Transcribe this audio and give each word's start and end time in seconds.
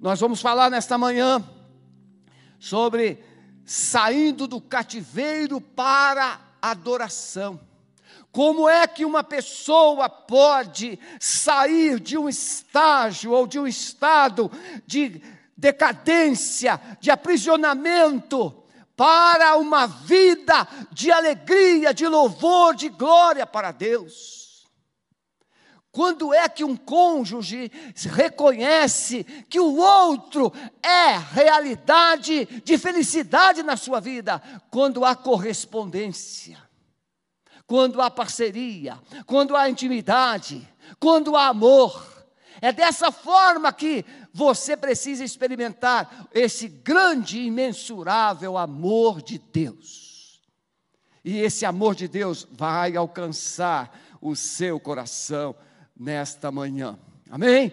Nós 0.00 0.18
vamos 0.18 0.40
falar 0.40 0.70
nesta 0.70 0.96
manhã 0.96 1.44
sobre 2.58 3.22
saindo 3.66 4.46
do 4.46 4.58
cativeiro 4.58 5.60
para 5.60 6.40
adoração. 6.62 7.60
Como 8.32 8.66
é 8.66 8.86
que 8.86 9.04
uma 9.04 9.22
pessoa 9.22 10.08
pode 10.08 10.98
sair 11.20 12.00
de 12.00 12.16
um 12.16 12.30
estágio 12.30 13.32
ou 13.32 13.46
de 13.46 13.58
um 13.58 13.66
estado 13.66 14.50
de 14.86 15.20
decadência, 15.54 16.80
de 16.98 17.10
aprisionamento, 17.10 18.56
para 18.96 19.56
uma 19.56 19.86
vida 19.86 20.66
de 20.90 21.12
alegria, 21.12 21.92
de 21.92 22.06
louvor, 22.08 22.74
de 22.74 22.88
glória 22.88 23.46
para 23.46 23.70
Deus? 23.70 24.39
Quando 25.92 26.32
é 26.32 26.48
que 26.48 26.62
um 26.62 26.76
cônjuge 26.76 27.70
reconhece 28.12 29.24
que 29.48 29.58
o 29.58 29.76
outro 29.76 30.52
é 30.82 31.16
realidade 31.16 32.46
de 32.64 32.78
felicidade 32.78 33.62
na 33.62 33.76
sua 33.76 34.00
vida? 34.00 34.40
Quando 34.70 35.04
há 35.04 35.16
correspondência 35.16 36.70
quando 37.70 38.02
há 38.02 38.10
parceria, 38.10 38.98
quando 39.24 39.54
há 39.54 39.70
intimidade, 39.70 40.68
quando 40.98 41.36
há 41.36 41.46
amor. 41.46 42.26
É 42.60 42.72
dessa 42.72 43.12
forma 43.12 43.72
que 43.72 44.04
você 44.34 44.76
precisa 44.76 45.22
experimentar 45.22 46.26
esse 46.34 46.66
grande 46.66 47.38
imensurável 47.42 48.58
amor 48.58 49.22
de 49.22 49.38
Deus. 49.38 50.42
E 51.24 51.38
esse 51.38 51.64
amor 51.64 51.94
de 51.94 52.08
Deus 52.08 52.44
vai 52.50 52.96
alcançar 52.96 53.96
o 54.20 54.34
seu 54.34 54.80
coração 54.80 55.54
nesta 56.00 56.50
manhã. 56.50 56.98
Amém? 57.28 57.70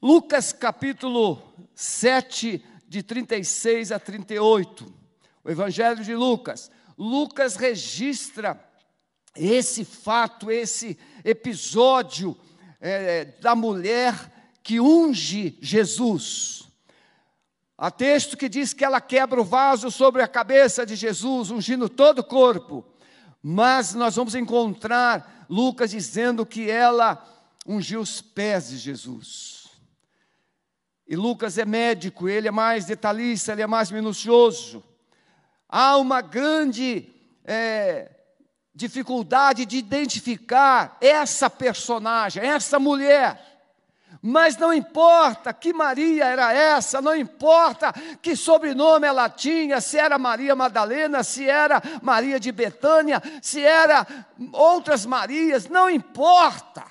Lucas 0.00 0.52
capítulo 0.52 1.42
7, 1.74 2.62
de 2.86 3.02
36 3.02 3.90
a 3.90 3.98
38. 3.98 4.94
O 5.42 5.50
Evangelho 5.50 6.04
de 6.04 6.14
Lucas. 6.14 6.70
Lucas 6.98 7.56
registra 7.56 8.62
esse 9.34 9.86
fato, 9.86 10.50
esse 10.50 10.98
episódio 11.24 12.36
é, 12.78 13.24
da 13.40 13.54
mulher 13.54 14.14
que 14.62 14.78
unge 14.78 15.58
Jesus. 15.62 16.68
Há 17.76 17.90
texto 17.90 18.36
que 18.36 18.50
diz 18.50 18.74
que 18.74 18.84
ela 18.84 19.00
quebra 19.00 19.40
o 19.40 19.44
vaso 19.44 19.90
sobre 19.90 20.22
a 20.22 20.28
cabeça 20.28 20.84
de 20.84 20.94
Jesus, 20.94 21.50
ungindo 21.50 21.88
todo 21.88 22.18
o 22.18 22.24
corpo. 22.24 22.84
Mas 23.42 23.94
nós 23.94 24.14
vamos 24.14 24.34
encontrar 24.34 25.33
Lucas 25.54 25.92
dizendo 25.92 26.44
que 26.44 26.68
ela 26.68 27.24
ungiu 27.64 28.00
os 28.00 28.20
pés 28.20 28.70
de 28.70 28.76
Jesus. 28.76 29.68
E 31.06 31.14
Lucas 31.14 31.58
é 31.58 31.64
médico, 31.64 32.28
ele 32.28 32.48
é 32.48 32.50
mais 32.50 32.86
detalhista, 32.86 33.52
ele 33.52 33.62
é 33.62 33.66
mais 33.66 33.88
minucioso. 33.88 34.82
Há 35.68 35.96
uma 35.96 36.20
grande 36.20 37.08
é, 37.44 38.10
dificuldade 38.74 39.64
de 39.64 39.76
identificar 39.76 40.98
essa 41.00 41.48
personagem, 41.48 42.42
essa 42.42 42.80
mulher. 42.80 43.53
Mas 44.26 44.56
não 44.56 44.72
importa 44.72 45.52
que 45.52 45.70
Maria 45.74 46.24
era 46.24 46.50
essa, 46.50 47.02
não 47.02 47.14
importa 47.14 47.92
que 48.22 48.34
sobrenome 48.34 49.06
ela 49.06 49.28
tinha, 49.28 49.82
se 49.82 49.98
era 49.98 50.18
Maria 50.18 50.56
Madalena, 50.56 51.22
se 51.22 51.46
era 51.46 51.82
Maria 52.02 52.40
de 52.40 52.50
Betânia, 52.50 53.22
se 53.42 53.60
era 53.60 54.06
outras 54.50 55.04
Marias, 55.04 55.68
não 55.68 55.90
importa. 55.90 56.86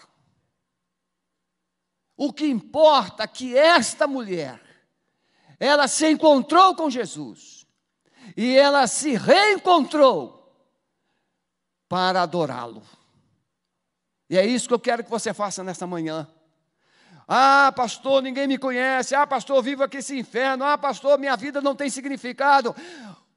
O 2.16 2.32
que 2.32 2.46
importa 2.46 3.24
é 3.24 3.28
que 3.28 3.58
esta 3.58 4.06
mulher, 4.06 4.62
ela 5.60 5.88
se 5.88 6.08
encontrou 6.08 6.76
com 6.76 6.88
Jesus, 6.88 7.66
e 8.38 8.56
ela 8.56 8.86
se 8.86 9.16
reencontrou 9.16 10.56
para 11.90 12.22
adorá-lo. 12.22 12.84
E 14.30 14.38
é 14.38 14.46
isso 14.46 14.68
que 14.68 14.74
eu 14.76 14.80
quero 14.80 15.04
que 15.04 15.10
você 15.10 15.34
faça 15.34 15.64
nesta 15.64 15.88
manhã. 15.88 16.32
Ah, 17.36 17.72
pastor, 17.76 18.22
ninguém 18.22 18.46
me 18.46 18.60
conhece. 18.60 19.16
Ah, 19.16 19.26
pastor, 19.26 19.64
vivo 19.64 19.82
aqui 19.84 19.98
esse 19.98 20.16
inferno. 20.16 20.64
Ah, 20.64 20.78
pastor, 20.78 21.18
minha 21.18 21.36
vida 21.36 21.60
não 21.62 21.76
tem 21.76 21.90
significado. 21.90 22.76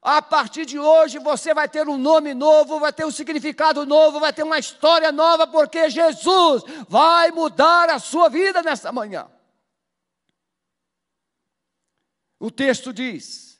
A 0.02 0.20
partir 0.20 0.66
de 0.66 0.78
hoje 0.78 1.18
você 1.18 1.54
vai 1.54 1.66
ter 1.66 1.88
um 1.88 1.96
nome 1.96 2.34
novo, 2.34 2.78
vai 2.78 2.92
ter 2.92 3.06
um 3.06 3.10
significado 3.10 3.86
novo, 3.86 4.20
vai 4.20 4.34
ter 4.34 4.42
uma 4.42 4.58
história 4.58 5.10
nova, 5.10 5.46
porque 5.46 5.88
Jesus 5.88 6.62
vai 6.86 7.30
mudar 7.30 7.88
a 7.88 7.98
sua 7.98 8.28
vida 8.28 8.62
nesta 8.62 8.92
manhã. 8.92 9.30
O 12.38 12.50
texto 12.50 12.92
diz: 12.92 13.58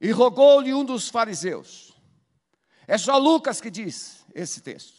E 0.00 0.12
rogou-lhe 0.12 0.72
um 0.72 0.84
dos 0.84 1.08
fariseus. 1.08 1.92
É 2.86 2.96
só 2.96 3.18
Lucas 3.18 3.60
que 3.60 3.72
diz 3.72 4.24
esse 4.32 4.60
texto, 4.60 4.94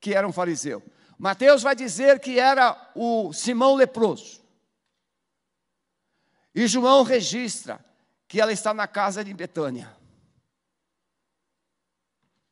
que 0.00 0.14
era 0.14 0.26
um 0.26 0.32
fariseu. 0.32 0.82
Mateus 1.20 1.62
vai 1.62 1.76
dizer 1.76 2.18
que 2.18 2.40
era 2.40 2.74
o 2.94 3.30
Simão 3.30 3.74
leproso. 3.74 4.40
E 6.54 6.66
João 6.66 7.02
registra 7.02 7.78
que 8.26 8.40
ela 8.40 8.50
está 8.50 8.72
na 8.72 8.88
casa 8.88 9.22
de 9.22 9.34
Betânia. 9.34 9.94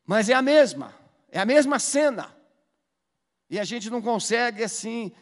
Mas 0.04 0.28
é 0.28 0.34
a 0.34 0.42
mesma, 0.42 0.94
é 1.30 1.40
a 1.40 1.46
mesma 1.46 1.78
cena. 1.78 2.36
E 3.48 3.58
a 3.58 3.64
gente 3.64 3.88
não 3.88 4.02
consegue, 4.02 4.62
assim, 4.62 5.12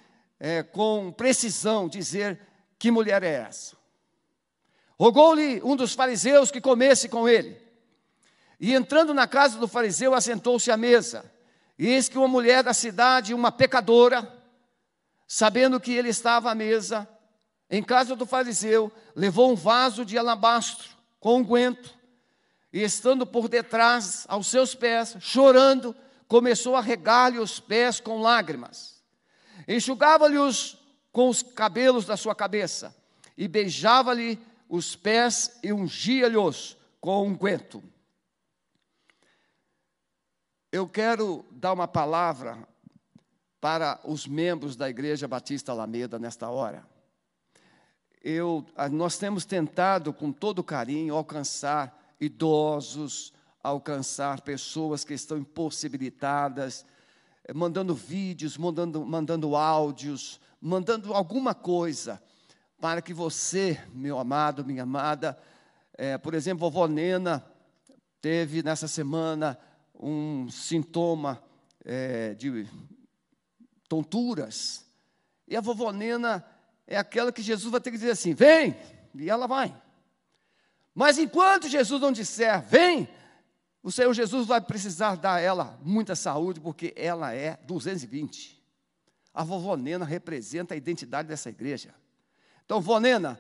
é, 0.41 0.65
com 0.65 1.13
precisão, 1.13 1.89
dizer 1.89 2.41
que 2.77 2.91
mulher 2.91 3.23
é 3.23 3.33
essa. 3.33 3.77
Rogou-lhe 4.99 5.63
um 5.63 5.77
dos 5.77 5.95
fariseus 5.95 6.51
que 6.51 6.61
comesse 6.61 7.09
com 7.09 7.29
ele. 7.29 7.63
E 8.59 8.75
entrando 8.75 9.15
na 9.15 9.29
casa 9.29 9.57
do 9.57 9.69
fariseu, 9.69 10.15
assentou-se 10.15 10.69
à 10.69 10.77
mesa. 10.77 11.36
Eis 11.79 12.09
que 12.09 12.17
uma 12.17 12.29
mulher 12.29 12.63
da 12.63 12.73
cidade, 12.73 13.35
uma 13.35 13.53
pecadora, 13.53 14.33
sabendo 15.27 15.79
que 15.79 15.93
ele 15.93 16.09
estava 16.09 16.51
à 16.51 16.55
mesa, 16.55 17.09
em 17.69 17.83
casa 17.83 18.17
do 18.17 18.25
fariseu, 18.25 18.91
levou 19.15 19.51
um 19.51 19.57
vaso 19.57 20.05
de 20.05 20.17
alabastro 20.17 20.89
com 21.21 21.39
unguento, 21.39 21.95
e 22.73 22.83
estando 22.83 23.27
por 23.27 23.49
detrás, 23.49 24.25
aos 24.29 24.47
seus 24.47 24.75
pés, 24.75 25.17
chorando, 25.21 25.95
começou 26.29 26.77
a 26.77 26.81
regar-lhe 26.81 27.39
os 27.39 27.59
pés 27.59 28.01
com 28.01 28.21
lágrimas. 28.21 29.03
Enxugava-lhe-os 29.67 30.79
com 31.11 31.29
os 31.29 31.43
cabelos 31.43 32.05
da 32.05 32.17
sua 32.17 32.35
cabeça, 32.35 32.95
e 33.37 33.49
beijava-lhe 33.49 34.39
os 34.69 34.97
pés 34.97 35.59
e 35.63 35.73
ungia-lhes 35.73 36.77
com 37.01 37.27
unguento. 37.27 37.83
Eu 40.77 40.87
quero 40.87 41.43
dar 41.53 41.73
uma 41.73 41.89
palavra 41.89 42.69
para 43.63 43.99
os 44.05 44.27
membros 44.27 44.77
da 44.77 44.91
Igreja 44.91 45.27
Batista 45.27 45.73
Alameda 45.73 46.19
nesta 46.19 46.51
hora. 46.51 46.87
Eu, 48.23 48.63
nós 48.93 49.17
temos 49.17 49.47
tentado 49.47 50.13
com 50.13 50.31
todo 50.31 50.63
carinho 50.63 51.17
alcançar 51.17 52.15
idosos, 52.21 53.33
alcançar 53.63 54.43
pessoas 54.43 55.03
que 55.03 55.15
estão 55.15 55.39
impossibilitadas, 55.39 56.85
eh, 57.45 57.55
mandando 57.55 57.95
vídeos, 57.95 58.59
mandando, 58.59 59.03
mandando 59.07 59.57
áudios, 59.57 60.39
mandando 60.61 61.15
alguma 61.15 61.55
coisa 61.55 62.23
para 62.79 63.01
que 63.01 63.15
você, 63.15 63.81
meu 63.95 64.19
amado, 64.19 64.63
minha 64.63 64.83
amada, 64.83 65.39
é, 65.95 66.19
por 66.19 66.35
exemplo, 66.35 66.71
vovó 66.71 66.87
Nena 66.87 67.43
teve 68.21 68.63
nessa 68.63 68.87
semana 68.87 69.59
um 70.01 70.49
sintoma 70.51 71.43
é, 71.85 72.35
de 72.35 72.67
tonturas. 73.89 74.85
E 75.47 75.57
a 75.57 75.61
vovó 75.61 75.93
Nena 75.93 76.45
é 76.87 76.97
aquela 76.97 77.33
que 77.33 77.43
Jesus 77.43 77.71
vai 77.71 77.81
ter 77.81 77.91
que 77.91 77.99
dizer 77.99 78.11
assim: 78.11 78.35
vem, 78.35 78.77
e 79.15 79.31
ela 79.31 79.47
vai. 79.47 79.75
Mas 80.95 81.19
enquanto 81.19 81.69
Jesus 81.69 82.01
não 82.01 82.13
disser, 82.13 82.63
vem, 82.63 83.09
o 83.83 83.93
Senhor 83.93 84.13
Jesus 84.15 84.47
vai 84.47 84.61
precisar 84.61 85.17
dar 85.17 85.35
a 85.35 85.41
ela 85.41 85.79
muita 85.83 86.17
saúde, 86.17 86.61
porque 86.61 86.93
ela 86.97 87.33
é 87.33 87.57
220. 87.67 88.57
A 89.33 89.45
vovó 89.45 89.77
Nena 89.77 90.05
representa 90.05 90.75
a 90.75 90.77
identidade 90.77 91.29
dessa 91.29 91.51
igreja. 91.51 91.95
Então, 92.65 92.81
vovó 92.81 92.99
Nena, 92.99 93.39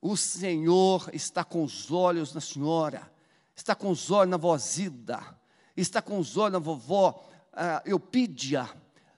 o 0.00 0.16
Senhor 0.16 1.10
está 1.12 1.44
com 1.44 1.62
os 1.62 1.90
olhos 1.90 2.32
na 2.32 2.40
senhora 2.40 3.10
está 3.56 3.74
com 3.74 3.90
os 3.90 4.10
olhos 4.10 4.30
na 4.30 4.36
vozida, 4.36 5.38
está 5.76 6.00
com 6.00 6.18
os 6.18 6.36
olhos 6.36 6.52
na 6.54 6.58
vovó 6.58 7.28
uh, 7.52 7.88
Eupídia, 7.88 8.68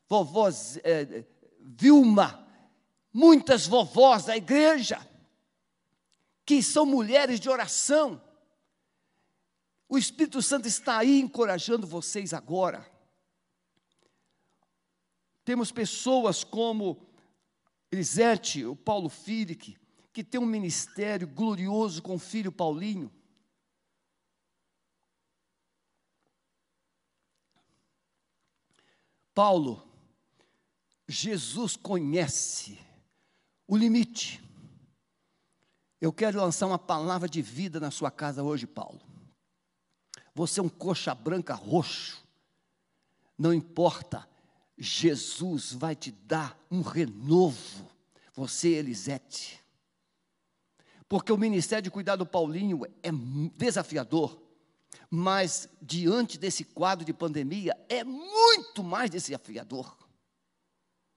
vovó 0.08 0.48
uh, 0.48 1.26
Vilma, 1.60 2.46
muitas 3.12 3.66
vovós 3.66 4.24
da 4.24 4.36
igreja, 4.36 4.98
que 6.44 6.62
são 6.62 6.84
mulheres 6.84 7.38
de 7.38 7.48
oração. 7.48 8.20
O 9.88 9.98
Espírito 9.98 10.40
Santo 10.40 10.66
está 10.66 10.98
aí 10.98 11.20
encorajando 11.20 11.86
vocês 11.86 12.32
agora. 12.32 12.90
Temos 15.44 15.70
pessoas 15.70 16.44
como 16.44 17.06
Elisete, 17.90 18.64
o 18.64 18.74
Paulo 18.74 19.08
Filique, 19.08 19.76
que 20.12 20.22
tem 20.24 20.40
um 20.40 20.46
ministério 20.46 21.26
glorioso 21.26 22.02
com 22.02 22.14
o 22.14 22.18
filho 22.18 22.52
Paulinho. 22.52 23.12
Paulo, 29.34 29.82
Jesus 31.08 31.76
conhece 31.76 32.78
o 33.66 33.76
limite. 33.76 34.42
Eu 36.00 36.12
quero 36.12 36.40
lançar 36.40 36.66
uma 36.66 36.78
palavra 36.78 37.28
de 37.28 37.40
vida 37.40 37.78
na 37.78 37.90
sua 37.90 38.10
casa 38.10 38.42
hoje, 38.42 38.66
Paulo. 38.66 39.00
Você 40.34 40.60
é 40.60 40.62
um 40.62 40.68
coxa 40.68 41.14
branca 41.14 41.54
roxo. 41.54 42.22
Não 43.38 43.54
importa, 43.54 44.28
Jesus 44.76 45.72
vai 45.72 45.94
te 45.94 46.10
dar 46.10 46.58
um 46.70 46.80
renovo. 46.80 47.88
Você, 48.34 48.70
Elisete. 48.70 49.62
Porque 51.08 51.32
o 51.32 51.38
ministério 51.38 51.82
de 51.82 51.90
cuidar 51.90 52.16
do 52.16 52.26
Paulinho 52.26 52.84
é 53.02 53.10
desafiador, 53.56 54.41
mas 55.14 55.68
diante 55.82 56.38
desse 56.38 56.64
quadro 56.64 57.04
de 57.04 57.12
pandemia 57.12 57.76
é 57.86 58.02
muito 58.02 58.82
mais 58.82 59.10
desafiador. 59.10 59.94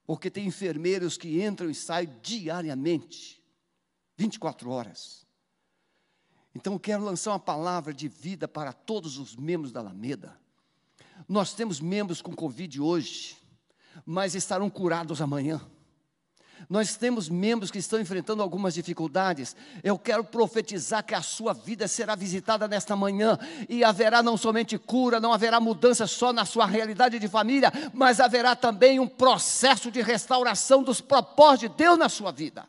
Porque 0.06 0.30
tem 0.30 0.46
enfermeiros 0.48 1.18
que 1.18 1.42
entram 1.42 1.70
e 1.70 1.74
saem 1.74 2.14
diariamente, 2.22 3.42
24 4.18 4.70
horas. 4.70 5.26
Então 6.54 6.74
eu 6.74 6.80
quero 6.80 7.06
lançar 7.06 7.32
uma 7.32 7.40
palavra 7.40 7.94
de 7.94 8.10
vida 8.10 8.50
para 8.50 8.74
todos 8.74 9.18
os 9.18 9.34
membros 9.34 9.72
da 9.72 9.80
Alameda. 9.80 10.38
Nós 11.26 11.54
temos 11.54 11.80
membros 11.80 12.22
com 12.22 12.36
Covid 12.36 12.82
hoje, 12.82 13.38
mas 14.06 14.36
estarão 14.36 14.70
curados 14.70 15.22
amanhã. 15.22 15.66
Nós 16.70 16.96
temos 16.96 17.30
membros 17.30 17.70
que 17.70 17.78
estão 17.78 18.00
enfrentando 18.00 18.42
algumas 18.42 18.74
dificuldades. 18.74 19.56
Eu 19.84 20.00
quero 20.00 20.24
profetizar 20.24 21.04
que 21.04 21.14
a 21.14 21.22
sua 21.22 21.54
vida 21.54 21.88
será 21.88 22.16
visitada 22.16 22.68
nesta 22.68 22.96
manhã 22.96 23.38
e 23.70 23.84
haverá 23.84 24.24
não 24.24 24.36
somente 24.36 24.78
cura, 24.78 25.20
não 25.20 25.34
haverá 25.34 25.60
mudança 25.60 26.08
só 26.08 26.34
na 26.34 26.46
sua 26.46 26.66
realidade 26.66 27.20
de 27.20 27.28
família, 27.28 27.72
mas 27.94 28.20
haverá 28.20 28.56
também 28.56 29.00
um 29.00 29.08
processo 29.08 29.92
de 29.92 30.02
restauração 30.02 30.82
dos 30.82 31.02
propósitos 31.02 31.70
de 31.70 31.70
Deus 31.70 31.98
na 31.98 32.10
sua 32.10 32.32
vida. 32.32 32.68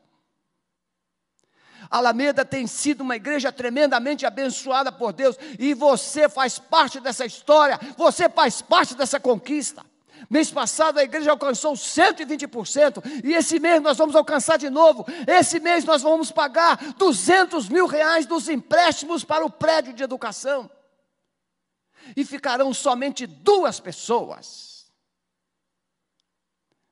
Alameda 1.91 2.45
tem 2.45 2.67
sido 2.67 3.03
uma 3.03 3.17
igreja 3.17 3.53
tremendamente 3.53 4.27
abençoada 4.27 4.91
por 4.91 5.13
Deus 5.13 5.37
e 5.59 5.73
você 5.75 6.29
faz 6.29 6.59
parte 6.59 7.01
dessa 7.01 7.25
história, 7.25 7.79
você 7.97 8.29
faz 8.29 8.61
parte 8.61 8.95
dessa 8.95 9.21
conquista. 9.21 9.85
Mês 10.29 10.51
passado 10.51 10.99
a 10.99 11.05
igreja 11.05 11.31
alcançou 11.31 11.75
120%, 11.75 13.03
e 13.25 13.35
esse 13.35 13.59
mês 13.59 13.81
nós 13.81 13.97
vamos 13.97 14.17
alcançar 14.17 14.57
de 14.59 14.71
novo. 14.71 15.07
Esse 15.27 15.61
mês 15.61 15.85
nós 15.85 16.03
vamos 16.03 16.31
pagar 16.31 16.77
200 16.95 17.69
mil 17.69 17.87
reais 17.87 18.27
dos 18.27 18.49
empréstimos 18.49 19.25
para 19.25 19.45
o 19.45 19.51
prédio 19.51 19.93
de 19.93 20.03
educação. 20.03 20.71
E 22.17 22.25
ficarão 22.25 22.73
somente 22.73 23.27
duas 23.27 23.81
pessoas 23.81 24.76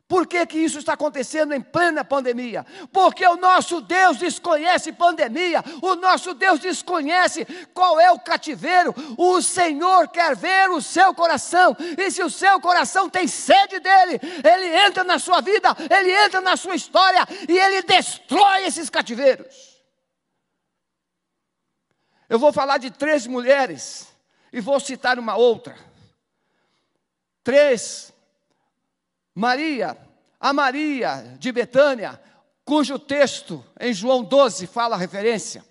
por 0.07 0.27
que, 0.27 0.45
que 0.47 0.59
isso 0.59 0.79
está 0.79 0.93
acontecendo 0.93 1.55
em 1.55 1.63
plena 1.63 2.05
pandemia? 2.05 2.65
Porque 2.93 3.27
o 3.27 3.37
nosso 3.37 3.81
Deus 3.81 4.19
desconhece 4.19 4.93
pandemia, 4.93 5.65
o 5.81 5.95
nosso 5.95 6.35
Deus 6.35 6.61
desconhece 6.61 7.47
qual 7.73 7.99
é 7.99 8.11
o 8.11 8.21
cativeiro. 8.21 8.95
O 9.17 9.41
Senhor 9.41 10.09
quer 10.09 10.37
ver 10.37 10.71
o 10.71 10.83
seu 10.83 11.15
coração, 11.15 11.75
e 11.97 12.11
se 12.11 12.23
o 12.23 12.29
seu 12.29 12.61
coração 12.61 13.09
tem 13.09 13.27
sede 13.27 13.81
dele, 13.81 14.21
ele 14.45 14.87
entra 14.87 15.03
na 15.05 15.19
sua 15.19 15.41
vida, 15.41 15.75
ele 15.91 16.13
entra 16.13 16.41
na 16.43 16.55
sua 16.55 16.75
história 16.75 17.27
e 17.49 17.59
ele 17.59 17.83
destrói 17.83 18.67
esses 18.67 18.91
cativeiros. 18.91 19.83
Eu 22.29 22.39
vou 22.39 22.53
falar 22.53 22.77
de 22.77 22.91
três 22.91 23.27
mulheres 23.27 24.09
e 24.53 24.61
vou 24.61 24.79
citar 24.79 25.19
uma 25.19 25.35
outra. 25.35 25.77
Três 27.43 28.14
Maria, 29.35 29.99
a 30.39 30.53
Maria 30.53 31.37
de 31.39 31.51
Betânia, 31.51 32.21
cujo 32.65 32.99
texto 32.99 33.65
em 33.81 33.93
João 33.93 34.23
12 34.23 34.67
fala 34.67 34.97
referência. 34.97 35.65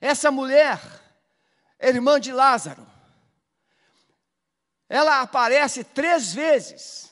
Essa 0.00 0.30
mulher, 0.30 0.80
irmã 1.80 2.20
de 2.20 2.32
Lázaro, 2.32 2.86
ela 4.88 5.20
aparece 5.20 5.84
três 5.84 6.32
vezes 6.32 7.09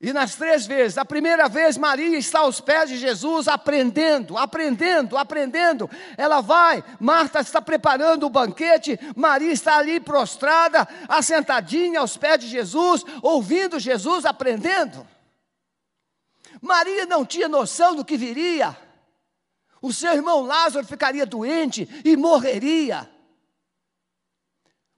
e 0.00 0.14
nas 0.14 0.34
três 0.34 0.66
vezes, 0.66 0.96
a 0.96 1.04
primeira 1.04 1.46
vez 1.46 1.76
Maria 1.76 2.16
está 2.16 2.40
aos 2.40 2.58
pés 2.58 2.88
de 2.88 2.96
Jesus, 2.96 3.46
aprendendo, 3.46 4.38
aprendendo, 4.38 5.14
aprendendo. 5.18 5.90
Ela 6.16 6.40
vai, 6.40 6.82
Marta 6.98 7.40
está 7.40 7.60
preparando 7.60 8.24
o 8.24 8.30
banquete, 8.30 8.98
Maria 9.14 9.52
está 9.52 9.76
ali 9.76 10.00
prostrada, 10.00 10.88
assentadinha 11.06 12.00
aos 12.00 12.16
pés 12.16 12.38
de 12.40 12.48
Jesus, 12.48 13.04
ouvindo 13.20 13.78
Jesus, 13.78 14.24
aprendendo. 14.24 15.06
Maria 16.62 17.04
não 17.04 17.26
tinha 17.26 17.46
noção 17.46 17.94
do 17.94 18.04
que 18.04 18.16
viria. 18.16 18.74
O 19.82 19.92
seu 19.92 20.14
irmão 20.14 20.40
Lázaro 20.40 20.86
ficaria 20.86 21.26
doente 21.26 21.86
e 22.02 22.16
morreria. 22.16 23.06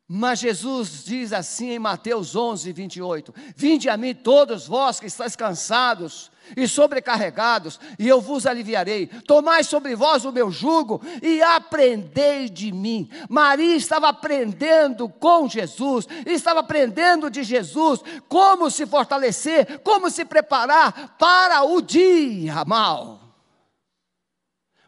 Mas 0.09 0.41
Jesus 0.41 1.05
diz 1.05 1.33
assim 1.33 1.71
em 1.71 1.79
Mateus 1.79 2.37
11, 2.37 2.73
28: 2.73 3.35
Vinde 3.57 3.89
a 3.89 3.97
mim 3.97 4.15
todos 4.15 4.67
vós 4.67 5.01
que 5.01 5.07
estáis 5.07 5.35
cansados 5.37 6.31
e 6.57 6.67
sobrecarregados, 6.67 7.79
e 7.99 8.09
eu 8.09 8.21
vos 8.21 8.45
aliviarei. 8.45 9.07
Tomai 9.07 9.65
sobre 9.65 9.95
vós 9.95 10.25
o 10.25 10.33
meu 10.33 10.51
jugo 10.51 11.01
e 11.23 11.41
aprendei 11.41 12.49
de 12.49 12.73
mim. 12.73 13.09
Maria 13.29 13.77
estava 13.77 14.09
aprendendo 14.09 15.09
com 15.09 15.49
Jesus, 15.49 16.07
estava 16.27 16.61
aprendendo 16.61 17.31
de 17.31 17.43
Jesus 17.43 18.01
como 18.29 18.71
se 18.71 18.85
fortalecer, 18.87 19.81
como 19.81 20.11
se 20.11 20.25
preparar 20.25 21.17
para 21.17 21.63
o 21.63 21.81
dia 21.81 22.65
mal. 22.67 23.21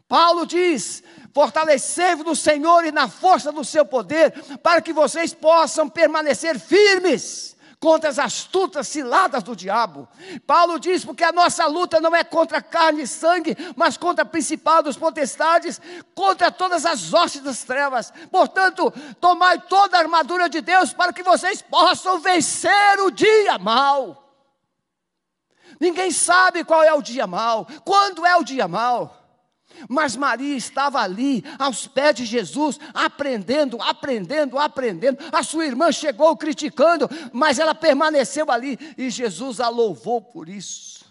Paulo 0.08 0.46
diz: 0.46 1.02
Fortalecei-vos 1.34 2.24
no 2.24 2.36
Senhor 2.36 2.84
e 2.84 2.92
na 2.92 3.08
força 3.08 3.50
do 3.50 3.64
seu 3.64 3.84
poder, 3.84 4.30
para 4.62 4.80
que 4.80 4.92
vocês 4.92 5.34
possam 5.34 5.88
permanecer 5.88 6.60
firmes 6.60 7.56
contra 7.80 8.08
as 8.08 8.20
astutas 8.20 8.86
ciladas 8.86 9.42
do 9.42 9.56
diabo. 9.56 10.08
Paulo 10.46 10.78
diz: 10.78 11.04
porque 11.04 11.24
a 11.24 11.32
nossa 11.32 11.66
luta 11.66 12.00
não 12.00 12.14
é 12.14 12.22
contra 12.22 12.62
carne 12.62 13.02
e 13.02 13.06
sangue, 13.08 13.56
mas 13.74 13.96
contra 13.96 14.24
principados, 14.24 14.96
potestades, 14.96 15.80
contra 16.14 16.52
todas 16.52 16.86
as 16.86 17.12
hostes 17.12 17.42
das 17.42 17.64
trevas. 17.64 18.12
Portanto, 18.30 18.92
tomai 19.20 19.60
toda 19.62 19.96
a 19.96 20.00
armadura 20.00 20.48
de 20.48 20.60
Deus 20.60 20.92
para 20.92 21.12
que 21.12 21.24
vocês 21.24 21.60
possam 21.60 22.20
vencer 22.20 23.00
o 23.00 23.10
dia 23.10 23.58
mal. 23.58 24.22
Ninguém 25.80 26.12
sabe 26.12 26.62
qual 26.62 26.84
é 26.84 26.94
o 26.94 27.02
dia 27.02 27.26
mal, 27.26 27.66
quando 27.84 28.24
é 28.24 28.36
o 28.36 28.44
dia 28.44 28.68
mal. 28.68 29.23
Mas 29.88 30.16
Maria 30.16 30.56
estava 30.56 31.00
ali, 31.00 31.44
aos 31.58 31.86
pés 31.86 32.16
de 32.16 32.24
Jesus, 32.24 32.78
aprendendo, 32.92 33.80
aprendendo, 33.80 34.58
aprendendo. 34.58 35.18
A 35.32 35.42
sua 35.42 35.66
irmã 35.66 35.90
chegou 35.92 36.36
criticando, 36.36 37.08
mas 37.32 37.58
ela 37.58 37.74
permaneceu 37.74 38.50
ali 38.50 38.78
e 38.96 39.10
Jesus 39.10 39.60
a 39.60 39.68
louvou 39.68 40.20
por 40.20 40.48
isso. 40.48 41.04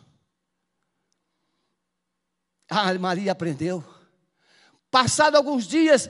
Ah, 2.69 2.93
Maria 2.95 3.31
aprendeu. 3.31 3.83
Passado 4.89 5.35
alguns 5.35 5.67
dias, 5.67 6.09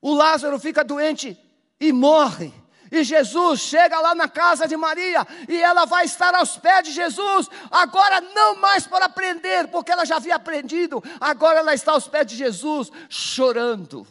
o 0.00 0.14
Lázaro 0.14 0.58
fica 0.58 0.84
doente 0.84 1.38
e 1.80 1.92
morre. 1.92 2.52
E 2.90 3.02
Jesus 3.02 3.60
chega 3.60 4.00
lá 4.00 4.14
na 4.14 4.28
casa 4.28 4.68
de 4.68 4.76
Maria 4.76 5.26
e 5.48 5.60
ela 5.60 5.84
vai 5.84 6.04
estar 6.04 6.34
aos 6.34 6.56
pés 6.56 6.84
de 6.84 6.92
Jesus, 6.92 7.48
agora 7.70 8.20
não 8.20 8.56
mais 8.56 8.86
para 8.86 9.06
aprender, 9.06 9.68
porque 9.68 9.90
ela 9.90 10.04
já 10.04 10.16
havia 10.16 10.36
aprendido, 10.36 11.02
agora 11.20 11.58
ela 11.60 11.74
está 11.74 11.92
aos 11.92 12.06
pés 12.06 12.26
de 12.26 12.36
Jesus, 12.36 12.90
chorando. 13.08 14.06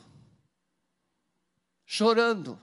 Chorando. 1.86 2.60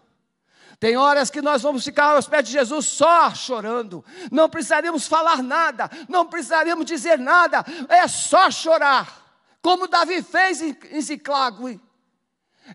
Tem 0.78 0.96
horas 0.96 1.30
que 1.30 1.40
nós 1.40 1.62
vamos 1.62 1.84
ficar 1.84 2.16
aos 2.16 2.26
pés 2.26 2.44
de 2.44 2.52
Jesus 2.52 2.86
só 2.86 3.32
chorando, 3.34 4.04
não 4.32 4.50
precisaremos 4.50 5.06
falar 5.06 5.42
nada, 5.42 5.88
não 6.08 6.26
precisaremos 6.26 6.84
dizer 6.84 7.18
nada, 7.18 7.64
é 7.88 8.06
só 8.08 8.50
chorar, 8.50 9.22
como 9.62 9.86
Davi 9.86 10.22
fez 10.22 10.60
em, 10.60 10.76
em. 10.90 11.80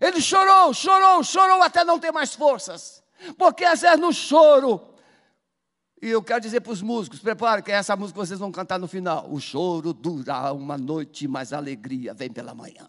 Ele 0.00 0.20
chorou, 0.20 0.72
chorou, 0.72 1.22
chorou 1.22 1.62
até 1.62 1.84
não 1.84 1.98
ter 1.98 2.10
mais 2.10 2.34
forças. 2.34 2.97
Porque 3.36 3.64
às 3.64 3.80
vezes 3.80 3.98
no 3.98 4.12
choro, 4.12 4.80
e 6.00 6.08
eu 6.08 6.22
quero 6.22 6.40
dizer 6.40 6.60
para 6.60 6.72
os 6.72 6.82
músicos, 6.82 7.18
prepare 7.18 7.62
que 7.62 7.72
é 7.72 7.74
essa 7.74 7.96
música 7.96 8.20
que 8.20 8.26
vocês 8.26 8.38
vão 8.38 8.52
cantar 8.52 8.78
no 8.78 8.86
final. 8.86 9.28
O 9.30 9.40
choro 9.40 9.92
dura 9.92 10.52
uma 10.52 10.78
noite, 10.78 11.26
mas 11.26 11.52
a 11.52 11.56
alegria 11.56 12.14
vem 12.14 12.30
pela 12.30 12.54
manhã. 12.54 12.88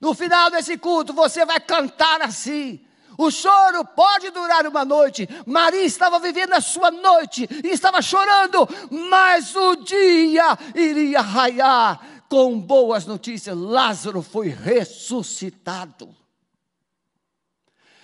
No 0.00 0.14
final 0.14 0.50
desse 0.50 0.76
culto, 0.78 1.12
você 1.12 1.44
vai 1.44 1.58
cantar 1.58 2.22
assim. 2.22 2.84
O 3.16 3.32
choro 3.32 3.84
pode 3.84 4.30
durar 4.30 4.64
uma 4.66 4.84
noite. 4.84 5.28
Maria 5.44 5.84
estava 5.84 6.20
vivendo 6.20 6.52
a 6.52 6.60
sua 6.60 6.90
noite 6.90 7.48
e 7.64 7.68
estava 7.68 8.00
chorando, 8.00 8.68
mas 9.10 9.56
o 9.56 9.74
dia 9.76 10.56
iria 10.72 11.20
raiar 11.20 12.00
com 12.28 12.60
boas 12.60 13.06
notícias. 13.06 13.56
Lázaro 13.56 14.22
foi 14.22 14.48
ressuscitado. 14.48 16.14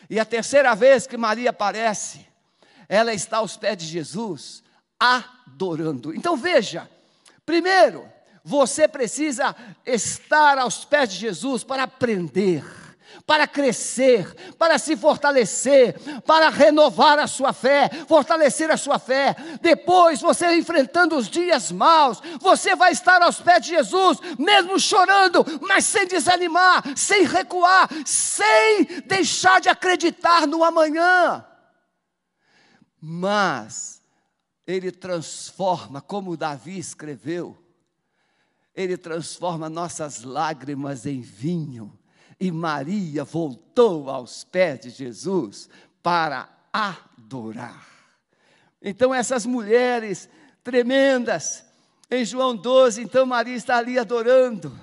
E 0.08 0.20
a 0.20 0.24
terceira 0.24 0.74
vez 0.74 1.06
que 1.06 1.16
Maria 1.16 1.50
aparece, 1.50 2.26
ela 2.88 3.12
está 3.12 3.38
aos 3.38 3.56
pés 3.56 3.76
de 3.78 3.86
Jesus, 3.86 4.62
adorando. 4.98 6.14
Então 6.14 6.36
veja, 6.36 6.88
primeiro, 7.44 8.08
você 8.42 8.86
precisa 8.86 9.56
estar 9.86 10.58
aos 10.58 10.84
pés 10.84 11.10
de 11.10 11.16
Jesus 11.16 11.64
para 11.64 11.84
aprender 11.84 12.64
para 13.26 13.46
crescer, 13.46 14.34
para 14.58 14.78
se 14.78 14.96
fortalecer, 14.96 15.98
para 16.22 16.48
renovar 16.48 17.18
a 17.18 17.26
sua 17.26 17.52
fé, 17.52 17.88
fortalecer 18.06 18.70
a 18.70 18.76
sua 18.76 18.98
fé. 18.98 19.34
Depois, 19.60 20.20
você 20.20 20.54
enfrentando 20.54 21.16
os 21.16 21.28
dias 21.28 21.70
maus, 21.72 22.20
você 22.40 22.74
vai 22.74 22.92
estar 22.92 23.22
aos 23.22 23.40
pés 23.40 23.64
de 23.64 23.70
Jesus, 23.70 24.18
mesmo 24.38 24.78
chorando, 24.78 25.44
mas 25.62 25.84
sem 25.84 26.06
desanimar, 26.06 26.82
sem 26.96 27.24
recuar, 27.24 27.88
sem 28.04 28.84
deixar 29.06 29.60
de 29.60 29.68
acreditar 29.68 30.46
no 30.46 30.64
amanhã. 30.64 31.44
Mas 33.00 34.02
ele 34.66 34.90
transforma, 34.90 36.00
como 36.00 36.36
Davi 36.36 36.78
escreveu, 36.78 37.58
ele 38.74 38.96
transforma 38.96 39.68
nossas 39.68 40.22
lágrimas 40.24 41.06
em 41.06 41.20
vinho 41.20 41.96
e 42.38 42.50
Maria 42.50 43.24
voltou 43.24 44.10
aos 44.10 44.44
pés 44.44 44.80
de 44.80 44.90
Jesus 44.90 45.68
para 46.02 46.48
adorar. 46.72 47.86
Então, 48.82 49.14
essas 49.14 49.46
mulheres 49.46 50.28
tremendas, 50.62 51.64
em 52.10 52.24
João 52.24 52.54
12, 52.54 53.02
então 53.02 53.24
Maria 53.24 53.56
está 53.56 53.78
ali 53.78 53.98
adorando. 53.98 54.78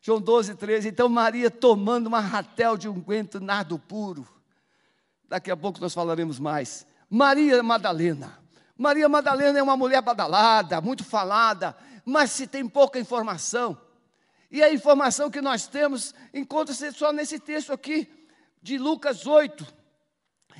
João 0.00 0.20
12, 0.20 0.54
13. 0.54 0.88
Então, 0.88 1.08
Maria 1.08 1.50
tomando 1.50 2.06
uma 2.06 2.20
ratel 2.20 2.76
de 2.76 2.88
unguento 2.88 3.40
nardo 3.40 3.78
puro. 3.78 4.26
Daqui 5.28 5.50
a 5.50 5.56
pouco 5.56 5.80
nós 5.80 5.94
falaremos 5.94 6.38
mais. 6.38 6.86
Maria 7.08 7.62
Madalena. 7.62 8.38
Maria 8.76 9.08
Madalena 9.08 9.58
é 9.58 9.62
uma 9.62 9.76
mulher 9.76 10.02
badalada, 10.02 10.80
muito 10.80 11.04
falada, 11.04 11.76
mas 12.04 12.32
se 12.32 12.46
tem 12.46 12.68
pouca 12.68 12.98
informação. 12.98 13.78
E 14.54 14.62
a 14.62 14.72
informação 14.72 15.32
que 15.32 15.42
nós 15.42 15.66
temos 15.66 16.14
encontra-se 16.32 16.92
só 16.92 17.12
nesse 17.12 17.40
texto 17.40 17.72
aqui, 17.72 18.08
de 18.62 18.78
Lucas 18.78 19.26
8. 19.26 19.66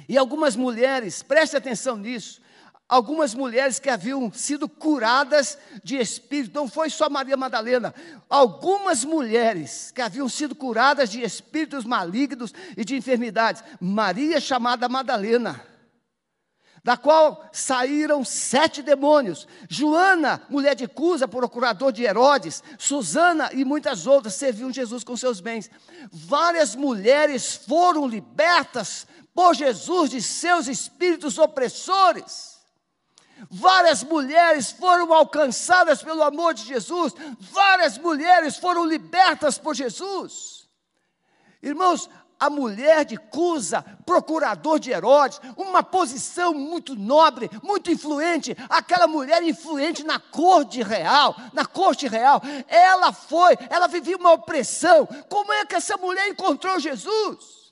E 0.08 0.18
algumas 0.18 0.56
mulheres, 0.56 1.22
preste 1.22 1.56
atenção 1.56 1.96
nisso, 1.96 2.42
algumas 2.88 3.34
mulheres 3.34 3.78
que 3.78 3.88
haviam 3.88 4.32
sido 4.32 4.68
curadas 4.68 5.56
de 5.84 5.96
espírito, 5.96 6.58
não 6.58 6.68
foi 6.68 6.90
só 6.90 7.08
Maria 7.08 7.36
Madalena, 7.36 7.94
algumas 8.28 9.04
mulheres 9.04 9.92
que 9.92 10.02
haviam 10.02 10.28
sido 10.28 10.56
curadas 10.56 11.08
de 11.08 11.22
espíritos 11.22 11.84
malignos 11.84 12.52
e 12.76 12.84
de 12.84 12.96
enfermidades. 12.96 13.62
Maria 13.80 14.40
chamada 14.40 14.88
Madalena 14.88 15.64
da 16.85 16.99
qual 16.99 17.49
saíram 17.50 18.23
sete 18.23 18.83
demônios. 18.83 19.49
Joana, 19.71 20.43
mulher 20.50 20.75
de 20.75 20.87
Cusa, 20.87 21.26
procurador 21.26 21.91
de 21.91 22.05
Herodes, 22.05 22.62
Susana 22.79 23.49
e 23.55 23.64
muitas 23.64 24.07
outras 24.07 24.35
serviam 24.35 24.71
Jesus 24.71 25.03
com 25.03 25.17
seus 25.17 25.41
bens. 25.41 25.71
Várias 26.12 26.76
mulheres 26.76 27.57
foram 27.57 28.07
libertas 28.07 29.07
por 29.35 29.55
Jesus 29.55 30.11
de 30.11 30.21
seus 30.21 30.69
espíritos 30.69 31.38
opressores. 31.38 32.55
Várias 33.50 34.05
mulheres 34.05 34.71
foram 34.71 35.12
alcançadas 35.12 36.03
pelo 36.03 36.23
amor 36.23 36.53
de 36.53 36.64
Jesus, 36.64 37.14
várias 37.41 37.97
mulheres 37.99 38.59
foram 38.59 38.85
libertas 38.85 39.59
por 39.59 39.75
Jesus. 39.75 40.69
Irmãos, 41.62 42.11
a 42.38 42.50
mulher 42.50 43.05
de 43.05 43.17
Cusa, 43.17 43.83
procurador 44.05 44.79
de 44.79 44.91
Herodes, 44.91 45.41
uma 45.57 45.83
posição 45.83 46.53
muito 46.53 46.95
nobre, 46.95 47.50
muito 47.62 47.91
influente, 47.91 48.57
aquela 48.69 49.07
mulher 49.07 49.43
influente 49.43 50.03
na 50.03 50.19
corte 50.19 50.83
real, 50.83 51.35
na 51.53 51.64
corte 51.64 52.07
real, 52.09 52.43
ela 52.69 53.12
foi, 53.12 53.57
ela 53.71 53.87
vivia 53.87 54.17
uma 54.17 54.33
opressão. 54.33 55.07
Como 55.29 55.53
é 55.53 55.64
que 55.64 55.75
essa 55.75 55.97
mulher 55.97 56.29
encontrou 56.29 56.79
Jesus? 56.79 57.64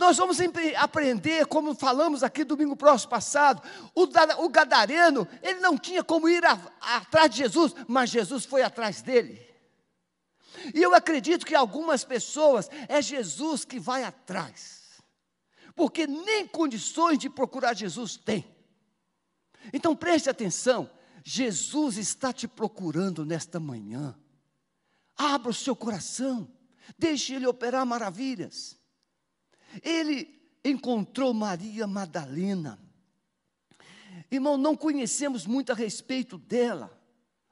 Nós 0.00 0.16
vamos 0.16 0.38
aprender, 0.78 1.44
como 1.44 1.74
falamos 1.74 2.22
aqui 2.22 2.42
domingo 2.42 2.74
próximo 2.74 3.10
passado, 3.10 3.62
o, 3.94 4.04
o 4.42 4.48
gadareno, 4.48 5.28
ele 5.42 5.60
não 5.60 5.76
tinha 5.76 6.02
como 6.02 6.26
ir 6.26 6.42
a, 6.46 6.58
atrás 6.80 7.30
de 7.30 7.36
Jesus, 7.36 7.74
mas 7.86 8.08
Jesus 8.08 8.46
foi 8.46 8.62
atrás 8.62 9.02
dele. 9.02 9.49
E 10.74 10.82
eu 10.82 10.94
acredito 10.94 11.46
que 11.46 11.54
algumas 11.54 12.04
pessoas 12.04 12.68
é 12.88 13.00
Jesus 13.00 13.64
que 13.64 13.78
vai 13.78 14.04
atrás, 14.04 15.02
porque 15.74 16.06
nem 16.06 16.46
condições 16.46 17.18
de 17.18 17.30
procurar 17.30 17.74
Jesus 17.74 18.16
tem. 18.16 18.44
Então 19.72 19.94
preste 19.94 20.28
atenção, 20.28 20.90
Jesus 21.24 21.96
está 21.96 22.32
te 22.32 22.48
procurando 22.48 23.24
nesta 23.24 23.60
manhã. 23.60 24.18
Abra 25.16 25.50
o 25.50 25.54
seu 25.54 25.76
coração, 25.76 26.50
deixe 26.98 27.34
Ele 27.34 27.46
operar 27.46 27.84
maravilhas. 27.84 28.78
Ele 29.82 30.40
encontrou 30.64 31.32
Maria 31.32 31.86
Madalena. 31.86 32.78
Irmão, 34.30 34.56
não 34.56 34.76
conhecemos 34.76 35.46
muito 35.46 35.72
a 35.72 35.74
respeito 35.74 36.36
dela 36.38 36.98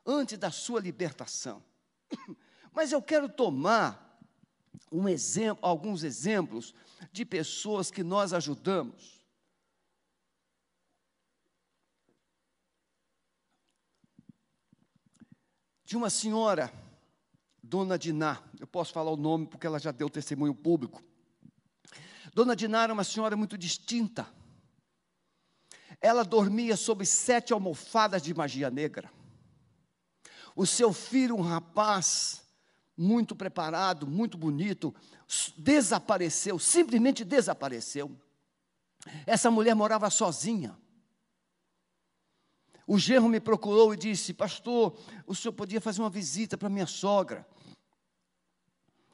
antes 0.05 0.39
da 0.39 0.51
sua 0.51 0.81
libertação. 0.81 1.63
Mas 2.79 2.93
eu 2.93 3.03
quero 3.03 3.29
tomar 3.29 4.23
um 4.93 5.09
exemplo, 5.09 5.67
alguns 5.67 6.05
exemplos 6.05 6.73
de 7.11 7.25
pessoas 7.25 7.91
que 7.91 8.05
nós 8.05 8.33
ajudamos. 8.33 9.19
De 15.85 15.97
uma 15.97 16.09
senhora, 16.09 16.73
Dona 17.61 17.99
Diná, 17.99 18.41
eu 18.61 18.67
posso 18.69 18.93
falar 18.93 19.11
o 19.11 19.17
nome 19.17 19.49
porque 19.49 19.67
ela 19.67 19.81
já 19.81 19.91
deu 19.91 20.09
testemunho 20.09 20.55
público. 20.55 21.03
Dona 22.33 22.55
Diná 22.55 22.85
era 22.85 22.93
uma 22.93 23.03
senhora 23.03 23.37
muito 23.37 23.59
distinta. 23.59 24.33
Ela 26.01 26.23
dormia 26.23 26.77
sob 26.77 27.05
sete 27.05 27.53
almofadas 27.53 28.23
de 28.23 28.33
magia 28.33 28.71
negra. 28.71 29.11
O 30.55 30.65
seu 30.65 30.93
filho, 30.93 31.35
um 31.35 31.43
rapaz, 31.43 32.47
muito 32.99 33.37
preparado, 33.37 34.09
muito 34.09 34.37
bonito, 34.37 34.93
desapareceu, 35.57 36.59
simplesmente 36.59 37.25
desapareceu. 37.25 38.11
Essa 39.25 39.51
mulher 39.51 39.75
morava 39.75 40.11
sozinha. 40.11 40.77
O 42.85 42.99
genro 42.99 43.29
me 43.29 43.39
procurou 43.39 43.95
e 43.95 43.97
disse: 43.97 44.35
Pastor, 44.35 44.99
o 45.27 45.35
senhor 45.35 45.53
podia 45.53 45.81
fazer 45.81 46.01
uma 46.01 46.11
visita 46.11 46.59
para 46.59 46.69
minha 46.69 46.87
sogra. 46.87 47.47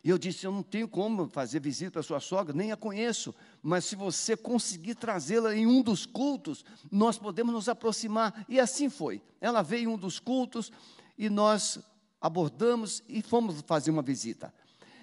E 0.02 0.08
eu 0.08 0.16
disse: 0.16 0.46
Eu 0.46 0.52
não 0.52 0.62
tenho 0.62 0.88
como 0.88 1.28
fazer 1.28 1.60
visita 1.60 1.92
para 1.92 2.02
sua 2.02 2.20
sogra, 2.20 2.54
nem 2.54 2.72
a 2.72 2.76
conheço, 2.76 3.34
mas 3.62 3.84
se 3.84 3.96
você 3.96 4.36
conseguir 4.36 4.94
trazê-la 4.94 5.54
em 5.54 5.66
um 5.66 5.82
dos 5.82 6.06
cultos, 6.06 6.64
nós 6.90 7.18
podemos 7.18 7.52
nos 7.52 7.68
aproximar. 7.68 8.46
E 8.48 8.58
assim 8.58 8.88
foi. 8.88 9.20
Ela 9.40 9.60
veio 9.60 9.90
em 9.90 9.92
um 9.92 9.98
dos 9.98 10.18
cultos 10.18 10.72
e 11.18 11.28
nós 11.28 11.80
abordamos 12.24 13.02
e 13.06 13.20
fomos 13.20 13.60
fazer 13.66 13.90
uma 13.90 14.00
visita. 14.00 14.52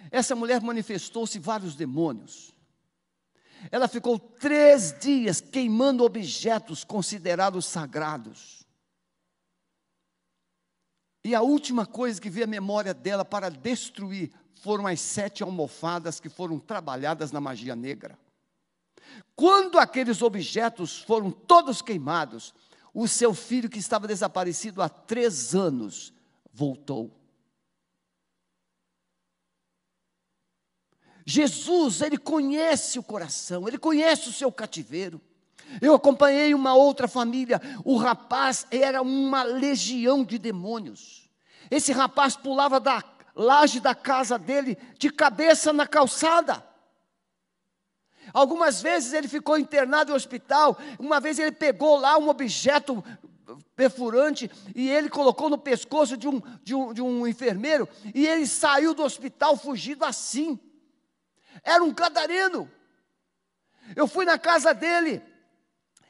Essa 0.10 0.36
mulher 0.36 0.60
manifestou-se 0.60 1.38
vários 1.38 1.76
demônios. 1.76 2.52
Ela 3.70 3.88
ficou 3.88 4.18
três 4.18 4.92
dias 5.00 5.40
queimando 5.40 6.04
objetos 6.04 6.84
considerados 6.84 7.68
sagrados. 7.68 8.66
E 11.24 11.36
a 11.36 11.44
última 11.44 11.86
coisa 11.86 12.20
que 12.20 12.28
veio 12.28 12.46
à 12.46 12.50
memória 12.50 12.92
dela 12.92 13.24
para 13.24 13.52
destruir 13.52 14.32
foram 14.56 14.88
as 14.88 15.00
sete 15.00 15.44
almofadas 15.44 16.20
que 16.20 16.28
foram 16.28 16.58
trabalhadas 16.58 17.32
na 17.32 17.40
magia 17.40 17.76
negra. 17.76 18.18
Quando 19.36 19.78
aqueles 19.78 20.24
objetos 20.24 21.04
foram 21.04 21.30
todos 21.30 21.84
queimados, 21.84 22.52
o 22.92 23.08
seu 23.08 23.36
filho, 23.36 23.70
que 23.70 23.78
estava 23.78 24.08
desaparecido 24.08 24.82
há 24.82 24.90
três 24.90 25.54
anos, 25.54 26.12
voltou. 26.54 27.12
Jesus, 31.26 32.02
ele 32.02 32.18
conhece 32.18 33.00
o 33.00 33.04
coração, 33.04 33.68
ele 33.68 33.78
conhece 33.78 34.30
o 34.30 34.34
seu 34.34 34.52
cativeiro. 34.52 35.22
Eu 35.82 35.94
acompanhei 35.94 36.54
uma 36.54 36.74
outra 36.74 37.08
família, 37.08 37.62
o 37.86 37.96
rapaz 37.96 38.66
era 38.72 39.02
uma 39.02 39.44
legião 39.44 40.24
de 40.24 40.38
demônios. 40.38 41.30
Esse 41.70 41.94
rapaz 41.94 42.36
pulava 42.36 42.80
da 42.80 43.02
laje 43.34 43.80
da 43.80 43.96
casa 43.96 44.38
dele 44.38 44.78
de 44.98 45.10
cabeça 45.10 45.72
na 45.72 45.88
calçada. 45.88 46.66
Algumas 48.34 48.82
vezes 48.82 49.14
ele 49.14 49.28
ficou 49.28 49.58
internado 49.58 50.12
em 50.12 50.16
hospital, 50.16 50.78
uma 51.00 51.20
vez 51.20 51.40
ele 51.40 51.52
pegou 51.52 51.98
lá 51.98 52.18
um 52.18 52.30
objeto 52.30 53.04
perfurante 53.76 54.50
e 54.76 54.90
ele 54.90 55.10
colocou 55.10 55.50
no 55.50 55.58
pescoço 55.58 56.16
de 56.18 56.28
um, 56.28 56.42
de 56.64 56.76
um, 56.76 56.94
de 56.94 57.02
um 57.02 57.28
enfermeiro 57.28 57.88
e 58.14 58.26
ele 58.26 58.48
saiu 58.48 58.94
do 58.94 59.04
hospital 59.04 59.58
fugido 59.58 60.06
assim. 60.06 60.60
Era 61.64 61.84
um 61.84 61.94
cadareno. 61.94 62.70
Eu 63.96 64.08
fui 64.08 64.26
na 64.26 64.38
casa 64.38 64.74
dele, 64.74 65.22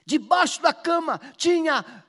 debaixo 0.06 0.62
da 0.62 0.74
cama 0.74 1.20
tinha 1.36 2.04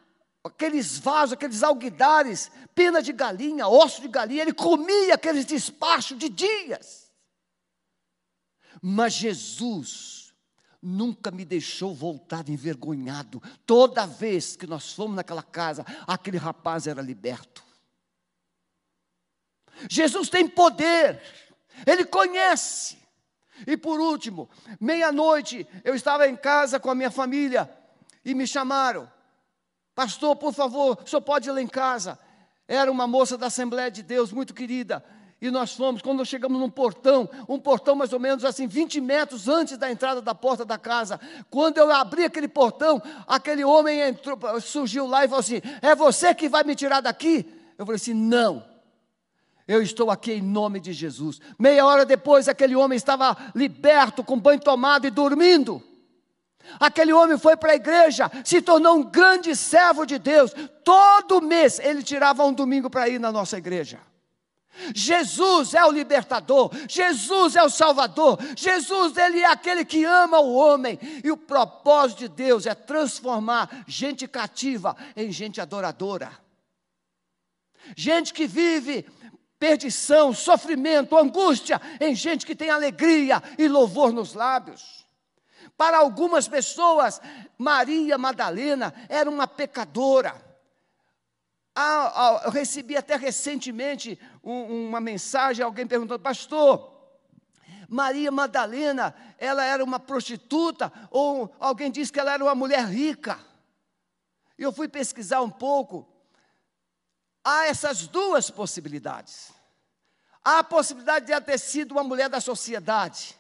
aqueles 0.45 0.99
vasos, 0.99 1.35
aqueles 1.35 1.63
alguidares, 1.63 2.51
pena 2.75 3.01
de 3.01 3.13
galinha, 3.13 3.69
osso 3.69 4.03
de 4.03 4.09
galinha, 4.09 4.43
ele 4.43 4.53
comia 4.53 5.15
aqueles 5.15 5.45
despachos 5.45 6.19
de 6.19 6.29
dias. 6.29 7.13
Mas 8.81 9.13
Jesus 9.13 10.22
nunca 10.83 11.31
me 11.31 11.45
deixou 11.45 11.95
voltar 11.95 12.49
envergonhado. 12.49 13.41
Toda 13.65 14.05
vez 14.05 14.57
que 14.57 14.67
nós 14.67 14.93
fomos 14.93 15.15
naquela 15.15 15.43
casa, 15.43 15.87
aquele 16.07 16.37
rapaz 16.37 16.87
era 16.89 17.01
liberto. 17.01 17.63
Jesus 19.89 20.29
tem 20.29 20.49
poder, 20.49 21.23
ele 21.87 22.05
conhece. 22.05 22.99
E 23.67 23.77
por 23.77 24.01
último, 24.01 24.51
meia-noite, 24.81 25.67
eu 25.85 25.95
estava 25.95 26.27
em 26.27 26.35
casa 26.35 26.81
com 26.81 26.91
a 26.91 26.95
minha 26.95 27.11
família 27.11 27.71
e 28.25 28.35
me 28.35 28.47
chamaram. 28.47 29.11
Pastor, 29.95 30.35
por 30.37 30.53
favor, 30.53 30.99
o 31.03 31.09
senhor 31.09 31.23
pode 31.23 31.49
ir 31.49 31.53
lá 31.53 31.63
em 31.63 31.69
casa. 31.69 32.19
Era 32.67 32.91
uma 32.91 33.07
moça 33.07 33.37
da 33.39 33.47
Assembleia 33.47 33.91
de 33.91 34.03
Deus, 34.03 34.33
muito 34.33 34.55
querida. 34.55 35.05
E 35.43 35.51
nós 35.51 35.73
fomos, 35.73 36.01
quando 36.01 36.25
chegamos 36.25 36.61
num 36.61 36.71
portão, 36.71 37.29
um 37.49 37.59
portão 37.59 37.97
mais 37.97 38.13
ou 38.13 38.21
menos 38.21 38.45
assim, 38.45 38.69
20 38.69 39.01
metros 39.01 39.49
antes 39.49 39.77
da 39.77 39.91
entrada 39.91 40.23
da 40.23 40.33
porta 40.37 40.65
da 40.65 40.79
casa. 40.79 41.19
Quando 41.51 41.79
eu 41.79 41.91
abri 41.91 42.23
aquele 42.25 42.47
portão, 42.47 43.03
aquele 43.27 43.65
homem 43.65 43.99
entrou, 43.99 44.39
surgiu 44.61 45.05
lá 45.05 45.25
e 45.25 45.29
falou 45.29 45.41
assim: 45.41 45.61
É 45.83 45.97
você 45.97 46.33
que 46.33 46.49
vai 46.49 46.63
me 46.63 46.77
tirar 46.77 47.01
daqui? 47.01 47.45
Eu 47.77 47.85
falei 47.85 47.97
assim: 47.97 48.15
Não. 48.15 48.65
Eu 49.67 49.83
estou 49.83 50.13
aqui 50.13 50.35
em 50.35 50.43
nome 50.43 50.79
de 50.79 50.93
Jesus. 50.93 51.41
Meia 51.59 51.85
hora 51.85 52.07
depois, 52.07 52.49
aquele 52.49 52.77
homem 52.77 52.97
estava 52.97 53.37
liberto, 53.53 54.23
com 54.23 54.39
banho 54.39 54.61
tomado 54.61 55.09
e 55.09 55.11
dormindo. 55.11 55.83
Aquele 56.79 57.13
homem 57.13 57.37
foi 57.37 57.57
para 57.57 57.73
a 57.73 57.77
igreja, 57.77 58.31
se 58.45 58.63
tornou 58.63 58.95
um 58.95 59.03
grande 59.03 59.57
servo 59.57 60.07
de 60.07 60.21
Deus. 60.21 60.55
Todo 60.85 61.43
mês 61.43 61.81
ele 61.81 62.01
tirava 62.01 62.45
um 62.45 62.53
domingo 62.53 62.89
para 62.89 63.09
ir 63.09 63.19
na 63.19 63.33
nossa 63.33 63.59
igreja. 63.59 63.99
Jesus 64.95 65.75
é 65.75 65.85
o 65.85 65.91
libertador, 65.91 66.71
Jesus 66.89 67.57
é 67.57 67.63
o 67.63 67.69
salvador, 67.69 68.39
Jesus 68.57 69.17
ele 69.17 69.41
é 69.41 69.47
aquele 69.47 69.85
que 69.85 70.05
ama 70.05 70.41
o 70.41 70.55
homem, 70.55 70.99
e 71.23 71.31
o 71.31 71.37
propósito 71.37 72.21
de 72.21 72.29
Deus 72.29 72.67
é 72.67 72.75
transformar 72.75 73.85
gente 73.87 74.27
cativa 74.27 74.97
em 75.15 75.31
gente 75.31 75.61
adoradora. 75.61 76.33
Gente 77.97 78.33
que 78.33 78.47
vive 78.47 79.07
perdição, 79.59 80.33
sofrimento, 80.33 81.17
angústia, 81.17 81.81
em 82.01 82.15
gente 82.15 82.45
que 82.45 82.55
tem 82.55 82.71
alegria 82.71 83.43
e 83.59 83.69
louvor 83.69 84.13
nos 84.13 84.35
lábios. 84.35 85.07
Para 85.77 85.99
algumas 85.99 86.49
pessoas, 86.49 87.21
Maria 87.57 88.19
Madalena 88.19 88.93
era 89.09 89.31
uma 89.31 89.47
pecadora. 89.47 90.52
Ah, 91.75 92.13
ah, 92.15 92.43
eu 92.45 92.51
recebi 92.51 92.97
até 92.97 93.17
recentemente 93.17 94.19
um, 94.45 94.89
uma 94.89 95.01
mensagem, 95.01 95.65
alguém 95.65 95.87
perguntou, 95.87 96.19
pastor, 96.19 96.93
Maria 97.89 98.31
Madalena, 98.31 99.15
ela 99.39 99.65
era 99.65 99.83
uma 99.83 99.99
prostituta, 99.99 100.93
ou 101.11 101.55
alguém 101.59 101.91
disse 101.91 102.13
que 102.13 102.21
ela 102.21 102.33
era 102.33 102.45
uma 102.45 102.55
mulher 102.55 102.87
rica. 102.87 103.39
E 104.59 104.63
eu 104.63 104.73
fui 104.73 104.89
pesquisar 104.89 105.41
um 105.41 105.51
pouco. 105.51 106.07
Há 107.45 107.67
essas 107.67 108.07
duas 108.07 108.51
possibilidades. 108.51 109.51
Há 110.45 110.61
a 110.61 110.65
possibilidade 110.65 111.27
de 111.27 111.33
ela 111.33 111.41
ter 111.41 111.59
sido 111.59 111.93
uma 111.93 112.05
mulher 112.05 112.29
da 112.29 112.41
sociedade. 112.41 113.39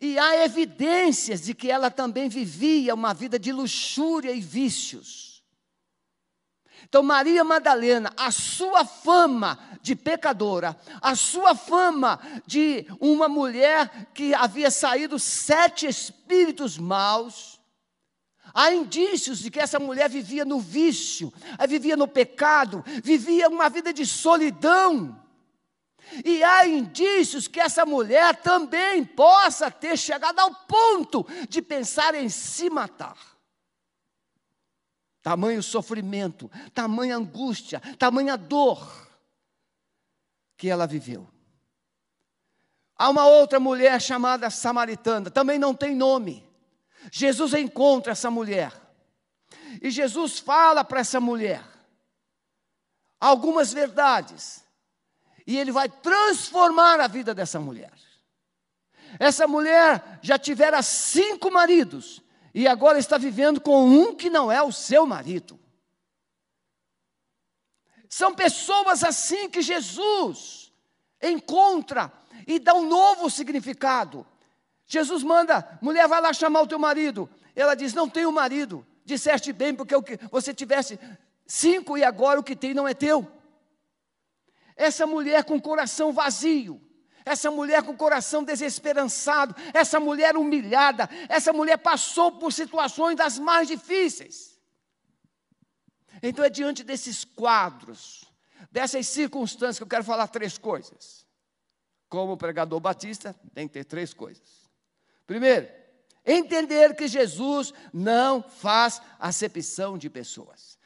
E 0.00 0.18
há 0.18 0.44
evidências 0.44 1.42
de 1.42 1.54
que 1.54 1.70
ela 1.70 1.90
também 1.90 2.28
vivia 2.28 2.94
uma 2.94 3.14
vida 3.14 3.38
de 3.38 3.52
luxúria 3.52 4.32
e 4.32 4.40
vícios. 4.40 5.27
Então, 6.88 7.02
Maria 7.02 7.44
Madalena, 7.44 8.10
a 8.16 8.30
sua 8.30 8.82
fama 8.84 9.58
de 9.82 9.94
pecadora, 9.94 10.74
a 11.02 11.14
sua 11.14 11.54
fama 11.54 12.18
de 12.46 12.86
uma 12.98 13.28
mulher 13.28 14.08
que 14.14 14.34
havia 14.34 14.70
saído 14.70 15.18
sete 15.18 15.86
espíritos 15.86 16.78
maus, 16.78 17.60
há 18.54 18.72
indícios 18.72 19.40
de 19.40 19.50
que 19.50 19.60
essa 19.60 19.78
mulher 19.78 20.08
vivia 20.08 20.46
no 20.46 20.58
vício, 20.58 21.30
vivia 21.68 21.94
no 21.94 22.08
pecado, 22.08 22.82
vivia 23.04 23.50
uma 23.50 23.68
vida 23.68 23.92
de 23.92 24.06
solidão. 24.06 25.14
E 26.24 26.42
há 26.42 26.66
indícios 26.66 27.46
que 27.46 27.60
essa 27.60 27.84
mulher 27.84 28.36
também 28.36 29.04
possa 29.04 29.70
ter 29.70 29.98
chegado 29.98 30.38
ao 30.38 30.54
ponto 30.54 31.26
de 31.50 31.60
pensar 31.60 32.14
em 32.14 32.30
se 32.30 32.70
matar. 32.70 33.37
Tamanho 35.28 35.62
sofrimento, 35.62 36.50
tamanha 36.72 37.14
angústia, 37.14 37.82
tamanha 37.98 38.34
dor 38.34 39.06
que 40.56 40.70
ela 40.70 40.86
viveu. 40.86 41.28
Há 42.96 43.10
uma 43.10 43.26
outra 43.26 43.60
mulher 43.60 44.00
chamada 44.00 44.48
Samaritana, 44.48 45.30
também 45.30 45.58
não 45.58 45.74
tem 45.74 45.94
nome. 45.94 46.42
Jesus 47.12 47.52
encontra 47.52 48.12
essa 48.12 48.30
mulher. 48.30 48.72
E 49.82 49.90
Jesus 49.90 50.38
fala 50.38 50.82
para 50.82 51.00
essa 51.00 51.20
mulher 51.20 51.62
algumas 53.20 53.70
verdades 53.70 54.64
e 55.46 55.58
ele 55.58 55.70
vai 55.70 55.90
transformar 55.90 57.00
a 57.00 57.06
vida 57.06 57.34
dessa 57.34 57.60
mulher. 57.60 57.92
Essa 59.18 59.46
mulher 59.46 60.20
já 60.22 60.38
tivera 60.38 60.80
cinco 60.80 61.50
maridos 61.50 62.22
e 62.58 62.66
agora 62.66 62.98
está 62.98 63.16
vivendo 63.16 63.60
com 63.60 63.88
um 63.88 64.12
que 64.12 64.28
não 64.28 64.50
é 64.50 64.60
o 64.60 64.72
seu 64.72 65.06
marido. 65.06 65.56
São 68.10 68.34
pessoas 68.34 69.04
assim 69.04 69.48
que 69.48 69.62
Jesus 69.62 70.72
encontra 71.22 72.12
e 72.48 72.58
dá 72.58 72.74
um 72.74 72.88
novo 72.88 73.30
significado. 73.30 74.26
Jesus 74.88 75.22
manda, 75.22 75.78
mulher, 75.80 76.08
vai 76.08 76.20
lá 76.20 76.32
chamar 76.32 76.62
o 76.62 76.66
teu 76.66 76.80
marido. 76.80 77.30
Ela 77.54 77.76
diz: 77.76 77.94
Não 77.94 78.08
tenho 78.08 78.32
marido. 78.32 78.84
Disseste 79.04 79.52
bem, 79.52 79.72
porque 79.72 79.94
você 80.28 80.52
tivesse 80.52 80.98
cinco 81.46 81.96
e 81.96 82.02
agora 82.02 82.40
o 82.40 82.42
que 82.42 82.56
tem 82.56 82.74
não 82.74 82.88
é 82.88 82.92
teu. 82.92 83.30
Essa 84.74 85.06
mulher 85.06 85.44
com 85.44 85.60
coração 85.60 86.12
vazio, 86.12 86.82
essa 87.28 87.50
mulher 87.50 87.82
com 87.82 87.96
coração 87.96 88.42
desesperançado, 88.42 89.54
essa 89.74 90.00
mulher 90.00 90.36
humilhada, 90.36 91.08
essa 91.28 91.52
mulher 91.52 91.76
passou 91.76 92.32
por 92.32 92.52
situações 92.52 93.16
das 93.16 93.38
mais 93.38 93.68
difíceis. 93.68 94.58
Então 96.22 96.44
é 96.44 96.50
diante 96.50 96.82
desses 96.82 97.24
quadros, 97.24 98.24
dessas 98.70 99.06
circunstâncias 99.06 99.78
que 99.78 99.82
eu 99.82 99.88
quero 99.88 100.04
falar 100.04 100.28
três 100.28 100.56
coisas. 100.56 101.26
Como 102.08 102.36
pregador 102.36 102.80
batista, 102.80 103.34
tem 103.54 103.68
que 103.68 103.74
ter 103.74 103.84
três 103.84 104.14
coisas. 104.14 104.66
Primeiro, 105.26 105.68
entender 106.24 106.96
que 106.96 107.06
Jesus 107.06 107.74
não 107.92 108.42
faz 108.42 109.02
acepção 109.18 109.98
de 109.98 110.08
pessoas. 110.08 110.77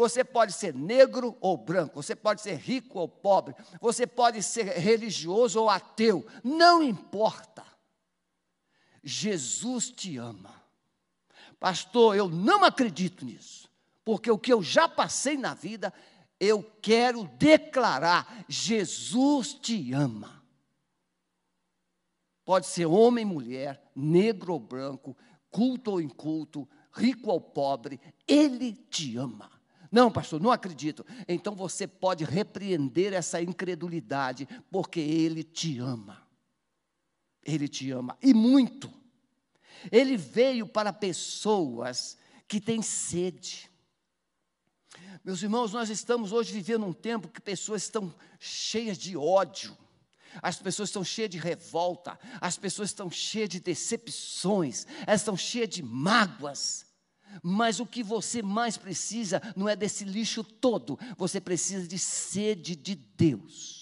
Você 0.00 0.24
pode 0.24 0.54
ser 0.54 0.74
negro 0.74 1.36
ou 1.42 1.58
branco, 1.58 2.02
você 2.02 2.16
pode 2.16 2.40
ser 2.40 2.54
rico 2.54 2.98
ou 2.98 3.06
pobre, 3.06 3.54
você 3.78 4.06
pode 4.06 4.42
ser 4.42 4.64
religioso 4.78 5.60
ou 5.60 5.68
ateu, 5.68 6.26
não 6.42 6.82
importa. 6.82 7.62
Jesus 9.04 9.90
te 9.90 10.16
ama. 10.16 10.54
Pastor, 11.58 12.16
eu 12.16 12.30
não 12.30 12.64
acredito 12.64 13.26
nisso, 13.26 13.70
porque 14.02 14.30
o 14.30 14.38
que 14.38 14.50
eu 14.50 14.62
já 14.62 14.88
passei 14.88 15.36
na 15.36 15.52
vida, 15.52 15.92
eu 16.40 16.62
quero 16.80 17.24
declarar: 17.36 18.46
Jesus 18.48 19.52
te 19.52 19.92
ama. 19.92 20.42
Pode 22.42 22.66
ser 22.66 22.86
homem, 22.86 23.26
mulher, 23.26 23.92
negro 23.94 24.54
ou 24.54 24.58
branco, 24.58 25.14
culto 25.50 25.90
ou 25.90 26.00
inculto, 26.00 26.66
rico 26.90 27.30
ou 27.30 27.38
pobre, 27.38 28.00
ele 28.26 28.72
te 28.72 29.18
ama. 29.18 29.59
Não, 29.90 30.10
pastor, 30.10 30.40
não 30.40 30.52
acredito. 30.52 31.04
Então 31.26 31.54
você 31.54 31.86
pode 31.86 32.24
repreender 32.24 33.12
essa 33.12 33.42
incredulidade, 33.42 34.48
porque 34.70 35.00
Ele 35.00 35.42
te 35.42 35.78
ama. 35.78 36.26
Ele 37.42 37.66
te 37.66 37.90
ama, 37.90 38.16
e 38.22 38.34
muito. 38.34 38.92
Ele 39.90 40.16
veio 40.16 40.66
para 40.66 40.92
pessoas 40.92 42.18
que 42.46 42.60
têm 42.60 42.82
sede. 42.82 43.70
Meus 45.24 45.42
irmãos, 45.42 45.72
nós 45.72 45.90
estamos 45.90 46.32
hoje 46.32 46.52
vivendo 46.52 46.86
um 46.86 46.92
tempo 46.92 47.28
que 47.28 47.40
pessoas 47.40 47.82
estão 47.82 48.14
cheias 48.38 48.96
de 48.98 49.16
ódio, 49.16 49.76
as 50.42 50.58
pessoas 50.58 50.88
estão 50.88 51.04
cheias 51.04 51.30
de 51.30 51.38
revolta, 51.38 52.18
as 52.40 52.56
pessoas 52.56 52.90
estão 52.90 53.10
cheias 53.10 53.48
de 53.48 53.60
decepções, 53.60 54.86
elas 55.06 55.20
estão 55.20 55.36
cheias 55.36 55.68
de 55.68 55.82
mágoas. 55.82 56.86
Mas 57.42 57.80
o 57.80 57.86
que 57.86 58.02
você 58.02 58.42
mais 58.42 58.76
precisa 58.76 59.40
não 59.56 59.68
é 59.68 59.76
desse 59.76 60.04
lixo 60.04 60.42
todo, 60.44 60.98
você 61.16 61.40
precisa 61.40 61.86
de 61.86 61.98
sede 61.98 62.76
de 62.76 62.94
Deus. 62.94 63.80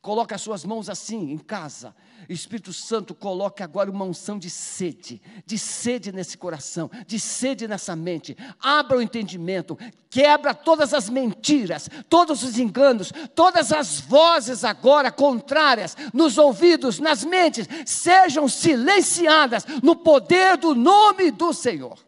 Coloque 0.00 0.32
as 0.32 0.40
suas 0.40 0.64
mãos 0.64 0.88
assim 0.88 1.30
em 1.30 1.38
casa. 1.38 1.94
Espírito 2.28 2.72
Santo, 2.72 3.14
coloque 3.14 3.62
agora 3.62 3.90
uma 3.90 4.04
unção 4.04 4.38
de 4.38 4.48
sede, 4.48 5.20
de 5.44 5.58
sede 5.58 6.12
nesse 6.12 6.38
coração, 6.38 6.90
de 7.06 7.18
sede 7.18 7.66
nessa 7.66 7.96
mente. 7.96 8.36
Abra 8.60 8.98
o 8.98 9.02
entendimento, 9.02 9.76
quebra 10.08 10.54
todas 10.54 10.94
as 10.94 11.10
mentiras, 11.10 11.88
todos 12.08 12.42
os 12.42 12.58
enganos, 12.58 13.12
todas 13.34 13.72
as 13.72 14.00
vozes 14.00 14.64
agora 14.64 15.10
contrárias 15.10 15.96
nos 16.14 16.38
ouvidos, 16.38 16.98
nas 16.98 17.24
mentes, 17.24 17.66
sejam 17.84 18.48
silenciadas 18.48 19.66
no 19.82 19.96
poder 19.96 20.56
do 20.56 20.74
nome 20.74 21.30
do 21.30 21.52
Senhor. 21.52 21.98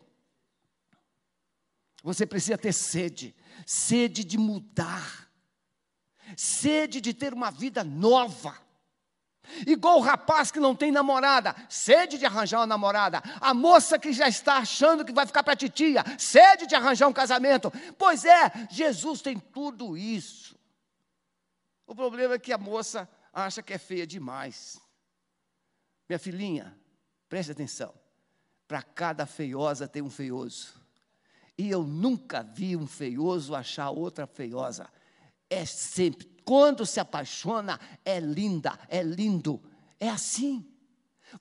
Você 2.02 2.26
precisa 2.26 2.58
ter 2.58 2.72
sede, 2.72 3.34
sede 3.64 4.24
de 4.24 4.36
mudar 4.36 5.32
sede 6.36 7.00
de 7.00 7.12
ter 7.12 7.32
uma 7.32 7.50
vida 7.50 7.82
nova. 7.84 8.56
Igual 9.66 9.98
o 9.98 10.02
rapaz 10.02 10.50
que 10.50 10.60
não 10.60 10.74
tem 10.74 10.92
namorada, 10.92 11.54
sede 11.68 12.16
de 12.16 12.24
arranjar 12.24 12.60
uma 12.60 12.66
namorada. 12.66 13.20
A 13.40 13.52
moça 13.52 13.98
que 13.98 14.12
já 14.12 14.28
está 14.28 14.58
achando 14.58 15.04
que 15.04 15.12
vai 15.12 15.26
ficar 15.26 15.42
para 15.42 15.56
titia, 15.56 16.04
sede 16.18 16.66
de 16.66 16.74
arranjar 16.74 17.08
um 17.08 17.12
casamento. 17.12 17.70
Pois 17.98 18.24
é, 18.24 18.68
Jesus 18.70 19.20
tem 19.20 19.38
tudo 19.38 19.96
isso. 19.96 20.56
O 21.86 21.94
problema 21.94 22.34
é 22.34 22.38
que 22.38 22.52
a 22.52 22.58
moça 22.58 23.08
acha 23.32 23.62
que 23.62 23.72
é 23.72 23.78
feia 23.78 24.06
demais. 24.06 24.80
Minha 26.08 26.18
filhinha, 26.18 26.78
preste 27.28 27.52
atenção. 27.52 27.92
Para 28.68 28.82
cada 28.82 29.26
feiosa 29.26 29.88
tem 29.88 30.00
um 30.00 30.10
feioso. 30.10 30.80
E 31.58 31.70
eu 31.70 31.82
nunca 31.82 32.42
vi 32.42 32.76
um 32.76 32.86
feioso 32.86 33.54
achar 33.54 33.90
outra 33.90 34.26
feiosa 34.26 34.88
é 35.52 35.66
sempre, 35.66 36.26
quando 36.46 36.86
se 36.86 36.98
apaixona, 36.98 37.78
é 38.02 38.18
linda, 38.18 38.78
é 38.88 39.02
lindo. 39.02 39.62
É 40.00 40.08
assim. 40.08 40.66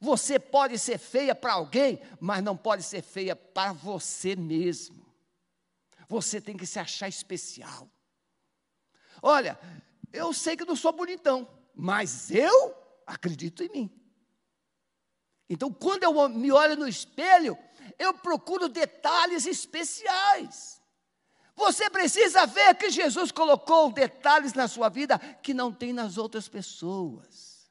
Você 0.01 0.37
pode 0.37 0.77
ser 0.77 0.97
feia 0.97 1.33
para 1.33 1.53
alguém, 1.53 2.01
mas 2.19 2.43
não 2.43 2.57
pode 2.57 2.83
ser 2.83 3.01
feia 3.01 3.35
para 3.35 3.71
você 3.71 4.35
mesmo. 4.35 5.05
Você 6.09 6.41
tem 6.41 6.57
que 6.57 6.65
se 6.65 6.77
achar 6.77 7.07
especial. 7.07 7.89
Olha, 9.21 9.57
eu 10.11 10.33
sei 10.33 10.57
que 10.57 10.65
não 10.65 10.75
sou 10.75 10.91
bonitão, 10.91 11.47
mas 11.73 12.31
eu 12.31 12.75
acredito 13.07 13.63
em 13.63 13.69
mim. 13.69 14.01
Então, 15.49 15.71
quando 15.71 16.03
eu 16.03 16.29
me 16.29 16.51
olho 16.51 16.75
no 16.75 16.87
espelho, 16.87 17.57
eu 18.01 18.15
procuro 18.15 18.67
detalhes 18.67 19.45
especiais. 19.45 20.81
Você 21.55 21.87
precisa 21.89 22.47
ver 22.47 22.73
que 22.75 22.89
Jesus 22.89 23.31
colocou 23.31 23.91
detalhes 23.91 24.53
na 24.53 24.67
sua 24.67 24.89
vida 24.89 25.19
que 25.19 25.53
não 25.53 25.71
tem 25.71 25.93
nas 25.93 26.17
outras 26.17 26.47
pessoas. 26.47 27.69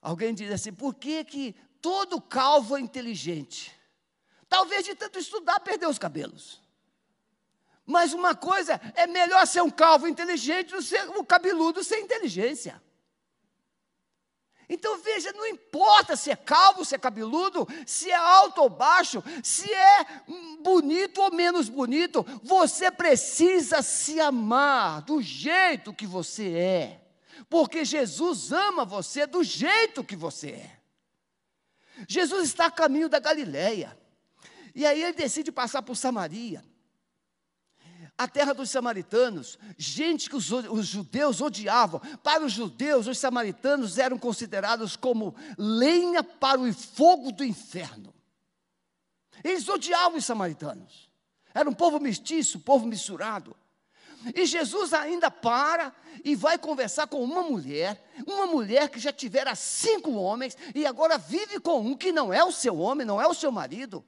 Alguém 0.00 0.32
diz 0.32 0.52
assim: 0.52 0.72
por 0.72 0.94
que, 0.94 1.24
que 1.24 1.56
todo 1.82 2.20
calvo 2.20 2.76
é 2.76 2.80
inteligente? 2.80 3.76
Talvez 4.48 4.84
de 4.84 4.94
tanto 4.94 5.18
estudar 5.18 5.58
perdeu 5.58 5.90
os 5.90 5.98
cabelos. 5.98 6.60
Mas 7.84 8.12
uma 8.12 8.36
coisa 8.36 8.80
é 8.94 9.06
melhor 9.06 9.44
ser 9.46 9.62
um 9.62 9.70
calvo 9.70 10.06
inteligente 10.06 10.70
do 10.70 10.76
que 10.76 10.84
ser 10.84 11.08
um 11.10 11.24
cabeludo 11.24 11.82
sem 11.82 12.04
inteligência. 12.04 12.80
Então 14.68 14.98
veja, 14.98 15.32
não 15.32 15.46
importa 15.46 16.14
se 16.14 16.30
é 16.30 16.36
calvo, 16.36 16.84
se 16.84 16.94
é 16.94 16.98
cabeludo, 16.98 17.66
se 17.86 18.10
é 18.10 18.14
alto 18.14 18.60
ou 18.60 18.68
baixo, 18.68 19.22
se 19.42 19.72
é 19.72 20.06
bonito 20.62 21.22
ou 21.22 21.32
menos 21.32 21.68
bonito, 21.70 22.24
você 22.42 22.90
precisa 22.90 23.80
se 23.80 24.20
amar 24.20 25.00
do 25.02 25.22
jeito 25.22 25.94
que 25.94 26.06
você 26.06 26.52
é, 26.54 27.00
porque 27.48 27.84
Jesus 27.84 28.52
ama 28.52 28.84
você 28.84 29.26
do 29.26 29.42
jeito 29.42 30.04
que 30.04 30.14
você 30.14 30.50
é. 30.50 30.78
Jesus 32.06 32.48
está 32.48 32.66
a 32.66 32.70
caminho 32.70 33.08
da 33.08 33.18
Galileia, 33.18 33.98
e 34.74 34.84
aí 34.84 35.02
ele 35.02 35.14
decide 35.14 35.50
passar 35.50 35.82
por 35.82 35.96
Samaria 35.96 36.62
a 38.18 38.26
terra 38.26 38.52
dos 38.52 38.68
samaritanos, 38.68 39.56
gente 39.76 40.28
que 40.28 40.34
os, 40.34 40.50
os, 40.50 40.86
judeus 40.88 41.40
odiavam. 41.40 42.00
Para 42.20 42.44
os 42.44 42.52
judeus, 42.52 43.06
os 43.06 43.16
samaritanos 43.16 43.96
eram 43.96 44.18
considerados 44.18 44.96
como 44.96 45.36
lenha 45.56 46.24
para 46.24 46.60
o 46.60 46.74
fogo 46.74 47.30
do 47.30 47.44
inferno. 47.44 48.12
Eles 49.44 49.68
odiavam 49.68 50.18
os 50.18 50.24
samaritanos. 50.24 51.08
Era 51.54 51.70
um 51.70 51.72
povo 51.72 52.00
mestiço, 52.00 52.58
um 52.58 52.60
povo 52.60 52.86
misturado. 52.86 53.56
E 54.34 54.44
Jesus 54.46 54.92
ainda 54.92 55.30
para 55.30 55.94
e 56.24 56.34
vai 56.34 56.58
conversar 56.58 57.06
com 57.06 57.22
uma 57.22 57.44
mulher, 57.44 58.04
uma 58.26 58.46
mulher 58.46 58.88
que 58.88 58.98
já 58.98 59.12
tivera 59.12 59.54
cinco 59.54 60.10
homens 60.10 60.56
e 60.74 60.84
agora 60.84 61.16
vive 61.16 61.60
com 61.60 61.78
um 61.78 61.96
que 61.96 62.10
não 62.10 62.32
é 62.32 62.42
o 62.42 62.50
seu 62.50 62.78
homem, 62.78 63.06
não 63.06 63.22
é 63.22 63.28
o 63.28 63.34
seu 63.34 63.52
marido. 63.52 64.04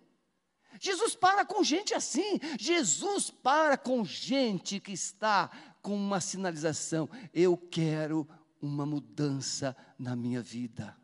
Jesus 0.80 1.14
para 1.14 1.44
com 1.44 1.62
gente 1.62 1.94
assim. 1.94 2.40
Jesus 2.58 3.30
para 3.30 3.76
com 3.76 4.02
gente 4.02 4.80
que 4.80 4.92
está 4.92 5.50
com 5.82 5.94
uma 5.94 6.20
sinalização: 6.20 7.08
eu 7.34 7.56
quero 7.56 8.26
uma 8.60 8.86
mudança 8.86 9.76
na 9.98 10.16
minha 10.16 10.40
vida. 10.40 10.96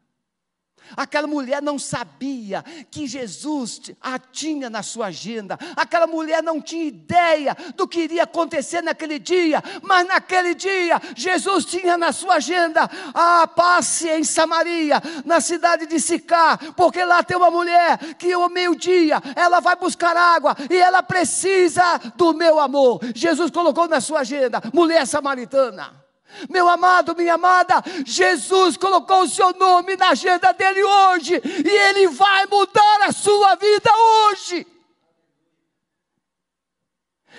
Aquela 0.97 1.27
mulher 1.27 1.63
não 1.63 1.79
sabia 1.79 2.63
que 2.91 3.07
Jesus 3.07 3.93
a 4.01 4.19
tinha 4.19 4.69
na 4.69 4.83
sua 4.83 5.07
agenda. 5.07 5.59
Aquela 5.75 6.07
mulher 6.07 6.43
não 6.43 6.61
tinha 6.61 6.85
ideia 6.85 7.57
do 7.75 7.89
que 7.89 8.01
iria 8.01 8.25
acontecer 8.25 8.83
naquele 8.83 9.19
dia. 9.19 9.63
Mas 9.83 10.07
naquele 10.07 10.55
dia, 10.55 11.01
Jesus 11.15 11.65
tinha 11.65 11.97
na 11.97 12.13
sua 12.13 12.35
agenda 12.35 12.89
a 13.15 13.47
passe 13.47 14.09
em 14.09 14.25
Samaria, 14.25 15.03
na 15.25 15.41
cidade 15.41 15.87
de 15.87 15.99
Sicá, 15.99 16.59
porque 16.77 17.05
lá 17.05 17.23
tem 17.23 17.37
uma 17.37 17.51
mulher 17.51 17.99
que 18.19 18.33
ao 18.33 18.49
meio-dia 18.49 19.23
ela 19.35 19.61
vai 19.61 19.77
buscar 19.77 20.17
água 20.17 20.57
e 20.71 20.77
ela 20.77 21.03
precisa 21.03 21.99
do 22.17 22.35
meu 22.35 22.61
amor. 22.61 23.01
Jesus 23.15 23.51
colocou 23.51 23.89
na 23.89 24.01
sua 24.01 24.21
agenda, 24.21 24.61
mulher 24.73 25.07
samaritana. 25.07 26.06
Meu 26.51 26.69
amado, 26.69 27.15
minha 27.17 27.35
amada, 27.35 27.83
Jesus 28.05 28.77
colocou 28.77 29.23
o 29.23 29.29
seu 29.29 29.53
nome 29.55 29.97
na 29.97 30.11
agenda 30.11 30.53
dele 30.53 30.83
hoje, 30.83 31.41
e 31.45 31.69
ele 31.69 32.09
vai 32.09 32.47
mudar 32.47 33.03
a 33.03 33.13
sua 33.13 33.55
vida 33.55 33.91
hoje. 33.95 34.67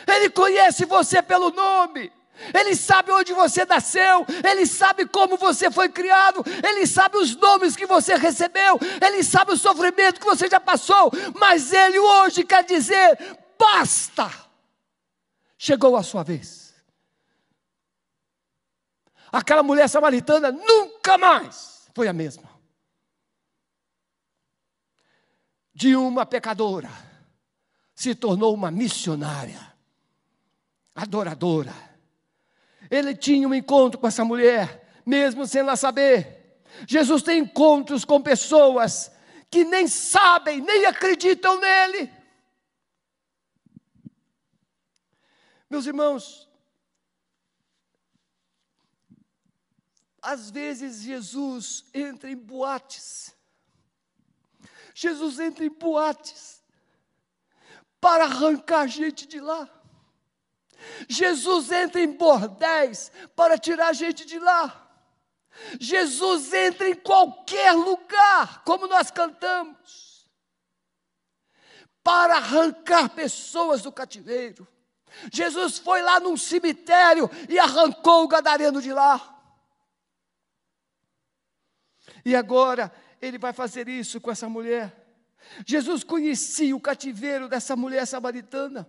Ele 0.08 0.30
conhece 0.30 0.86
você 0.86 1.21
pelo 1.21 1.52
nome. 1.52 2.12
Ele 2.54 2.76
sabe 2.76 3.12
onde 3.12 3.34
você 3.34 3.65
nasceu, 3.65 4.26
Ele 4.47 4.65
sabe 4.67 5.08
como 5.08 5.38
você 5.38 5.71
foi 5.71 5.89
criado, 5.89 6.43
Ele 6.63 6.86
sabe 6.86 7.17
os 7.17 7.36
nomes 7.36 7.76
que 7.76 7.88
você 7.88 8.15
recebeu, 8.15 8.80
Ele 9.04 9.23
sabe 9.23 9.54
o 9.54 9.58
sofrimento 9.58 10.19
que 10.19 10.26
você 10.26 10.47
já 10.47 10.60
passou, 10.60 11.12
mas 11.39 11.73
Ele 11.73 11.97
hoje 11.97 12.43
quer 12.43 12.63
dizer: 12.63 13.17
basta, 13.58 14.32
chegou 15.58 15.95
a 15.97 16.04
sua 16.04 16.23
vez. 16.23 16.66
Aquela 19.31 19.63
mulher 19.63 19.87
samaritana 19.87 20.51
nunca 20.51 21.17
mais 21.17 21.89
foi 21.93 22.07
a 22.07 22.13
mesma. 22.13 22.49
De 25.73 25.95
uma 25.95 26.25
pecadora, 26.25 26.89
se 27.93 28.15
tornou 28.15 28.53
uma 28.53 28.71
missionária, 28.71 29.73
adoradora. 30.95 31.73
Ele 32.89 33.15
tinha 33.15 33.47
um 33.47 33.53
encontro 33.53 33.99
com 33.99 34.07
essa 34.07 34.23
mulher, 34.23 35.01
mesmo 35.05 35.45
sem 35.45 35.61
ela 35.61 35.75
saber. 35.75 36.61
Jesus 36.87 37.21
tem 37.21 37.39
encontros 37.39 38.05
com 38.05 38.21
pessoas 38.21 39.11
que 39.49 39.63
nem 39.63 39.87
sabem, 39.87 40.61
nem 40.61 40.85
acreditam 40.85 41.59
nele. 41.59 42.11
Meus 45.69 45.85
irmãos, 45.85 46.46
Às 50.27 50.49
vezes 50.49 51.03
Jesus 51.03 51.85
entra 51.93 52.29
em 52.29 52.35
boates. 52.35 53.33
Jesus 54.93 55.39
entra 55.39 55.63
em 55.63 55.69
boates 55.69 56.61
para 58.01 58.25
arrancar 58.25 58.87
gente 58.87 59.25
de 59.25 59.39
lá. 59.39 59.69
Jesus 61.07 61.71
entra 61.71 62.01
em 62.01 62.11
bordéis 62.11 63.09
para 63.37 63.57
tirar 63.57 63.93
gente 63.93 64.25
de 64.25 64.37
lá. 64.37 64.85
Jesus 65.79 66.51
entra 66.51 66.89
em 66.89 66.95
qualquer 66.95 67.71
lugar, 67.71 68.65
como 68.65 68.85
nós 68.85 69.09
cantamos, 69.09 70.29
para 72.03 72.35
arrancar 72.35 73.11
pessoas 73.11 73.81
do 73.81 73.93
cativeiro. 73.93 74.67
Jesus 75.31 75.77
foi 75.77 76.01
lá 76.01 76.19
num 76.19 76.35
cemitério 76.35 77.31
e 77.47 77.57
arrancou 77.57 78.25
o 78.25 78.27
gadareno 78.27 78.81
de 78.81 78.91
lá. 78.91 79.35
E 82.27 82.35
agora 82.35 82.91
ele 83.21 83.37
vai 83.37 83.53
fazer 83.53 83.87
isso 83.87 84.19
com 84.19 84.29
essa 84.29 84.49
mulher. 84.49 84.93
Jesus 85.65 86.03
conhecia 86.03 86.75
o 86.75 86.81
cativeiro 86.81 87.47
dessa 87.47 87.73
mulher 87.73 88.05
samaritana. 88.05 88.85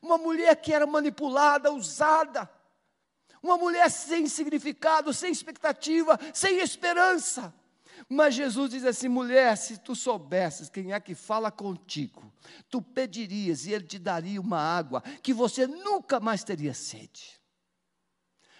Uma 0.00 0.16
mulher 0.16 0.54
que 0.54 0.72
era 0.72 0.86
manipulada, 0.86 1.72
usada. 1.72 2.48
Uma 3.42 3.58
mulher 3.58 3.90
sem 3.90 4.28
significado, 4.28 5.12
sem 5.12 5.32
expectativa, 5.32 6.16
sem 6.32 6.60
esperança. 6.60 7.52
Mas 8.08 8.36
Jesus 8.36 8.70
diz 8.70 8.84
assim: 8.84 9.08
mulher, 9.08 9.56
se 9.56 9.78
tu 9.78 9.96
soubesses 9.96 10.68
quem 10.68 10.92
é 10.92 11.00
que 11.00 11.16
fala 11.16 11.50
contigo, 11.50 12.32
tu 12.68 12.80
pedirias 12.80 13.66
e 13.66 13.72
ele 13.72 13.86
te 13.86 13.98
daria 13.98 14.40
uma 14.40 14.60
água 14.60 15.02
que 15.20 15.34
você 15.34 15.66
nunca 15.66 16.20
mais 16.20 16.44
teria 16.44 16.74
sede. 16.74 17.40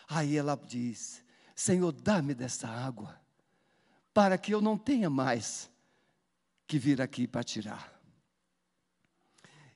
Aí 0.09 0.37
ela 0.37 0.57
diz: 0.57 1.25
Senhor, 1.55 1.93
dá-me 1.93 2.35
dessa 2.35 2.67
água, 2.67 3.20
para 4.13 4.37
que 4.37 4.53
eu 4.53 4.61
não 4.61 4.77
tenha 4.77 5.09
mais 5.09 5.71
que 6.67 6.79
vir 6.79 7.01
aqui 7.01 7.27
para 7.27 7.43
tirar. 7.43 8.01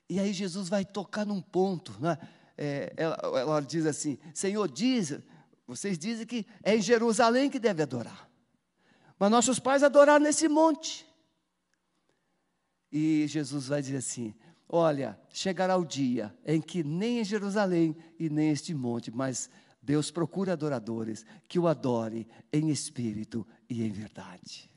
E 0.09 0.19
aí 0.21 0.33
Jesus 0.33 0.69
vai 0.69 0.85
tocar 0.85 1.25
num 1.25 1.41
ponto, 1.41 1.99
né? 2.01 2.19
É, 2.57 2.93
ela, 2.97 3.17
ela 3.39 3.61
diz 3.61 3.87
assim: 3.87 4.19
Senhor, 4.33 4.71
diz, 4.71 5.19
vocês 5.67 5.99
dizem 5.99 6.27
que 6.27 6.47
é 6.63 6.77
em 6.77 6.81
Jerusalém 6.81 7.51
que 7.51 7.59
deve 7.59 7.83
adorar. 7.83 8.31
Mas 9.19 9.31
nossos 9.31 9.59
pais 9.59 9.83
adoraram 9.83 10.23
nesse 10.23 10.49
monte. 10.49 11.07
E 12.93 13.27
Jesus 13.27 13.67
vai 13.67 13.83
dizer 13.83 13.97
assim: 13.97 14.35
Olha, 14.69 15.19
chegará 15.31 15.77
o 15.77 15.85
dia 15.85 16.37
em 16.45 16.61
que 16.61 16.85
nem 16.85 17.21
em 17.21 17.25
Jerusalém 17.25 17.97
e 18.19 18.29
nem 18.29 18.51
este 18.51 18.75
monte, 18.75 19.11
mas 19.11 19.51
Deus 19.85 20.11
procura 20.11 20.55
adoradores 20.55 21.27
que 21.47 21.59
o 21.59 21.69
adorem 21.69 22.27
em 22.51 22.71
espírito 22.71 23.47
e 23.69 23.83
em 23.83 23.91
verdade. 23.93 24.71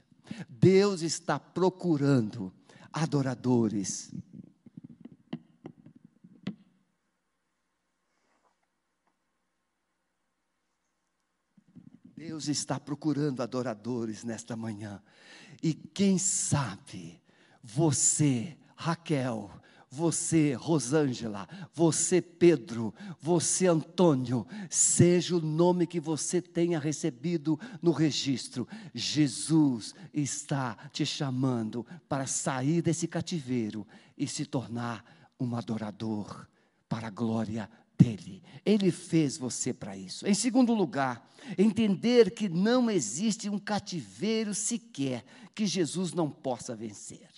Deus 0.50 1.02
está 1.02 1.40
procurando 1.40 2.54
adoradores. 2.92 4.12
Deus 12.14 12.50
está 12.50 12.78
procurando 12.78 13.42
adoradores 13.42 14.26
nesta 14.26 14.58
manhã. 14.58 15.02
E 15.64 15.74
quem 15.74 16.18
sabe, 16.18 17.22
você, 17.64 18.58
Raquel, 18.76 19.50
você, 19.90 20.54
Rosângela, 20.54 21.48
você, 21.74 22.22
Pedro, 22.22 22.94
você, 23.20 23.68
Antônio, 23.68 24.46
seja 24.70 25.36
o 25.36 25.42
nome 25.42 25.88
que 25.88 26.00
você 26.00 26.42
tenha 26.42 26.80
recebido 26.80 27.60
no 27.82 27.92
registro, 27.92 28.68
Jesus 28.94 29.96
está 30.14 30.76
te 30.92 31.06
chamando 31.06 31.86
para 32.08 32.28
sair 32.28 32.82
desse 32.82 33.08
cativeiro 33.08 33.88
e 34.18 34.28
se 34.28 34.46
tornar 34.46 35.06
um 35.40 35.56
adorador 35.56 36.48
para 36.90 37.08
a 37.08 37.12
glória 37.12 37.70
dele. 37.98 38.44
Ele 38.66 38.92
fez 38.92 39.38
você 39.38 39.74
para 39.74 39.96
isso. 39.96 40.28
Em 40.28 40.34
segundo 40.34 40.74
lugar, 40.74 41.28
entender 41.58 42.32
que 42.32 42.50
não 42.50 42.90
existe 42.90 43.50
um 43.50 43.58
cativeiro 43.58 44.54
sequer 44.54 45.24
que 45.56 45.66
Jesus 45.66 46.14
não 46.14 46.30
possa 46.30 46.76
vencer. 46.76 47.37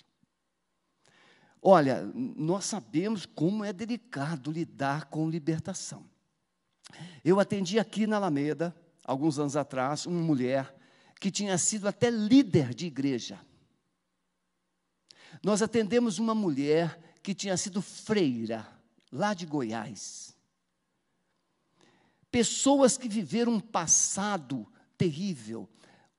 Olha, 1.62 2.10
nós 2.14 2.64
sabemos 2.64 3.26
como 3.26 3.64
é 3.64 3.72
delicado 3.72 4.50
lidar 4.50 5.06
com 5.06 5.28
libertação. 5.28 6.08
Eu 7.24 7.38
atendi 7.38 7.78
aqui 7.78 8.06
na 8.06 8.16
Alameda, 8.16 8.74
alguns 9.04 9.38
anos 9.38 9.56
atrás, 9.56 10.06
uma 10.06 10.20
mulher 10.20 10.74
que 11.20 11.30
tinha 11.30 11.58
sido 11.58 11.86
até 11.86 12.08
líder 12.10 12.72
de 12.72 12.86
igreja. 12.86 13.38
Nós 15.42 15.60
atendemos 15.60 16.18
uma 16.18 16.34
mulher 16.34 16.98
que 17.22 17.34
tinha 17.34 17.56
sido 17.56 17.82
freira, 17.82 18.66
lá 19.12 19.34
de 19.34 19.44
Goiás. 19.44 20.34
Pessoas 22.30 22.96
que 22.96 23.08
viveram 23.08 23.52
um 23.52 23.60
passado 23.60 24.66
terrível. 24.96 25.68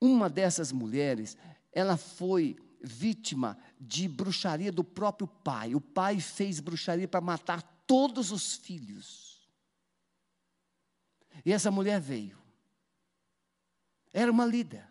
Uma 0.00 0.28
dessas 0.28 0.72
mulheres, 0.72 1.36
ela 1.72 1.96
foi 1.96 2.56
vítima 2.82 3.58
de 3.80 4.08
bruxaria 4.08 4.72
do 4.72 4.82
próprio 4.82 5.26
pai. 5.26 5.74
O 5.74 5.80
pai 5.80 6.20
fez 6.20 6.60
bruxaria 6.60 7.06
para 7.06 7.20
matar 7.20 7.62
todos 7.86 8.30
os 8.30 8.56
filhos. 8.56 9.40
E 11.44 11.52
essa 11.52 11.70
mulher 11.70 12.00
veio. 12.00 12.38
Era 14.12 14.30
uma 14.30 14.44
líder. 14.44 14.86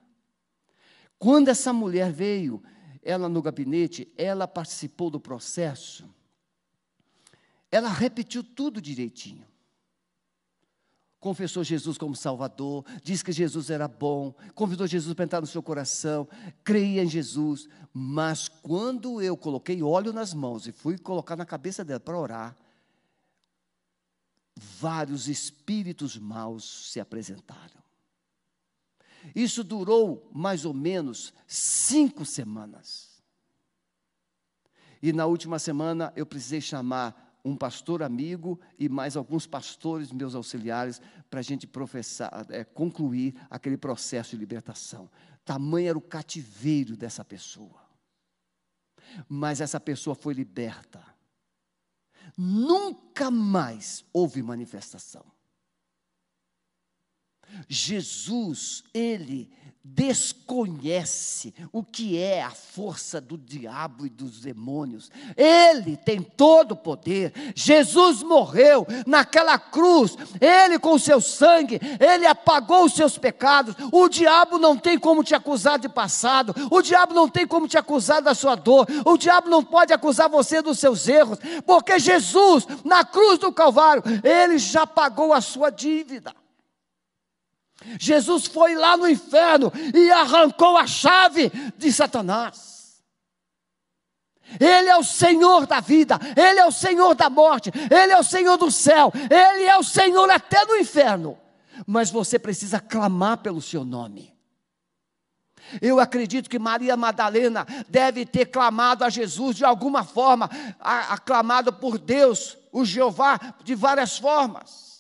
Quando 1.20 1.50
essa 1.50 1.72
mulher 1.72 2.12
veio, 2.12 2.64
ela 3.04 3.30
no 3.30 3.42
gabinete, 3.42 4.12
ela 4.18 4.48
participou 4.48 5.10
do 5.10 5.20
processo. 5.20 6.10
Ela 7.70 7.90
repetiu 7.90 8.44
tudo 8.44 8.82
direitinho 8.82 9.51
confessou 11.22 11.64
Jesus 11.64 12.00
como 12.00 12.16
Salvador, 12.16 12.84
disse 13.04 13.24
que 13.24 13.32
Jesus 13.32 13.70
era 13.70 13.88
bom, 13.88 14.34
convidou 14.56 14.88
Jesus 14.88 15.14
para 15.14 15.24
entrar 15.24 15.40
no 15.40 15.46
seu 15.46 15.62
coração, 15.62 16.28
creia 16.64 17.04
em 17.04 17.08
Jesus, 17.08 17.70
mas 17.94 18.50
quando 18.50 19.22
eu 19.22 19.38
coloquei 19.38 19.84
óleo 19.84 20.12
nas 20.12 20.34
mãos 20.34 20.68
e 20.68 20.72
fui 20.72 20.98
colocar 20.98 21.36
na 21.36 21.46
cabeça 21.46 21.86
dela 21.86 22.00
para 22.00 22.18
orar, 22.18 22.58
vários 24.56 25.28
espíritos 25.28 26.18
maus 26.18 26.92
se 26.92 27.00
apresentaram. 27.00 27.82
Isso 29.36 29.64
durou 29.64 30.28
mais 30.34 30.66
ou 30.66 30.74
menos 30.74 31.32
cinco 31.46 32.26
semanas. 32.26 33.22
E 35.04 35.14
na 35.14 35.28
última 35.28 35.60
semana 35.60 36.12
eu 36.16 36.26
precisei 36.26 36.62
chamar 36.62 37.31
um 37.44 37.56
pastor 37.56 38.04
amigo 38.04 38.60
e 38.78 38.88
mais 38.88 39.18
alguns 39.18 39.48
pastores, 39.48 40.12
meus 40.12 40.36
auxiliares, 40.36 41.02
para 41.30 41.40
a 41.40 41.44
gente 41.44 41.66
professar, 41.66 42.46
é, 42.50 42.64
concluir 42.64 43.36
aquele 43.50 43.78
processo 43.78 44.32
de 44.32 44.38
libertação. 44.38 45.10
Tamanho 45.44 45.90
era 45.90 45.98
o 45.98 46.02
cativeiro 46.02 46.96
dessa 46.96 47.26
pessoa. 47.26 47.82
Mas 49.28 49.60
essa 49.60 49.80
pessoa 49.80 50.16
foi 50.16 50.34
liberta. 50.34 51.04
Nunca 52.38 53.30
mais 53.30 54.06
houve 54.14 54.42
manifestação. 54.42 55.26
Jesus, 57.68 58.84
ele 58.94 59.50
desconhece 59.84 61.56
o 61.72 61.84
que 61.84 62.18
é 62.18 62.44
a 62.44 62.52
força 62.52 63.20
do 63.20 63.36
diabo 63.36 64.06
e 64.06 64.10
dos 64.10 64.40
demônios. 64.40 65.10
Ele 65.36 65.98
tem 65.98 66.22
todo 66.22 66.74
o 66.74 66.76
poder. 66.76 67.34
Jesus 67.56 68.22
morreu 68.22 68.86
naquela 69.08 69.58
cruz. 69.58 70.16
Ele 70.40 70.78
com 70.78 71.00
seu 71.00 71.20
sangue, 71.20 71.80
ele 72.00 72.28
apagou 72.28 72.86
os 72.86 72.94
seus 72.94 73.18
pecados. 73.18 73.76
O 73.92 74.08
diabo 74.08 74.60
não 74.60 74.78
tem 74.78 75.00
como 75.00 75.24
te 75.24 75.34
acusar 75.34 75.80
de 75.80 75.90
passado. 75.90 76.54
O 76.70 76.82
diabo 76.82 77.14
não 77.16 77.28
tem 77.28 77.48
como 77.48 77.68
te 77.68 77.78
acusar 77.78 78.22
da 78.22 78.36
sua 78.36 78.56
dor. 78.56 78.88
O 79.04 79.18
diabo 79.18 79.50
não 79.50 79.64
pode 79.64 79.92
acusar 79.92 80.30
você 80.30 80.62
dos 80.62 80.78
seus 80.78 81.08
erros, 81.08 81.40
porque 81.66 81.98
Jesus 81.98 82.68
na 82.86 83.04
cruz 83.04 83.40
do 83.40 83.52
Calvário, 83.52 84.04
ele 84.24 84.60
já 84.60 84.86
pagou 84.86 85.34
a 85.34 85.42
sua 85.42 85.72
dívida. 85.72 86.34
Jesus 88.00 88.46
foi 88.46 88.76
lá 88.76 88.96
no 88.96 89.10
inferno 89.10 89.72
e 89.94 90.12
arrancou 90.12 90.78
a 90.78 90.86
chave 90.86 91.52
de 91.78 91.92
Satanás. 91.92 93.02
Ele 94.60 94.90
é 94.90 94.98
o 94.98 95.04
Senhor 95.04 95.66
da 95.66 95.80
vida, 95.80 96.20
Ele 96.36 96.60
é 96.60 96.66
o 96.66 96.72
Senhor 96.72 97.16
da 97.16 97.30
morte, 97.30 97.72
Ele 97.90 98.12
é 98.12 98.20
o 98.20 98.24
Senhor 98.24 98.58
do 98.58 98.70
céu, 98.70 99.12
Ele 99.16 99.64
é 99.64 99.78
o 99.78 99.84
Senhor 99.84 100.30
até 100.30 100.66
do 100.66 100.76
inferno. 100.76 101.38
Mas 101.88 102.12
você 102.12 102.38
precisa 102.38 102.80
clamar 102.80 103.38
pelo 103.38 103.62
seu 103.62 103.86
nome. 103.86 104.32
Eu 105.82 106.02
acredito 106.02 106.50
que 106.50 106.60
Maria 106.60 106.98
Madalena 106.98 107.66
deve 107.88 108.26
ter 108.26 108.48
clamado 108.48 109.06
a 109.06 109.10
Jesus 109.10 109.56
de 109.56 109.64
alguma 109.64 110.04
forma, 110.04 110.50
aclamado 110.80 111.72
por 111.72 111.98
Deus, 111.98 112.58
o 112.74 112.84
Jeová, 112.84 113.40
de 113.64 113.74
várias 113.74 114.18
formas 114.18 114.91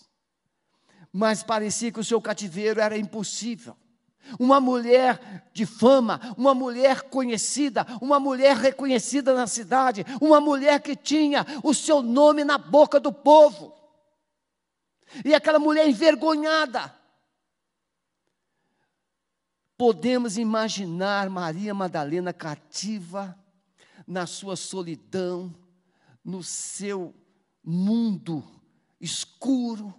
mas 1.11 1.43
parecia 1.43 1.91
que 1.91 1.99
o 1.99 2.03
seu 2.03 2.21
cativeiro 2.21 2.79
era 2.79 2.97
impossível. 2.97 3.75
Uma 4.39 4.61
mulher 4.61 5.49
de 5.51 5.65
fama, 5.65 6.21
uma 6.37 6.53
mulher 6.53 7.03
conhecida, 7.03 7.85
uma 8.01 8.19
mulher 8.19 8.55
reconhecida 8.55 9.33
na 9.33 9.47
cidade, 9.47 10.05
uma 10.21 10.39
mulher 10.39 10.79
que 10.79 10.95
tinha 10.95 11.45
o 11.63 11.73
seu 11.73 12.01
nome 12.01 12.43
na 12.43 12.57
boca 12.57 12.99
do 12.99 13.11
povo. 13.11 13.73
E 15.25 15.33
aquela 15.33 15.59
mulher 15.59 15.87
envergonhada. 15.89 16.95
Podemos 19.77 20.37
imaginar 20.37 21.29
Maria 21.29 21.73
Madalena 21.73 22.31
cativa 22.31 23.37
na 24.07 24.27
sua 24.27 24.55
solidão, 24.55 25.53
no 26.23 26.43
seu 26.43 27.13
mundo 27.63 28.43
escuro, 28.99 29.93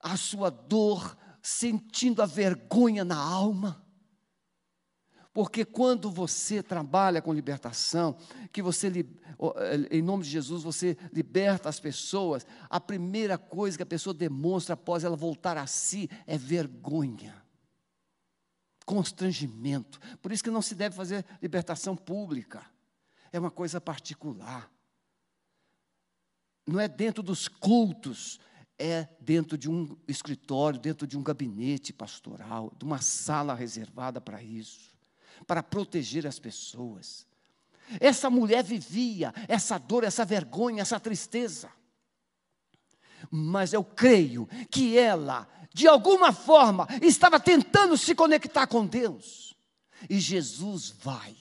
a 0.00 0.16
sua 0.16 0.50
dor, 0.50 1.16
sentindo 1.42 2.22
a 2.22 2.26
vergonha 2.26 3.04
na 3.04 3.16
alma. 3.16 3.84
Porque 5.32 5.66
quando 5.66 6.10
você 6.10 6.62
trabalha 6.62 7.20
com 7.20 7.30
libertação, 7.30 8.16
que 8.50 8.62
você, 8.62 8.90
em 9.90 10.00
nome 10.00 10.24
de 10.24 10.30
Jesus, 10.30 10.62
você 10.62 10.96
liberta 11.12 11.68
as 11.68 11.78
pessoas, 11.78 12.46
a 12.70 12.80
primeira 12.80 13.36
coisa 13.36 13.76
que 13.76 13.82
a 13.82 13.86
pessoa 13.86 14.14
demonstra 14.14 14.72
após 14.72 15.04
ela 15.04 15.14
voltar 15.14 15.58
a 15.58 15.66
si 15.66 16.08
é 16.26 16.38
vergonha, 16.38 17.36
constrangimento. 18.86 20.00
Por 20.22 20.32
isso 20.32 20.42
que 20.42 20.50
não 20.50 20.62
se 20.62 20.74
deve 20.74 20.96
fazer 20.96 21.22
libertação 21.42 21.94
pública, 21.94 22.64
é 23.30 23.38
uma 23.38 23.50
coisa 23.50 23.78
particular. 23.78 24.72
Não 26.66 26.80
é 26.80 26.88
dentro 26.88 27.22
dos 27.22 27.46
cultos, 27.46 28.40
é 28.78 29.08
dentro 29.20 29.56
de 29.56 29.70
um 29.70 29.96
escritório, 30.06 30.78
dentro 30.78 31.06
de 31.06 31.16
um 31.16 31.22
gabinete 31.22 31.92
pastoral, 31.92 32.72
de 32.78 32.84
uma 32.84 33.00
sala 33.00 33.54
reservada 33.54 34.20
para 34.20 34.42
isso, 34.42 34.94
para 35.46 35.62
proteger 35.62 36.26
as 36.26 36.38
pessoas. 36.38 37.26
Essa 38.00 38.28
mulher 38.28 38.62
vivia 38.64 39.32
essa 39.48 39.78
dor, 39.78 40.04
essa 40.04 40.24
vergonha, 40.24 40.82
essa 40.82 40.98
tristeza. 40.98 41.70
Mas 43.30 43.72
eu 43.72 43.82
creio 43.82 44.48
que 44.70 44.98
ela, 44.98 45.48
de 45.72 45.86
alguma 45.86 46.32
forma, 46.32 46.86
estava 47.00 47.40
tentando 47.40 47.96
se 47.96 48.14
conectar 48.14 48.66
com 48.66 48.86
Deus. 48.86 49.56
E 50.10 50.20
Jesus 50.20 50.90
vai 50.90 51.34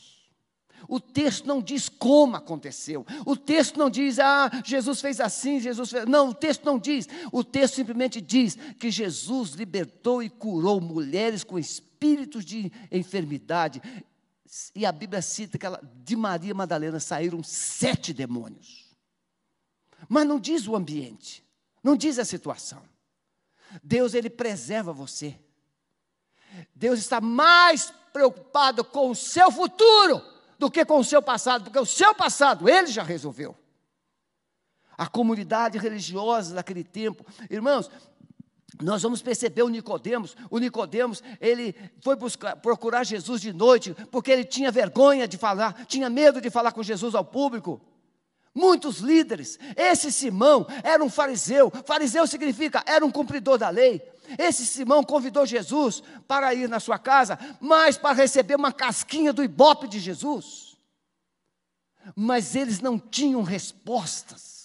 o 0.88 1.00
texto 1.00 1.48
não 1.48 1.62
diz 1.62 1.90
como 1.90 2.36
aconteceu. 2.36 3.06
O 3.26 3.36
texto 3.36 3.78
não 3.78 3.90
diz, 3.90 4.20
ah, 4.20 4.50
Jesus 4.64 5.02
fez 5.02 5.20
assim, 5.20 5.60
Jesus 5.60 5.90
fez. 5.90 6.06
Não, 6.06 6.30
o 6.30 6.34
texto 6.34 6.64
não 6.64 6.78
diz. 6.78 7.08
O 7.32 7.44
texto 7.44 7.76
simplesmente 7.76 8.22
diz 8.22 8.56
que 8.80 8.92
Jesus 8.92 9.52
libertou 9.52 10.22
e 10.22 10.30
curou 10.30 10.80
mulheres 10.80 11.44
com 11.44 11.58
espíritos 11.58 12.46
de 12.46 12.72
enfermidade. 12.92 13.82
E 14.76 14.86
a 14.86 14.92
Bíblia 14.92 15.22
cita 15.22 15.58
que 15.58 15.66
ela, 15.66 15.82
de 16.04 16.16
Maria 16.16 16.54
Madalena 16.54 17.00
saíram 17.00 17.42
sete 17.44 18.14
demônios. 18.14 18.86
Mas 20.08 20.28
não 20.28 20.40
diz 20.40 20.68
o 20.68 20.76
ambiente, 20.76 21.44
não 21.84 21.96
diz 21.96 22.20
a 22.20 22.26
situação. 22.26 22.84
Deus, 23.84 24.14
Ele 24.14 24.30
preserva 24.30 24.94
você. 24.94 25.40
Deus 26.74 27.00
está 27.00 27.20
mais 27.20 27.92
preocupado 28.14 28.84
com 28.84 29.10
o 29.10 29.16
seu 29.16 29.52
futuro 29.52 30.35
do 30.58 30.70
que 30.70 30.86
com 30.86 31.00
o 31.00 31.04
seu 31.04 31.22
passado, 31.22 31.66
porque 31.66 31.80
o 31.80 31.86
seu 31.86 32.14
passado 32.16 32.70
ele 32.70 32.88
já 32.88 33.04
resolveu. 33.04 33.56
A 34.98 35.08
comunidade 35.08 35.78
religiosa 35.78 36.56
daquele 36.56 36.84
tempo, 36.84 37.26
irmãos, 37.50 37.90
nós 38.82 39.02
vamos 39.02 39.22
perceber 39.22 39.64
o 39.64 39.70
Nicodemos. 39.70 40.36
O 40.50 40.58
Nicodemos, 40.58 41.24
ele 41.40 41.76
foi 42.02 42.16
buscar, 42.16 42.56
procurar 42.58 43.04
Jesus 43.04 43.42
de 43.42 43.54
noite, 43.54 43.96
porque 44.12 44.32
ele 44.32 44.44
tinha 44.44 44.72
vergonha 44.72 45.28
de 45.28 45.38
falar, 45.38 45.86
tinha 45.86 46.10
medo 46.10 46.42
de 46.42 46.50
falar 46.50 46.72
com 46.72 46.84
Jesus 46.84 47.16
ao 47.16 47.24
público. 47.24 47.82
Muitos 48.54 49.00
líderes, 49.00 49.60
esse 49.76 50.12
Simão 50.12 50.66
era 50.82 51.04
um 51.04 51.10
fariseu, 51.10 51.70
fariseu 51.86 52.26
significa 52.26 52.82
era 52.86 53.06
um 53.06 53.12
cumpridor 53.12 53.58
da 53.58 53.70
lei. 53.70 54.02
Esse 54.38 54.66
Simão 54.66 55.04
convidou 55.04 55.46
Jesus 55.46 56.02
para 56.28 56.54
ir 56.54 56.68
na 56.70 56.80
sua 56.80 56.98
casa, 56.98 57.38
mas 57.60 57.98
para 57.98 58.16
receber 58.16 58.56
uma 58.56 58.72
casquinha 58.72 59.32
do 59.32 59.44
ibope 59.44 59.88
de 59.88 60.00
Jesus. 60.00 60.78
Mas 62.16 62.56
eles 62.56 62.80
não 62.80 63.00
tinham 63.00 63.42
respostas. 63.44 64.56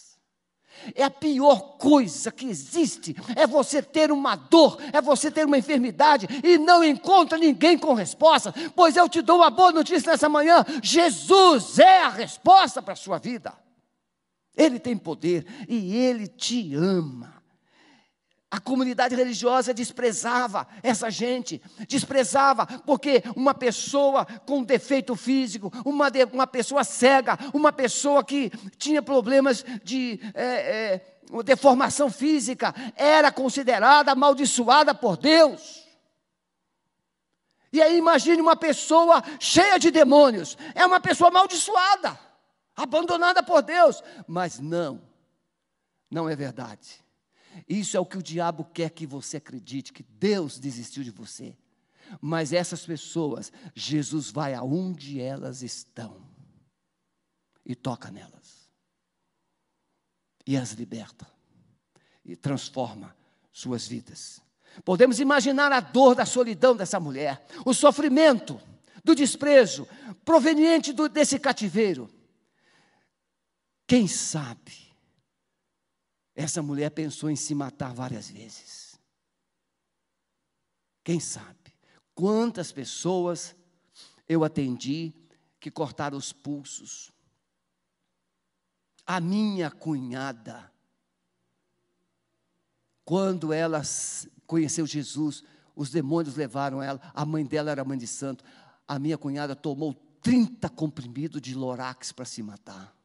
É 0.94 1.04
a 1.04 1.10
pior 1.10 1.76
coisa 1.76 2.32
que 2.32 2.46
existe, 2.46 3.14
é 3.36 3.46
você 3.46 3.82
ter 3.82 4.10
uma 4.10 4.34
dor, 4.34 4.78
é 4.92 5.00
você 5.00 5.30
ter 5.30 5.44
uma 5.44 5.58
enfermidade 5.58 6.26
e 6.42 6.56
não 6.56 6.82
encontra 6.82 7.36
ninguém 7.36 7.76
com 7.76 7.92
resposta. 7.92 8.54
Pois 8.74 8.96
eu 8.96 9.08
te 9.08 9.20
dou 9.20 9.36
uma 9.38 9.50
boa 9.50 9.72
notícia 9.72 10.12
nessa 10.12 10.28
manhã: 10.28 10.64
Jesus 10.82 11.78
é 11.78 12.02
a 12.02 12.08
resposta 12.08 12.80
para 12.80 12.94
a 12.94 12.96
sua 12.96 13.18
vida. 13.18 13.52
Ele 14.56 14.78
tem 14.78 14.96
poder 14.96 15.46
e 15.68 15.94
ele 15.96 16.26
te 16.26 16.74
ama. 16.74 17.39
A 18.50 18.58
comunidade 18.58 19.14
religiosa 19.14 19.72
desprezava 19.72 20.66
essa 20.82 21.08
gente, 21.08 21.62
desprezava, 21.86 22.66
porque 22.84 23.22
uma 23.36 23.54
pessoa 23.54 24.26
com 24.44 24.64
defeito 24.64 25.14
físico, 25.14 25.72
uma, 25.84 26.10
de, 26.10 26.24
uma 26.24 26.48
pessoa 26.48 26.82
cega, 26.82 27.38
uma 27.54 27.72
pessoa 27.72 28.24
que 28.24 28.50
tinha 28.76 29.00
problemas 29.00 29.64
de 29.84 30.18
é, 30.34 30.44
é, 30.44 31.42
deformação 31.44 32.10
física, 32.10 32.74
era 32.96 33.30
considerada 33.30 34.10
amaldiçoada 34.10 34.92
por 34.92 35.16
Deus. 35.16 35.86
E 37.72 37.80
aí 37.80 37.96
imagine 37.96 38.42
uma 38.42 38.56
pessoa 38.56 39.22
cheia 39.38 39.78
de 39.78 39.92
demônios, 39.92 40.58
é 40.74 40.84
uma 40.84 40.98
pessoa 40.98 41.28
amaldiçoada, 41.28 42.18
abandonada 42.74 43.44
por 43.44 43.62
Deus, 43.62 44.02
mas 44.26 44.58
não, 44.58 45.00
não 46.10 46.28
é 46.28 46.34
verdade. 46.34 47.00
Isso 47.68 47.96
é 47.96 48.00
o 48.00 48.06
que 48.06 48.18
o 48.18 48.22
diabo 48.22 48.64
quer 48.64 48.90
que 48.90 49.06
você 49.06 49.36
acredite, 49.36 49.92
que 49.92 50.02
Deus 50.02 50.58
desistiu 50.58 51.02
de 51.02 51.10
você. 51.10 51.56
Mas 52.20 52.52
essas 52.52 52.84
pessoas, 52.84 53.52
Jesus 53.74 54.30
vai 54.30 54.54
aonde 54.54 55.20
elas 55.20 55.62
estão 55.62 56.26
e 57.64 57.74
toca 57.74 58.10
nelas. 58.10 58.68
E 60.46 60.56
as 60.56 60.72
liberta 60.72 61.26
e 62.24 62.34
transforma 62.34 63.16
suas 63.52 63.86
vidas. 63.86 64.40
Podemos 64.84 65.20
imaginar 65.20 65.72
a 65.72 65.80
dor 65.80 66.14
da 66.14 66.24
solidão 66.24 66.76
dessa 66.76 66.98
mulher, 66.98 67.44
o 67.64 67.74
sofrimento 67.74 68.60
do 69.04 69.14
desprezo 69.14 69.86
proveniente 70.24 70.92
do, 70.92 71.08
desse 71.08 71.38
cativeiro. 71.38 72.08
Quem 73.86 74.06
sabe 74.06 74.89
essa 76.40 76.62
mulher 76.62 76.90
pensou 76.90 77.30
em 77.30 77.36
se 77.36 77.54
matar 77.54 77.92
várias 77.92 78.30
vezes. 78.30 78.98
Quem 81.04 81.20
sabe? 81.20 81.74
Quantas 82.14 82.72
pessoas 82.72 83.54
eu 84.28 84.44
atendi 84.44 85.12
que 85.58 85.70
cortaram 85.70 86.16
os 86.16 86.32
pulsos. 86.32 87.12
A 89.04 89.20
minha 89.20 89.70
cunhada, 89.70 90.72
quando 93.04 93.52
ela 93.52 93.82
conheceu 94.46 94.86
Jesus, 94.86 95.42
os 95.74 95.90
demônios 95.90 96.36
levaram 96.36 96.82
ela, 96.82 97.00
a 97.12 97.24
mãe 97.26 97.44
dela 97.44 97.70
era 97.70 97.84
mãe 97.84 97.98
de 97.98 98.06
santo. 98.06 98.44
A 98.86 98.98
minha 98.98 99.18
cunhada 99.18 99.54
tomou 99.54 99.94
30 100.22 100.68
comprimidos 100.70 101.40
de 101.42 101.54
Lorax 101.54 102.12
para 102.12 102.24
se 102.24 102.42
matar. 102.42 102.99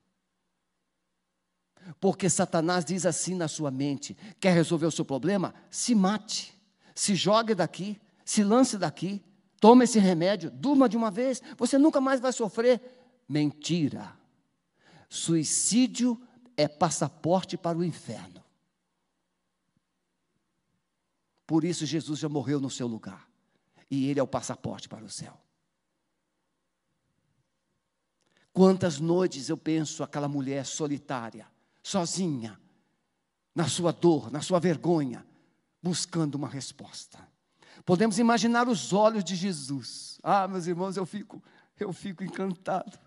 Porque 1.99 2.29
Satanás 2.29 2.83
diz 2.83 3.05
assim 3.05 3.35
na 3.35 3.47
sua 3.47 3.71
mente: 3.71 4.17
quer 4.39 4.53
resolver 4.53 4.85
o 4.85 4.91
seu 4.91 5.05
problema? 5.05 5.53
Se 5.69 5.93
mate, 5.93 6.53
se 6.93 7.15
jogue 7.15 7.53
daqui, 7.53 7.99
se 8.23 8.43
lance 8.43 8.77
daqui, 8.77 9.23
tome 9.59 9.83
esse 9.83 9.99
remédio, 9.99 10.49
durma 10.49 10.89
de 10.89 10.97
uma 10.97 11.11
vez, 11.11 11.41
você 11.57 11.77
nunca 11.77 12.01
mais 12.01 12.19
vai 12.19 12.33
sofrer. 12.33 12.81
Mentira. 13.27 14.17
Suicídio 15.09 16.21
é 16.57 16.67
passaporte 16.67 17.57
para 17.57 17.77
o 17.77 17.83
inferno. 17.83 18.43
Por 21.45 21.63
isso 21.63 21.85
Jesus 21.85 22.19
já 22.19 22.27
morreu 22.27 22.59
no 22.59 22.69
seu 22.69 22.87
lugar. 22.87 23.29
E 23.89 24.09
ele 24.09 24.19
é 24.19 24.23
o 24.23 24.27
passaporte 24.27 24.89
para 24.89 25.05
o 25.05 25.09
céu. 25.09 25.39
Quantas 28.51 28.99
noites 28.99 29.49
eu 29.49 29.57
penso 29.57 30.01
aquela 30.01 30.27
mulher 30.27 30.65
solitária, 30.65 31.45
sozinha, 31.85 32.59
na 33.53 33.67
sua 33.67 33.91
dor, 33.91 34.31
na 34.31 34.41
sua 34.41 34.59
vergonha, 34.59 35.23
buscando 35.83 36.33
uma 36.33 36.47
resposta. 36.47 37.19
Podemos 37.85 38.17
imaginar 38.17 38.67
os 38.67 38.91
olhos 38.91 39.23
de 39.23 39.35
Jesus. 39.35 40.19
Ah, 40.23 40.47
meus 40.47 40.65
irmãos, 40.65 40.97
eu 40.97 41.05
fico, 41.05 41.43
eu 41.79 41.93
fico 41.93 42.23
encantado. 42.23 42.97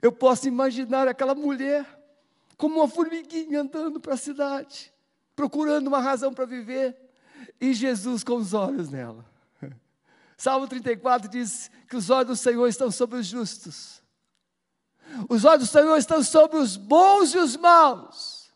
Eu 0.00 0.12
posso 0.12 0.46
imaginar 0.46 1.08
aquela 1.08 1.34
mulher 1.34 1.84
como 2.56 2.76
uma 2.76 2.86
formiguinha 2.86 3.62
andando 3.62 3.98
para 3.98 4.14
a 4.14 4.16
cidade, 4.16 4.92
procurando 5.34 5.88
uma 5.88 6.00
razão 6.00 6.32
para 6.32 6.44
viver, 6.44 6.96
e 7.60 7.74
Jesus 7.74 8.22
com 8.22 8.36
os 8.36 8.54
olhos 8.54 8.88
nela. 8.88 9.26
Salmo 10.36 10.68
34 10.68 11.28
diz 11.28 11.72
que 11.88 11.96
os 11.96 12.08
olhos 12.08 12.28
do 12.28 12.36
Senhor 12.36 12.68
estão 12.68 12.88
sobre 12.88 13.18
os 13.18 13.26
justos 13.26 14.01
os 15.28 15.44
olhos 15.44 15.68
do 15.68 15.72
Senhor 15.72 15.96
estão 15.96 16.22
sobre 16.22 16.58
os 16.58 16.76
bons 16.76 17.34
e 17.34 17.38
os 17.38 17.56
maus. 17.56 18.50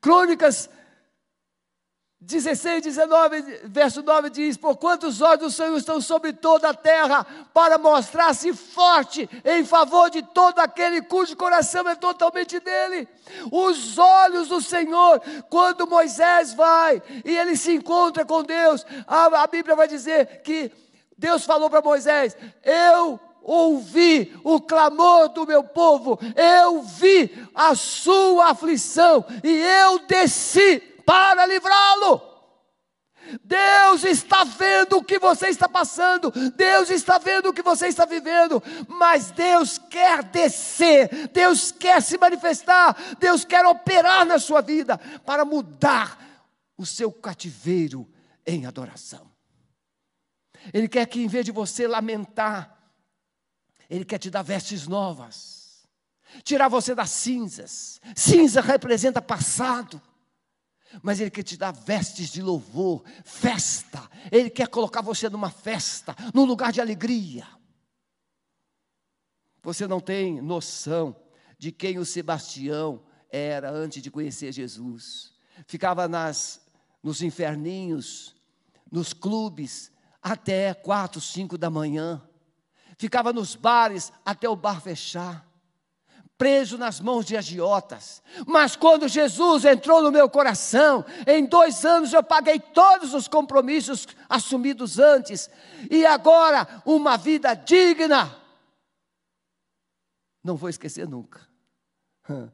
Crônicas 0.00 0.68
16, 2.24 2.84
19, 2.84 3.62
verso 3.64 4.00
9 4.00 4.30
diz: 4.30 4.56
Por 4.56 4.76
quantos 4.76 5.20
olhos 5.20 5.40
do 5.40 5.50
Senhor 5.50 5.76
estão 5.76 6.00
sobre 6.00 6.32
toda 6.32 6.68
a 6.68 6.74
terra, 6.74 7.26
para 7.52 7.78
mostrar-se 7.78 8.52
forte 8.54 9.28
em 9.44 9.64
favor 9.64 10.08
de 10.08 10.22
todo 10.22 10.60
aquele 10.60 11.02
cujo 11.02 11.36
coração 11.36 11.88
é 11.88 11.96
totalmente 11.96 12.60
dele. 12.60 13.08
Os 13.50 13.98
olhos 13.98 14.48
do 14.48 14.60
Senhor, 14.60 15.20
quando 15.50 15.84
Moisés 15.84 16.54
vai 16.54 17.02
e 17.24 17.36
ele 17.36 17.56
se 17.56 17.72
encontra 17.72 18.24
com 18.24 18.44
Deus, 18.44 18.86
a, 19.04 19.42
a 19.42 19.46
Bíblia 19.48 19.74
vai 19.74 19.88
dizer 19.88 20.42
que 20.42 20.70
Deus 21.18 21.44
falou 21.44 21.68
para 21.68 21.82
Moisés: 21.82 22.36
Eu 22.62 23.18
ouvi 23.42 24.34
o 24.44 24.60
clamor 24.60 25.28
do 25.28 25.46
meu 25.46 25.64
povo, 25.64 26.18
eu 26.36 26.82
vi 26.82 27.30
a 27.54 27.74
sua 27.74 28.50
aflição 28.50 29.24
e 29.42 29.48
eu 29.48 29.98
desci 30.06 30.80
para 31.04 31.46
livrá-lo. 31.46 32.32
Deus 33.44 34.04
está 34.04 34.44
vendo 34.44 34.98
o 34.98 35.04
que 35.04 35.18
você 35.18 35.48
está 35.48 35.68
passando, 35.68 36.30
Deus 36.54 36.90
está 36.90 37.18
vendo 37.18 37.48
o 37.48 37.52
que 37.52 37.62
você 37.62 37.86
está 37.86 38.04
vivendo, 38.04 38.62
mas 38.88 39.30
Deus 39.30 39.78
quer 39.78 40.24
descer, 40.24 41.28
Deus 41.28 41.70
quer 41.70 42.02
se 42.02 42.18
manifestar, 42.18 42.96
Deus 43.18 43.44
quer 43.44 43.64
operar 43.64 44.26
na 44.26 44.38
sua 44.38 44.60
vida 44.60 44.98
para 45.24 45.44
mudar 45.44 46.18
o 46.76 46.84
seu 46.84 47.12
cativeiro 47.12 48.08
em 48.46 48.66
adoração. 48.66 49.30
Ele 50.72 50.88
quer 50.88 51.06
que, 51.06 51.20
em 51.22 51.28
vez 51.28 51.44
de 51.44 51.52
você 51.52 51.86
lamentar, 51.86 52.71
Ele 53.94 54.04
quer 54.04 54.18
te 54.18 54.30
dar 54.30 54.42
vestes 54.42 54.86
novas, 54.86 55.86
tirar 56.42 56.68
você 56.68 56.94
das 56.94 57.10
cinzas. 57.10 58.00
Cinza 58.16 58.60
representa 58.60 59.20
passado 59.20 60.00
mas 61.00 61.20
Ele 61.20 61.30
quer 61.30 61.42
te 61.42 61.56
dar 61.56 61.72
vestes 61.72 62.30
de 62.30 62.42
louvor, 62.42 63.02
festa. 63.24 64.10
Ele 64.30 64.50
quer 64.50 64.68
colocar 64.68 65.00
você 65.00 65.28
numa 65.28 65.50
festa, 65.50 66.14
num 66.34 66.44
lugar 66.44 66.72
de 66.72 66.80
alegria. 66.80 67.46
Você 69.62 69.86
não 69.86 70.00
tem 70.00 70.40
noção 70.40 71.16
de 71.56 71.70
quem 71.70 71.98
o 71.98 72.04
Sebastião 72.04 73.02
era 73.30 73.70
antes 73.70 74.02
de 74.02 74.10
conhecer 74.10 74.52
Jesus. 74.52 75.32
Ficava 75.66 76.08
nas, 76.08 76.60
nos 77.02 77.22
inferninhos, 77.22 78.34
nos 78.90 79.12
clubes, 79.12 79.90
até 80.20 80.74
quatro, 80.74 81.20
cinco 81.20 81.56
da 81.56 81.70
manhã. 81.70 82.20
Ficava 83.02 83.32
nos 83.32 83.56
bares 83.56 84.12
até 84.24 84.48
o 84.48 84.54
bar 84.54 84.80
fechar 84.80 85.44
preso 86.38 86.78
nas 86.78 87.00
mãos 87.00 87.24
de 87.24 87.36
agiotas. 87.36 88.22
Mas 88.46 88.76
quando 88.76 89.08
Jesus 89.08 89.64
entrou 89.64 90.00
no 90.00 90.12
meu 90.12 90.30
coração, 90.30 91.04
em 91.26 91.44
dois 91.44 91.84
anos 91.84 92.12
eu 92.12 92.22
paguei 92.22 92.60
todos 92.60 93.12
os 93.12 93.26
compromissos 93.26 94.06
assumidos 94.28 95.00
antes, 95.00 95.50
e 95.90 96.06
agora 96.06 96.82
uma 96.86 97.16
vida 97.16 97.54
digna. 97.54 98.40
Não 100.44 100.56
vou 100.56 100.68
esquecer 100.68 101.08
nunca. 101.08 101.40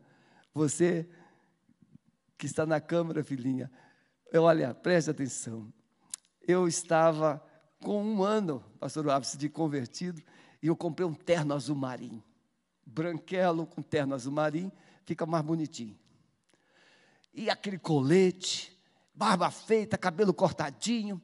Você 0.55 1.07
que 2.39 2.47
está 2.47 2.65
na 2.65 2.81
câmara, 2.81 3.23
filhinha, 3.23 3.71
olha, 4.35 4.73
preste 4.73 5.11
atenção. 5.11 5.71
Eu 6.41 6.67
estava 6.67 7.43
com 7.83 8.03
um 8.03 8.23
ano, 8.23 8.65
pastor 8.81 9.09
Ápice, 9.11 9.37
de 9.37 9.49
convertido, 9.49 10.23
e 10.63 10.67
eu 10.67 10.77
comprei 10.77 11.07
um 11.07 11.15
terno 11.15 11.55
azul 11.55 11.77
marinho 11.77 12.23
branquelo 12.89 13.67
com 13.67 13.83
terno 13.83 14.15
azul 14.15 14.33
marinho, 14.33 14.73
fica 15.05 15.27
mais 15.27 15.45
bonitinho. 15.45 15.99
E 17.33 17.51
aquele 17.51 17.79
colete, 17.79 18.77
barba 19.15 19.51
feita, 19.51 19.99
cabelo 19.99 20.33
cortadinho, 20.33 21.21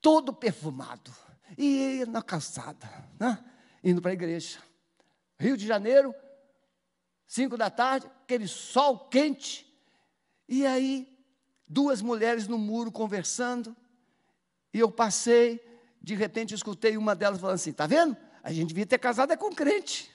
todo 0.00 0.32
perfumado. 0.32 1.12
E 1.56 2.04
na 2.06 2.20
calçada, 2.20 2.88
né? 3.18 3.42
indo 3.82 4.02
para 4.02 4.10
a 4.10 4.14
igreja. 4.14 4.58
Rio 5.38 5.56
de 5.56 5.66
Janeiro, 5.66 6.14
cinco 7.26 7.56
da 7.56 7.70
tarde, 7.70 8.06
aquele 8.24 8.48
sol 8.48 8.98
quente. 9.08 9.72
E 10.48 10.66
aí, 10.66 11.08
duas 11.66 12.02
mulheres 12.02 12.48
no 12.48 12.58
muro 12.58 12.90
conversando. 12.90 13.74
E 14.72 14.80
eu 14.80 14.90
passei, 14.90 15.64
de 16.02 16.14
repente 16.14 16.54
escutei 16.54 16.96
uma 16.96 17.14
delas 17.14 17.40
falando 17.40 17.54
assim: 17.54 17.70
está 17.70 17.86
vendo? 17.86 18.16
A 18.44 18.52
gente 18.52 18.68
devia 18.68 18.84
ter 18.84 18.98
casado 18.98 19.32
é 19.32 19.36
com 19.38 19.50
crente. 19.54 20.14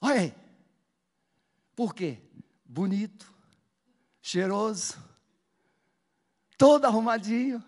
Olha 0.00 0.20
aí. 0.20 0.34
Por 1.74 1.92
quê? 1.92 2.18
Bonito, 2.64 3.26
cheiroso, 4.22 4.96
todo 6.56 6.84
arrumadinho. 6.84 7.62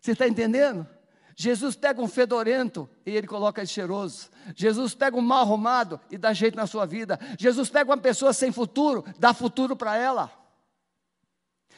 Você 0.00 0.12
está 0.12 0.26
entendendo? 0.26 0.88
Jesus 1.36 1.76
pega 1.76 2.00
um 2.00 2.08
fedorento 2.08 2.88
e 3.04 3.10
ele 3.10 3.26
coloca 3.26 3.60
ele 3.60 3.68
cheiroso. 3.68 4.30
Jesus 4.56 4.94
pega 4.94 5.14
um 5.14 5.20
mal 5.20 5.42
arrumado 5.42 6.00
e 6.10 6.16
dá 6.16 6.32
jeito 6.32 6.56
na 6.56 6.66
sua 6.66 6.86
vida. 6.86 7.20
Jesus 7.38 7.68
pega 7.68 7.90
uma 7.90 7.98
pessoa 7.98 8.32
sem 8.32 8.50
futuro, 8.50 9.04
dá 9.18 9.34
futuro 9.34 9.76
para 9.76 9.94
ela. 9.94 10.32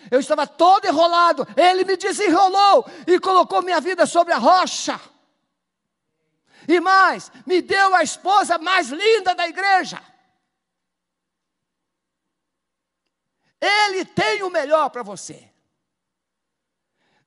Eu 0.09 0.21
estava 0.21 0.47
todo 0.47 0.87
enrolado, 0.87 1.45
ele 1.57 1.85
me 1.85 1.97
desenrolou 1.97 2.87
e 3.09 3.19
colocou 3.19 3.61
minha 3.61 3.81
vida 3.81 4.07
sobre 4.07 4.33
a 4.33 4.39
rocha. 4.39 5.01
E 6.69 6.81
mais, 6.81 7.31
me 7.47 7.61
deu 7.61 7.95
a 7.95 8.03
esposa 8.03 8.59
mais 8.59 8.89
linda 8.89 9.35
da 9.35 9.49
igreja. 9.49 10.01
Ele 13.61 14.05
tem 14.05 14.43
o 14.43 14.51
melhor 14.51 14.91
para 14.91 15.03
você. 15.03 15.51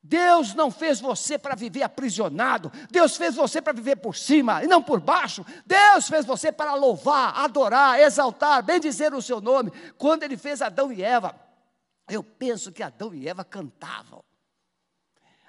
Deus 0.02 0.54
não 0.54 0.72
fez 0.72 1.02
você 1.02 1.38
para 1.38 1.54
viver 1.54 1.84
aprisionado, 1.84 2.72
Deus 2.90 3.18
fez 3.18 3.36
você 3.36 3.62
para 3.62 3.74
viver 3.74 3.98
por 3.98 4.16
cima 4.16 4.64
e 4.64 4.68
não 4.68 4.82
por 4.82 5.02
baixo. 5.02 5.46
Deus 5.66 6.08
fez 6.08 6.26
você 6.26 6.50
para 6.50 6.76
louvar, 6.76 7.38
adorar, 7.40 8.00
exaltar, 8.00 8.64
bendizer 8.64 9.14
o 9.14 9.22
seu 9.22 9.42
nome. 9.42 9.70
Quando 9.98 10.24
ele 10.24 10.38
fez 10.38 10.62
Adão 10.62 10.94
e 10.94 11.04
Eva, 11.04 11.36
eu 12.08 12.24
penso 12.24 12.72
que 12.72 12.82
Adão 12.82 13.14
e 13.14 13.28
Eva 13.28 13.44
cantavam. 13.44 14.24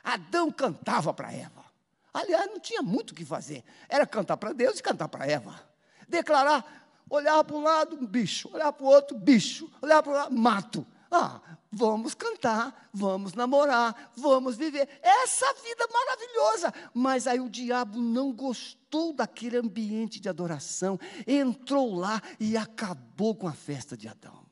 Adão 0.02 0.50
cantava 0.50 1.14
para 1.14 1.32
Eva. 1.32 1.67
Aliás, 2.12 2.46
não 2.46 2.58
tinha 2.58 2.82
muito 2.82 3.10
o 3.10 3.14
que 3.14 3.24
fazer. 3.24 3.64
Era 3.88 4.06
cantar 4.06 4.36
para 4.36 4.52
Deus 4.52 4.78
e 4.78 4.82
cantar 4.82 5.08
para 5.08 5.26
Eva. 5.26 5.60
Declarar, 6.08 6.64
olhar 7.08 7.42
para 7.44 7.56
um 7.56 7.62
lado, 7.62 7.96
bicho, 8.06 8.48
olhar 8.52 8.72
para 8.72 8.84
o 8.84 8.88
outro, 8.88 9.16
bicho, 9.16 9.70
olhar 9.80 10.02
para 10.02 10.12
o 10.12 10.14
lado, 10.14 10.34
mato. 10.34 10.86
Ah, 11.10 11.40
vamos 11.72 12.14
cantar, 12.14 12.90
vamos 12.92 13.32
namorar, 13.32 14.12
vamos 14.16 14.56
viver 14.56 14.88
essa 15.02 15.52
vida 15.54 15.86
maravilhosa. 15.90 16.74
Mas 16.92 17.26
aí 17.26 17.40
o 17.40 17.48
diabo 17.48 17.98
não 17.98 18.32
gostou 18.32 19.12
daquele 19.12 19.56
ambiente 19.56 20.20
de 20.20 20.28
adoração, 20.28 20.98
entrou 21.26 21.94
lá 21.94 22.20
e 22.38 22.56
acabou 22.56 23.34
com 23.34 23.48
a 23.48 23.54
festa 23.54 23.96
de 23.96 24.06
Adão. 24.06 24.46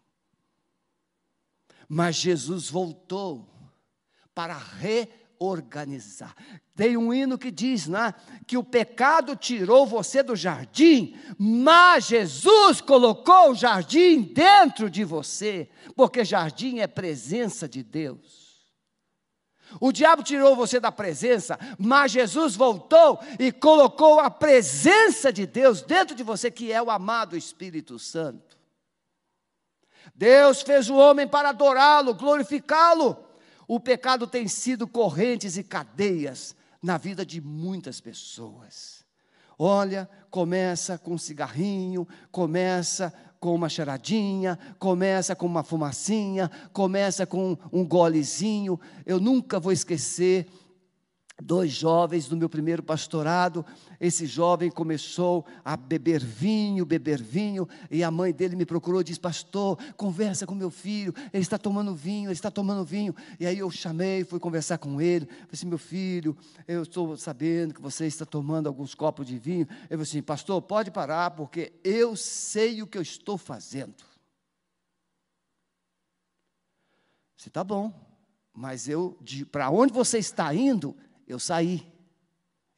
Mas 1.89 2.17
Jesus 2.17 2.71
voltou 2.71 3.49
para 4.35 4.57
re 4.57 5.09
organizar. 5.39 6.35
Tem 6.75 6.97
um 6.97 7.13
hino 7.13 7.39
que 7.39 7.51
diz 7.51 7.87
né, 7.87 8.15
que 8.47 8.57
o 8.57 8.65
pecado 8.65 9.35
tirou 9.37 9.87
você 9.87 10.23
do 10.23 10.37
jardim, 10.37 11.17
mas 11.39 12.07
Jesus 12.07 12.81
colocou 12.81 13.51
o 13.51 13.55
jardim 13.55 14.23
dentro 14.23 14.91
de 14.91 15.05
você, 15.05 15.69
porque 15.95 16.25
jardim 16.25 16.81
é 16.81 16.87
presença 16.87 17.69
de 17.69 17.83
Deus. 17.83 18.47
O 19.81 19.93
diabo 19.93 20.23
tirou 20.23 20.55
você 20.55 20.79
da 20.79 20.93
presença, 20.93 21.59
mas 21.79 22.13
Jesus 22.13 22.55
voltou 22.55 23.19
e 23.39 23.51
colocou 23.51 24.21
a 24.21 24.31
presença 24.31 25.33
de 25.33 25.47
Deus 25.47 25.83
dentro 25.83 26.15
de 26.15 26.23
você, 26.23 26.51
que 26.51 26.73
é 26.73 26.81
o 26.81 26.91
amado 26.91 27.37
Espírito 27.37 27.99
Santo. 27.99 28.57
Deus 30.15 30.63
fez 30.63 30.89
o 30.89 30.95
homem 30.95 31.27
para 31.27 31.51
adorá-lo, 31.51 32.15
glorificá-lo. 32.15 33.26
O 33.69 33.81
pecado 33.81 34.27
tem 34.27 34.47
sido 34.47 34.87
correntes 34.87 35.57
e 35.57 35.65
cadeias 35.65 36.55
na 36.83 36.97
vida 36.97 37.27
de 37.27 37.41
muitas 37.41 38.01
pessoas. 38.01 39.05
Olha, 39.59 40.09
começa 40.31 40.99
com 40.99 41.15
um 41.15 41.19
cigarrinho, 41.19 42.07
começa 42.31 43.13
com 43.41 43.55
uma 43.55 43.69
charadinha, 43.69 44.59
começa 44.79 45.35
com 45.35 45.47
uma 45.47 45.63
fumacinha, 45.63 46.51
começa 46.73 47.27
com 47.27 47.57
um 47.73 47.85
golezinho. 47.85 48.79
Eu 49.05 49.19
nunca 49.19 49.59
vou 49.59 49.73
esquecer 49.73 50.47
dois 51.43 51.71
jovens 51.71 52.29
no 52.29 52.37
meu 52.37 52.49
primeiro 52.49 52.83
pastorado. 52.83 53.65
Esse 54.01 54.27
jovem 54.27 54.71
começou 54.71 55.45
a 55.65 55.77
beber 55.77 56.23
vinho, 56.23 56.85
beber 56.85 57.23
vinho, 57.23 57.69
e 57.91 58.03
a 58.03 58.11
mãe 58.11 58.33
dele 58.33 58.57
me 58.57 58.65
procurou 58.65 59.01
e 59.01 59.05
disse: 59.05 59.21
Pastor, 59.21 59.79
conversa 59.97 60.47
com 60.47 60.55
meu 60.55 60.71
filho, 60.71 61.15
ele 61.33 61.43
está 61.43 61.59
tomando 61.59 61.95
vinho, 61.95 62.27
ele 62.27 62.33
está 62.33 62.51
tomando 62.51 62.85
vinho. 62.85 63.15
E 63.39 63.47
aí 63.47 63.59
eu 63.59 63.71
chamei, 63.71 64.25
fui 64.25 64.41
conversar 64.41 64.79
com 64.79 65.01
ele. 65.01 65.27
Falei 65.27 65.49
assim: 65.53 65.67
Meu 65.67 65.79
filho, 65.79 66.37
eu 66.67 66.83
estou 66.83 67.17
sabendo 67.17 67.75
que 67.75 67.83
você 67.83 68.07
está 68.07 68.25
tomando 68.25 68.67
alguns 68.67 68.95
copos 68.95 69.27
de 69.27 69.39
vinho. 69.39 69.67
Ele 69.83 69.89
falou 69.91 70.03
assim: 70.03 70.23
Pastor, 70.23 70.61
pode 70.63 70.91
parar, 70.91 71.31
porque 71.33 71.73
eu 71.85 72.17
sei 72.17 72.83
o 72.83 72.87
que 72.87 72.99
eu 72.99 73.03
estou 73.03 73.37
fazendo. 73.37 73.95
Você 77.37 77.49
está 77.49 77.63
bom, 77.63 77.93
mas 78.53 78.89
eu, 78.89 79.19
para 79.53 79.71
onde 79.71 79.93
você 79.93 80.19
está 80.19 80.53
indo, 80.55 80.97
eu 81.27 81.39
saí. 81.39 81.87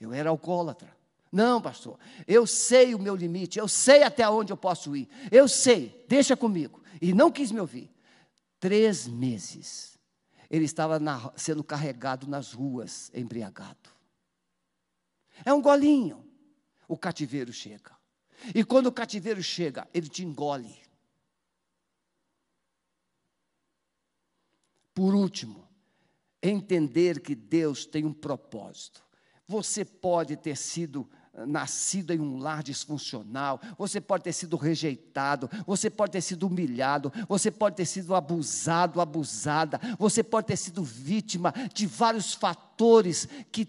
Eu 0.01 0.13
era 0.13 0.31
alcoólatra. 0.31 0.97
Não, 1.31 1.61
pastor, 1.61 1.99
eu 2.27 2.47
sei 2.47 2.95
o 2.95 2.99
meu 2.99 3.15
limite, 3.15 3.59
eu 3.59 3.69
sei 3.69 4.03
até 4.03 4.29
onde 4.29 4.51
eu 4.51 4.57
posso 4.57 4.97
ir, 4.97 5.07
eu 5.31 5.47
sei, 5.47 6.05
deixa 6.09 6.35
comigo. 6.35 6.83
E 7.03 7.13
não 7.13 7.31
quis 7.31 7.53
me 7.53 7.61
ouvir. 7.61 7.91
Três 8.59 9.07
meses, 9.07 9.99
ele 10.49 10.65
estava 10.65 10.99
na, 10.99 11.31
sendo 11.37 11.63
carregado 11.63 12.27
nas 12.27 12.53
ruas, 12.53 13.11
embriagado. 13.15 13.91
É 15.45 15.53
um 15.53 15.61
golinho. 15.61 16.25
O 16.89 16.97
cativeiro 16.97 17.53
chega. 17.53 17.97
E 18.55 18.65
quando 18.65 18.87
o 18.87 18.93
cativeiro 18.93 19.43
chega, 19.43 19.87
ele 19.93 20.09
te 20.09 20.25
engole. 20.25 20.75
Por 24.95 25.15
último, 25.15 25.68
entender 26.51 27.21
que 27.21 27.35
Deus 27.35 27.85
tem 27.85 28.05
um 28.05 28.13
propósito. 28.13 29.03
Você 29.47 29.85
pode 29.85 30.37
ter 30.37 30.57
sido 30.57 31.09
nascido 31.47 32.13
em 32.13 32.21
um 32.21 32.39
lar 32.39 32.63
disfuncional, 32.63 33.61
você 33.77 34.01
pode 34.01 34.25
ter 34.25 34.33
sido 34.33 34.57
rejeitado, 34.57 35.49
você 35.67 35.89
pode 35.89 36.13
ter 36.13 36.21
sido 36.21 36.47
humilhado, 36.47 37.13
você 37.29 37.51
pode 37.51 37.77
ter 37.77 37.85
sido 37.85 38.15
abusado, 38.15 39.01
abusada, 39.01 39.81
você 39.99 40.23
pode 40.23 40.49
ter 40.49 40.57
sido 40.57 40.83
vítima 40.83 41.53
de 41.73 41.87
vários 41.87 42.35
fatores 42.35 43.29
que 43.53 43.67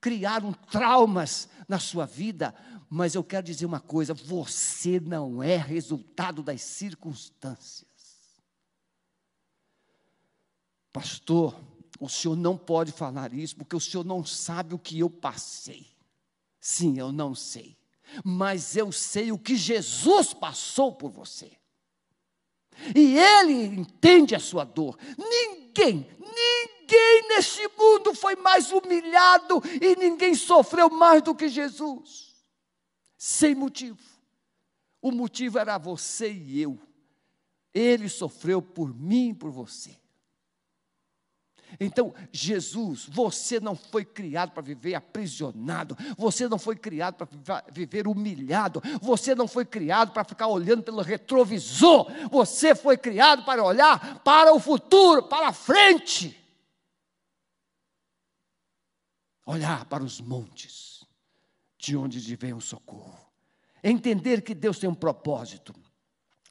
criaram 0.00 0.52
traumas 0.52 1.48
na 1.68 1.78
sua 1.78 2.06
vida, 2.06 2.54
mas 2.88 3.14
eu 3.14 3.22
quero 3.22 3.46
dizer 3.46 3.66
uma 3.66 3.80
coisa: 3.80 4.14
você 4.14 4.98
não 4.98 5.42
é 5.42 5.56
resultado 5.56 6.42
das 6.42 6.62
circunstâncias. 6.62 7.88
Pastor, 10.92 11.54
o 12.00 12.08
senhor 12.08 12.34
não 12.34 12.56
pode 12.56 12.92
falar 12.92 13.34
isso, 13.34 13.54
porque 13.54 13.76
o 13.76 13.80
senhor 13.80 14.04
não 14.06 14.24
sabe 14.24 14.74
o 14.74 14.78
que 14.78 14.98
eu 14.98 15.10
passei. 15.10 15.86
Sim, 16.58 16.98
eu 16.98 17.12
não 17.12 17.34
sei. 17.34 17.76
Mas 18.24 18.74
eu 18.74 18.90
sei 18.90 19.30
o 19.30 19.38
que 19.38 19.54
Jesus 19.54 20.32
passou 20.32 20.94
por 20.94 21.10
você. 21.10 21.52
E 22.96 23.18
Ele 23.18 23.66
entende 23.66 24.34
a 24.34 24.40
sua 24.40 24.64
dor. 24.64 24.98
Ninguém, 25.18 26.08
ninguém 26.18 27.28
neste 27.28 27.68
mundo 27.76 28.14
foi 28.14 28.34
mais 28.34 28.72
humilhado 28.72 29.62
e 29.80 29.94
ninguém 29.96 30.34
sofreu 30.34 30.88
mais 30.88 31.20
do 31.22 31.34
que 31.34 31.50
Jesus. 31.50 32.34
Sem 33.18 33.54
motivo. 33.54 34.00
O 35.02 35.12
motivo 35.12 35.58
era 35.58 35.76
você 35.76 36.32
e 36.32 36.62
eu. 36.62 36.78
Ele 37.74 38.08
sofreu 38.08 38.62
por 38.62 38.94
mim 38.94 39.30
e 39.30 39.34
por 39.34 39.50
você. 39.50 39.99
Então, 41.78 42.14
Jesus, 42.32 43.06
você 43.06 43.60
não 43.60 43.76
foi 43.76 44.04
criado 44.04 44.52
para 44.52 44.62
viver 44.62 44.94
aprisionado, 44.94 45.96
você 46.16 46.48
não 46.48 46.58
foi 46.58 46.74
criado 46.76 47.14
para 47.14 47.64
viver 47.70 48.08
humilhado, 48.08 48.82
você 49.00 49.34
não 49.34 49.46
foi 49.46 49.64
criado 49.64 50.12
para 50.12 50.24
ficar 50.24 50.48
olhando 50.48 50.82
pelo 50.82 51.02
retrovisor, 51.02 52.10
você 52.30 52.74
foi 52.74 52.96
criado 52.96 53.44
para 53.44 53.62
olhar 53.62 54.20
para 54.20 54.52
o 54.52 54.58
futuro, 54.58 55.24
para 55.24 55.48
a 55.48 55.52
frente. 55.52 56.36
Olhar 59.46 59.84
para 59.84 60.02
os 60.02 60.20
montes, 60.20 61.04
de 61.78 61.96
onde 61.96 62.36
vem 62.36 62.54
o 62.54 62.60
socorro. 62.60 63.18
Entender 63.82 64.42
que 64.42 64.54
Deus 64.54 64.78
tem 64.78 64.88
um 64.88 64.94
propósito, 64.94 65.74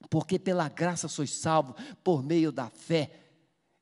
porque 0.10 0.40
pela 0.40 0.68
graça 0.68 1.08
sois 1.08 1.32
salvo 1.32 1.76
por 2.04 2.24
meio 2.24 2.52
da 2.52 2.70
fé 2.70 3.29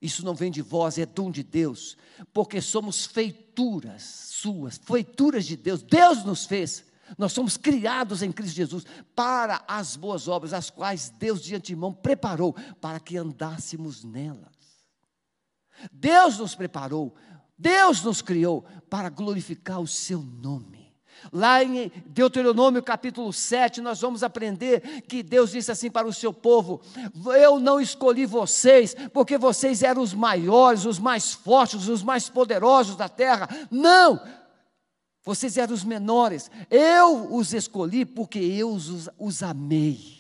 isso 0.01 0.23
não 0.23 0.35
vem 0.35 0.51
de 0.51 0.61
vós, 0.61 0.97
é 0.97 1.05
dom 1.05 1.31
de 1.31 1.43
Deus, 1.43 1.97
porque 2.33 2.61
somos 2.61 3.05
feituras 3.05 4.03
suas, 4.03 4.77
feituras 4.77 5.45
de 5.45 5.57
Deus. 5.57 5.81
Deus 5.81 6.23
nos 6.23 6.45
fez. 6.45 6.85
Nós 7.17 7.31
somos 7.31 7.57
criados 7.57 8.21
em 8.21 8.31
Cristo 8.31 8.55
Jesus 8.55 8.85
para 9.15 9.63
as 9.67 9.95
boas 9.95 10.27
obras, 10.27 10.53
as 10.53 10.69
quais 10.69 11.09
Deus 11.09 11.41
de 11.41 11.55
antemão 11.55 11.93
preparou 11.93 12.53
para 12.81 12.99
que 12.99 13.17
andássemos 13.17 14.03
nelas. 14.03 14.55
Deus 15.91 16.37
nos 16.37 16.53
preparou, 16.53 17.15
Deus 17.57 18.03
nos 18.03 18.21
criou 18.21 18.63
para 18.89 19.09
glorificar 19.09 19.79
o 19.79 19.87
seu 19.87 20.21
nome. 20.21 20.76
Lá 21.31 21.63
em 21.63 21.91
Deuteronômio 22.05 22.81
capítulo 22.81 23.33
7, 23.33 23.81
nós 23.81 23.99
vamos 23.99 24.23
aprender 24.23 25.01
que 25.01 25.21
Deus 25.21 25.51
disse 25.51 25.71
assim 25.71 25.89
para 25.89 26.07
o 26.07 26.13
seu 26.13 26.33
povo: 26.33 26.81
Eu 27.39 27.59
não 27.59 27.79
escolhi 27.81 28.25
vocês, 28.25 28.95
porque 29.13 29.37
vocês 29.37 29.83
eram 29.83 30.01
os 30.01 30.13
maiores, 30.13 30.85
os 30.85 30.99
mais 30.99 31.33
fortes, 31.33 31.87
os 31.87 32.03
mais 32.03 32.29
poderosos 32.29 32.95
da 32.95 33.09
terra. 33.09 33.47
Não! 33.69 34.19
Vocês 35.23 35.57
eram 35.57 35.73
os 35.73 35.83
menores. 35.83 36.49
Eu 36.71 37.35
os 37.35 37.53
escolhi 37.53 38.05
porque 38.05 38.39
eu 38.39 38.69
os, 38.71 39.09
os 39.19 39.43
amei. 39.43 40.17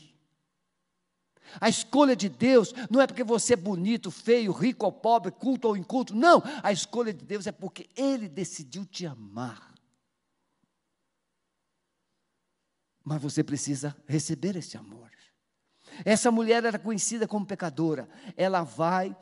A 1.61 1.69
escolha 1.69 2.15
de 2.15 2.27
Deus 2.27 2.73
não 2.89 2.99
é 3.01 3.07
porque 3.07 3.23
você 3.23 3.53
é 3.53 3.57
bonito, 3.57 4.11
feio, 4.11 4.51
rico 4.51 4.85
ou 4.85 4.91
pobre, 4.91 5.31
culto 5.31 5.67
ou 5.67 5.77
inculto. 5.77 6.13
Não, 6.13 6.43
a 6.61 6.73
escolha 6.73 7.13
de 7.13 7.23
Deus 7.23 7.47
é 7.47 7.51
porque 7.51 7.87
Ele 7.95 8.27
decidiu 8.27 8.85
te 8.85 9.05
amar. 9.05 9.76
Mas 13.07 13.21
você 13.21 13.41
precisa 13.41 13.95
receber 14.05 14.57
esse 14.57 14.75
amor. 14.75 15.09
Essa 16.03 16.29
mulher 16.29 16.65
era 16.65 16.77
conhecida 16.77 17.25
como 17.25 17.45
pecadora. 17.45 18.09
Ela 18.35 18.63
vai 18.63 19.15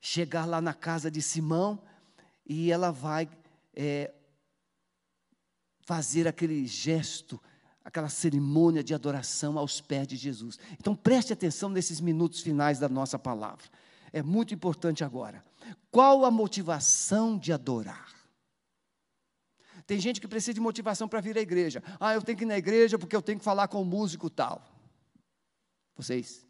chegar 0.00 0.46
lá 0.46 0.62
na 0.62 0.72
casa 0.72 1.10
de 1.10 1.20
Simão 1.20 1.84
e 2.46 2.72
ela 2.72 2.90
vai 2.90 3.28
é, 3.74 4.14
fazer 5.82 6.26
aquele 6.26 6.66
gesto, 6.66 7.38
aquela 7.84 8.08
cerimônia 8.08 8.82
de 8.82 8.94
adoração 8.94 9.58
aos 9.58 9.82
pés 9.82 10.08
de 10.08 10.16
Jesus. 10.16 10.58
Então 10.80 10.96
preste 10.96 11.34
atenção 11.34 11.68
nesses 11.68 12.00
minutos 12.00 12.40
finais 12.40 12.78
da 12.78 12.88
nossa 12.88 13.18
palavra. 13.18 13.66
É 14.10 14.22
muito 14.22 14.54
importante 14.54 15.04
agora. 15.04 15.44
Qual 15.90 16.24
a 16.24 16.30
motivação 16.30 17.36
de 17.36 17.52
adorar? 17.52 18.23
Tem 19.86 20.00
gente 20.00 20.20
que 20.20 20.28
precisa 20.28 20.54
de 20.54 20.60
motivação 20.60 21.06
para 21.06 21.20
vir 21.20 21.36
à 21.36 21.40
igreja. 21.40 21.82
Ah, 22.00 22.14
eu 22.14 22.22
tenho 22.22 22.38
que 22.38 22.44
ir 22.44 22.46
na 22.46 22.56
igreja 22.56 22.98
porque 22.98 23.14
eu 23.14 23.22
tenho 23.22 23.38
que 23.38 23.44
falar 23.44 23.68
com 23.68 23.82
o 23.82 23.84
músico 23.84 24.30
tal. 24.30 24.62
Vocês. 25.96 26.46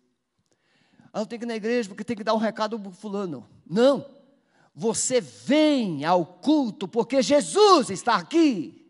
Ah, 1.12 1.20
eu 1.20 1.26
tenho 1.26 1.40
que 1.40 1.46
ir 1.46 1.48
na 1.48 1.56
igreja 1.56 1.88
porque 1.88 2.04
tem 2.04 2.16
que 2.16 2.24
dar 2.24 2.34
um 2.34 2.38
recado 2.38 2.78
para 2.78 2.92
fulano. 2.92 3.48
Não. 3.66 4.08
Você 4.74 5.20
vem 5.20 6.04
ao 6.04 6.24
culto 6.24 6.86
porque 6.86 7.22
Jesus 7.22 7.90
está 7.90 8.16
aqui. 8.16 8.84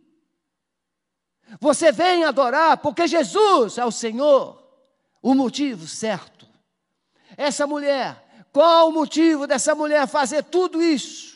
Você 1.61 1.93
vem 1.93 2.25
adorar 2.25 2.79
porque 2.79 3.07
Jesus 3.07 3.79
é 3.79 3.85
o 3.85 3.91
Senhor. 3.91 4.63
O 5.23 5.35
motivo 5.35 5.87
certo. 5.87 6.47
Essa 7.37 7.67
mulher, 7.67 8.47
qual 8.53 8.89
o 8.89 8.93
motivo 8.93 9.47
dessa 9.47 9.75
mulher 9.75 10.07
fazer 10.07 10.45
tudo 10.45 10.83
isso? 10.83 11.34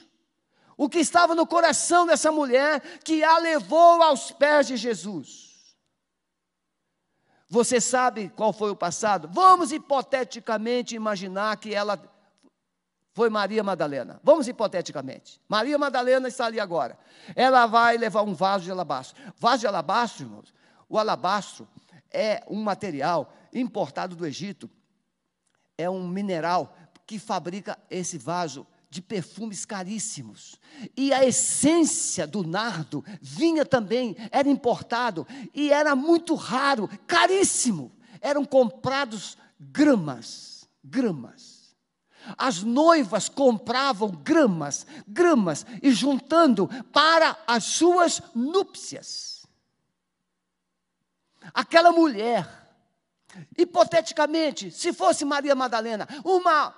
O 0.78 0.88
que 0.88 1.00
estava 1.00 1.34
no 1.34 1.44
coração 1.44 2.06
dessa 2.06 2.30
mulher 2.30 2.80
que 3.00 3.24
a 3.24 3.36
levou 3.38 4.00
aos 4.00 4.30
pés 4.30 4.68
de 4.68 4.76
Jesus. 4.76 5.76
Você 7.50 7.80
sabe 7.80 8.28
qual 8.28 8.52
foi 8.52 8.70
o 8.70 8.76
passado? 8.76 9.28
Vamos 9.32 9.72
hipoteticamente 9.72 10.94
imaginar 10.94 11.56
que 11.56 11.74
ela 11.74 12.00
foi 13.12 13.28
Maria 13.28 13.64
Madalena. 13.64 14.20
Vamos 14.22 14.46
hipoteticamente. 14.46 15.40
Maria 15.48 15.76
Madalena 15.76 16.28
está 16.28 16.46
ali 16.46 16.60
agora. 16.60 16.96
Ela 17.34 17.66
vai 17.66 17.98
levar 17.98 18.22
um 18.22 18.34
vaso 18.34 18.64
de 18.64 18.70
alabastro. 18.70 19.20
Vaso 19.36 19.60
de 19.62 19.66
alabastro, 19.66 20.26
irmãos, 20.26 20.54
o 20.88 20.96
alabastro 20.96 21.66
é 22.12 22.44
um 22.46 22.62
material 22.62 23.32
importado 23.52 24.14
do 24.14 24.24
Egito. 24.24 24.70
É 25.76 25.90
um 25.90 26.06
mineral 26.06 26.76
que 27.04 27.18
fabrica 27.18 27.76
esse 27.90 28.16
vaso 28.16 28.64
de 28.90 29.02
perfumes 29.02 29.64
caríssimos. 29.64 30.58
E 30.96 31.12
a 31.12 31.24
essência 31.24 32.26
do 32.26 32.42
nardo 32.42 33.04
vinha 33.20 33.64
também, 33.64 34.16
era 34.30 34.48
importado 34.48 35.26
e 35.54 35.70
era 35.70 35.94
muito 35.94 36.34
raro, 36.34 36.88
caríssimo. 37.06 37.92
Eram 38.20 38.44
comprados 38.44 39.36
gramas, 39.58 40.68
gramas. 40.82 41.76
As 42.36 42.62
noivas 42.62 43.28
compravam 43.28 44.10
gramas, 44.10 44.86
gramas 45.06 45.64
e 45.82 45.90
juntando 45.90 46.68
para 46.92 47.36
as 47.46 47.64
suas 47.64 48.20
núpcias. 48.34 49.46
Aquela 51.54 51.92
mulher, 51.92 52.46
hipoteticamente, 53.56 54.70
se 54.70 54.92
fosse 54.92 55.24
Maria 55.24 55.54
Madalena, 55.54 56.06
uma 56.24 56.74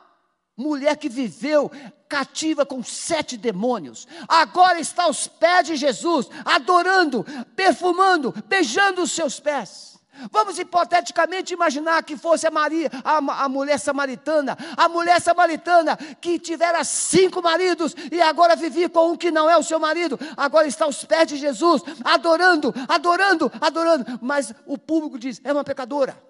mulher 0.56 0.96
que 0.96 1.08
viveu 1.08 1.70
cativa 2.08 2.66
com 2.66 2.82
sete 2.82 3.36
demônios, 3.36 4.06
agora 4.28 4.80
está 4.80 5.04
aos 5.04 5.28
pés 5.28 5.68
de 5.68 5.76
Jesus, 5.76 6.28
adorando, 6.44 7.24
perfumando, 7.54 8.34
beijando 8.46 9.02
os 9.02 9.12
seus 9.12 9.38
pés. 9.38 9.90
Vamos 10.30 10.58
hipoteticamente 10.58 11.54
imaginar 11.54 12.02
que 12.02 12.16
fosse 12.16 12.46
a 12.46 12.50
Maria, 12.50 12.90
a, 13.04 13.44
a, 13.44 13.48
mulher 13.48 13.78
samaritana, 13.78 14.58
a 14.76 14.88
mulher 14.88 15.20
samaritana 15.20 15.96
que 16.20 16.38
tivera 16.38 16.82
cinco 16.84 17.40
maridos 17.40 17.94
e 18.10 18.20
agora 18.20 18.56
vivia 18.56 18.88
com 18.88 19.12
um 19.12 19.16
que 19.16 19.30
não 19.30 19.48
é 19.48 19.56
o 19.56 19.62
seu 19.62 19.78
marido, 19.78 20.18
agora 20.36 20.66
está 20.66 20.84
aos 20.84 21.04
pés 21.04 21.28
de 21.28 21.36
Jesus, 21.36 21.82
adorando, 22.04 22.74
adorando, 22.88 23.50
adorando, 23.60 24.18
mas 24.20 24.52
o 24.66 24.76
público 24.76 25.18
diz: 25.18 25.40
é 25.42 25.52
uma 25.52 25.64
pecadora. 25.64 26.20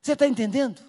Você 0.00 0.12
está 0.12 0.26
entendendo? 0.26 0.87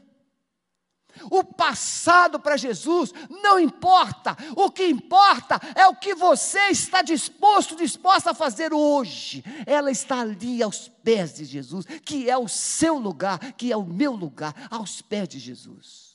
O 1.29 1.43
passado 1.43 2.39
para 2.39 2.57
Jesus 2.57 3.13
não 3.29 3.59
importa. 3.59 4.37
O 4.55 4.71
que 4.71 4.85
importa 4.85 5.59
é 5.75 5.87
o 5.87 5.95
que 5.95 6.15
você 6.15 6.69
está 6.69 7.01
disposto, 7.01 7.75
disposta 7.75 8.31
a 8.31 8.35
fazer 8.35 8.73
hoje. 8.73 9.43
Ela 9.65 9.91
está 9.91 10.21
ali 10.21 10.61
aos 10.63 10.87
pés 10.87 11.33
de 11.33 11.45
Jesus, 11.45 11.85
que 12.05 12.29
é 12.29 12.37
o 12.37 12.47
seu 12.47 12.97
lugar, 12.97 13.39
que 13.53 13.71
é 13.71 13.77
o 13.77 13.85
meu 13.85 14.13
lugar, 14.13 14.53
aos 14.69 15.01
pés 15.01 15.27
de 15.27 15.39
Jesus. 15.39 16.09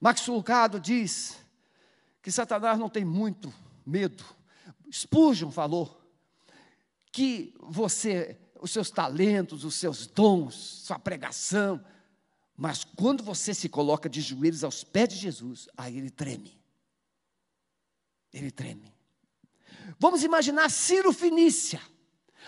Max 0.00 0.26
Lucado 0.26 0.78
diz 0.78 1.36
que 2.22 2.30
Satanás 2.30 2.78
não 2.78 2.88
tem 2.88 3.04
muito 3.04 3.52
medo. 3.84 4.24
Spurgeon 4.92 5.50
falou 5.50 6.02
que 7.10 7.54
você, 7.58 8.38
os 8.60 8.70
seus 8.70 8.90
talentos, 8.90 9.64
os 9.64 9.74
seus 9.74 10.06
dons, 10.06 10.54
sua 10.84 10.98
pregação, 10.98 11.82
mas 12.56 12.84
quando 12.84 13.22
você 13.22 13.52
se 13.52 13.68
coloca 13.68 14.08
de 14.08 14.20
joelhos 14.20 14.64
aos 14.64 14.82
pés 14.82 15.10
de 15.10 15.16
Jesus, 15.16 15.68
aí 15.76 15.98
ele 15.98 16.10
treme. 16.10 16.58
Ele 18.32 18.50
treme. 18.50 18.94
Vamos 19.98 20.22
imaginar 20.22 20.70
Ciro 20.70 21.12
Finícia. 21.12 21.80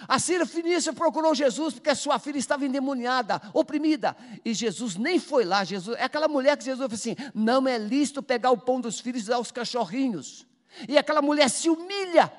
A 0.06 0.18
Ciro 0.18 0.46
Finícia 0.46 0.92
procurou 0.92 1.34
Jesus 1.34 1.74
porque 1.74 1.90
a 1.90 1.94
sua 1.94 2.18
filha 2.18 2.38
estava 2.38 2.64
endemoniada, 2.64 3.40
oprimida. 3.52 4.16
E 4.44 4.54
Jesus 4.54 4.96
nem 4.96 5.18
foi 5.18 5.44
lá. 5.44 5.64
Jesus, 5.64 5.98
é 5.98 6.04
aquela 6.04 6.28
mulher 6.28 6.56
que 6.56 6.64
Jesus 6.64 6.78
falou 6.78 6.94
assim: 6.94 7.16
não 7.34 7.66
é 7.66 7.76
lícito 7.76 8.22
pegar 8.22 8.50
o 8.50 8.58
pão 8.58 8.80
dos 8.80 9.00
filhos 9.00 9.24
e 9.24 9.28
dar 9.28 9.36
aos 9.36 9.50
cachorrinhos. 9.50 10.46
E 10.88 10.96
aquela 10.96 11.20
mulher 11.20 11.50
se 11.50 11.68
humilha. 11.68 12.32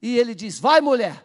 E 0.00 0.16
ele 0.16 0.34
diz: 0.34 0.58
Vai, 0.58 0.80
mulher, 0.80 1.24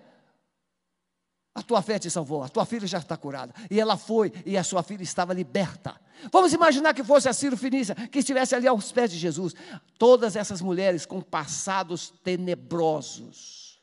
a 1.53 1.61
tua 1.61 1.81
fé 1.81 1.97
te 1.99 2.09
salvou, 2.09 2.43
a 2.43 2.49
tua 2.49 2.65
filha 2.65 2.87
já 2.87 2.99
está 2.99 3.17
curada. 3.17 3.53
E 3.69 3.79
ela 3.79 3.97
foi, 3.97 4.31
e 4.45 4.57
a 4.57 4.63
sua 4.63 4.83
filha 4.83 5.03
estava 5.03 5.33
liberta. 5.33 5.99
Vamos 6.31 6.53
imaginar 6.53 6.93
que 6.93 7.03
fosse 7.03 7.27
a 7.27 7.33
Ciro 7.33 7.57
Finícia, 7.57 7.95
que 7.95 8.19
estivesse 8.19 8.55
ali 8.55 8.67
aos 8.67 8.91
pés 8.91 9.11
de 9.11 9.17
Jesus. 9.17 9.53
Todas 9.97 10.35
essas 10.35 10.61
mulheres 10.61 11.05
com 11.05 11.21
passados 11.21 12.13
tenebrosos, 12.23 13.81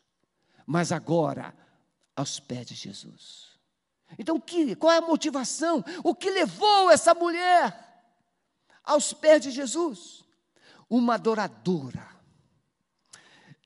mas 0.67 0.93
agora 0.93 1.55
aos 2.15 2.39
pés 2.39 2.67
de 2.67 2.75
Jesus. 2.75 3.47
Então, 4.19 4.39
que, 4.39 4.77
qual 4.77 4.93
é 4.93 4.99
a 4.99 5.03
motivação? 5.03 5.85
O 6.05 6.15
que 6.15 6.31
levou 6.31 6.91
essa 6.91 7.15
mulher 7.15 7.77
aos 8.85 9.13
pés 9.13 9.43
de 9.43 9.51
Jesus? 9.51 10.25
Uma 10.89 11.15
adoradora. 11.15 12.09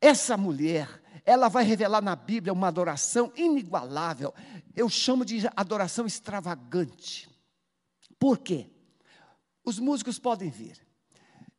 Essa 0.01 0.37
mulher 0.37 0.89
ela 1.25 1.49
vai 1.49 1.65
revelar 1.65 2.03
na 2.03 2.17
Bíblia 2.17 2.53
uma 2.53 2.69
adoração 2.69 3.33
inigualável. 3.37 4.35
Eu 4.75 4.89
chamo 4.89 5.25
de 5.25 5.49
adoração 5.57 6.07
extravagante. 6.07 7.29
Por 8.19 8.39
quê? 8.39 8.71
Os 9.65 9.79
músicos 9.79 10.19
podem 10.19 10.51
vir. 10.51 10.87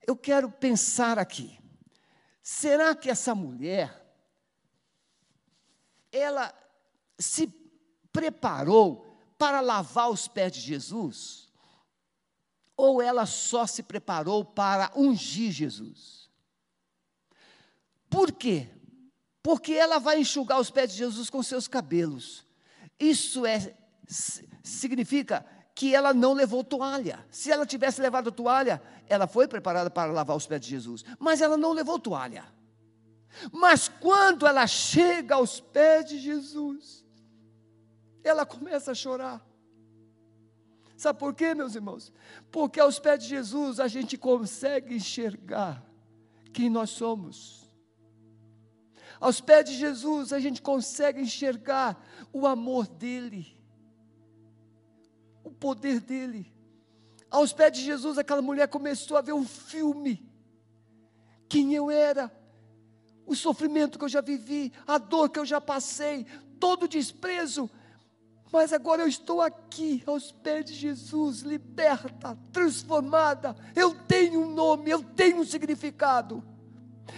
Eu 0.05 0.15
quero 0.15 0.49
pensar 0.51 1.19
aqui. 1.19 1.59
Será 2.41 2.95
que 2.95 3.09
essa 3.09 3.35
mulher 3.35 4.01
ela 6.11 6.53
se 7.17 7.47
preparou 8.11 9.17
para 9.37 9.61
lavar 9.61 10.09
os 10.09 10.27
pés 10.27 10.51
de 10.51 10.59
Jesus? 10.59 11.51
Ou 12.75 13.01
ela 13.01 13.25
só 13.25 13.67
se 13.67 13.83
preparou 13.83 14.43
para 14.43 14.91
ungir 14.95 15.51
Jesus? 15.51 16.29
Por 18.09 18.31
quê? 18.31 18.69
Porque 19.43 19.73
ela 19.73 19.99
vai 19.99 20.19
enxugar 20.19 20.59
os 20.59 20.69
pés 20.69 20.91
de 20.91 20.97
Jesus 20.97 21.29
com 21.29 21.41
seus 21.41 21.67
cabelos. 21.67 22.45
Isso 22.99 23.45
é 23.45 23.75
significa 24.63 25.45
que 25.73 25.95
ela 25.95 26.13
não 26.13 26.33
levou 26.33 26.63
toalha. 26.63 27.25
Se 27.31 27.51
ela 27.51 27.65
tivesse 27.65 28.01
levado 28.01 28.31
toalha, 28.31 28.81
ela 29.07 29.25
foi 29.25 29.47
preparada 29.47 29.89
para 29.89 30.11
lavar 30.11 30.35
os 30.35 30.45
pés 30.45 30.61
de 30.61 30.69
Jesus, 30.69 31.03
mas 31.17 31.41
ela 31.41 31.57
não 31.57 31.71
levou 31.71 31.97
toalha. 31.97 32.45
Mas 33.51 33.87
quando 33.87 34.45
ela 34.45 34.67
chega 34.67 35.35
aos 35.35 35.59
pés 35.59 36.05
de 36.05 36.19
Jesus, 36.19 37.05
ela 38.23 38.45
começa 38.45 38.91
a 38.91 38.95
chorar. 38.95 39.45
Sabe 40.97 41.17
por 41.17 41.33
quê, 41.33 41.55
meus 41.55 41.73
irmãos? 41.73 42.13
Porque 42.51 42.79
aos 42.79 42.99
pés 42.99 43.23
de 43.23 43.29
Jesus 43.29 43.79
a 43.79 43.87
gente 43.87 44.17
consegue 44.17 44.95
enxergar 44.95 45.83
quem 46.53 46.69
nós 46.69 46.91
somos. 46.91 47.60
Aos 49.21 49.39
pés 49.39 49.69
de 49.69 49.75
Jesus 49.75 50.33
a 50.33 50.39
gente 50.39 50.63
consegue 50.63 51.21
enxergar 51.21 52.03
o 52.33 52.47
amor 52.47 52.87
dele, 52.87 53.55
o 55.43 55.51
poder 55.51 55.99
dele. 55.99 56.51
Aos 57.29 57.53
pés 57.53 57.71
de 57.71 57.81
Jesus 57.83 58.17
aquela 58.17 58.41
mulher 58.41 58.67
começou 58.67 59.15
a 59.15 59.21
ver 59.21 59.33
um 59.33 59.45
filme. 59.45 60.27
Quem 61.47 61.75
eu 61.75 61.91
era, 61.91 62.35
o 63.23 63.35
sofrimento 63.35 63.99
que 63.99 64.05
eu 64.05 64.09
já 64.09 64.21
vivi, 64.21 64.73
a 64.87 64.97
dor 64.97 65.29
que 65.29 65.37
eu 65.37 65.45
já 65.45 65.61
passei, 65.61 66.25
todo 66.59 66.83
o 66.83 66.87
desprezo. 66.87 67.69
Mas 68.51 68.73
agora 68.73 69.03
eu 69.03 69.07
estou 69.07 69.39
aqui, 69.39 70.01
aos 70.07 70.31
pés 70.31 70.65
de 70.65 70.73
Jesus, 70.73 71.41
liberta, 71.41 72.35
transformada. 72.51 73.55
Eu 73.75 73.93
tenho 73.93 74.41
um 74.41 74.51
nome, 74.51 74.89
eu 74.89 75.03
tenho 75.03 75.41
um 75.41 75.45
significado. 75.45 76.43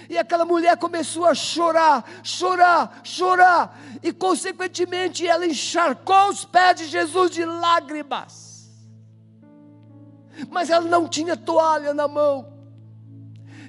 E 0.09 0.17
aquela 0.17 0.45
mulher 0.45 0.77
começou 0.77 1.25
a 1.25 1.33
chorar, 1.33 2.03
chorar, 2.23 3.01
chorar. 3.03 3.79
E, 4.01 4.11
consequentemente, 4.11 5.27
ela 5.27 5.45
encharcou 5.45 6.29
os 6.29 6.45
pés 6.45 6.77
de 6.77 6.87
Jesus 6.87 7.31
de 7.31 7.45
lágrimas. 7.45 8.71
Mas 10.49 10.69
ela 10.69 10.87
não 10.87 11.07
tinha 11.07 11.37
toalha 11.37 11.93
na 11.93 12.07
mão. 12.07 12.53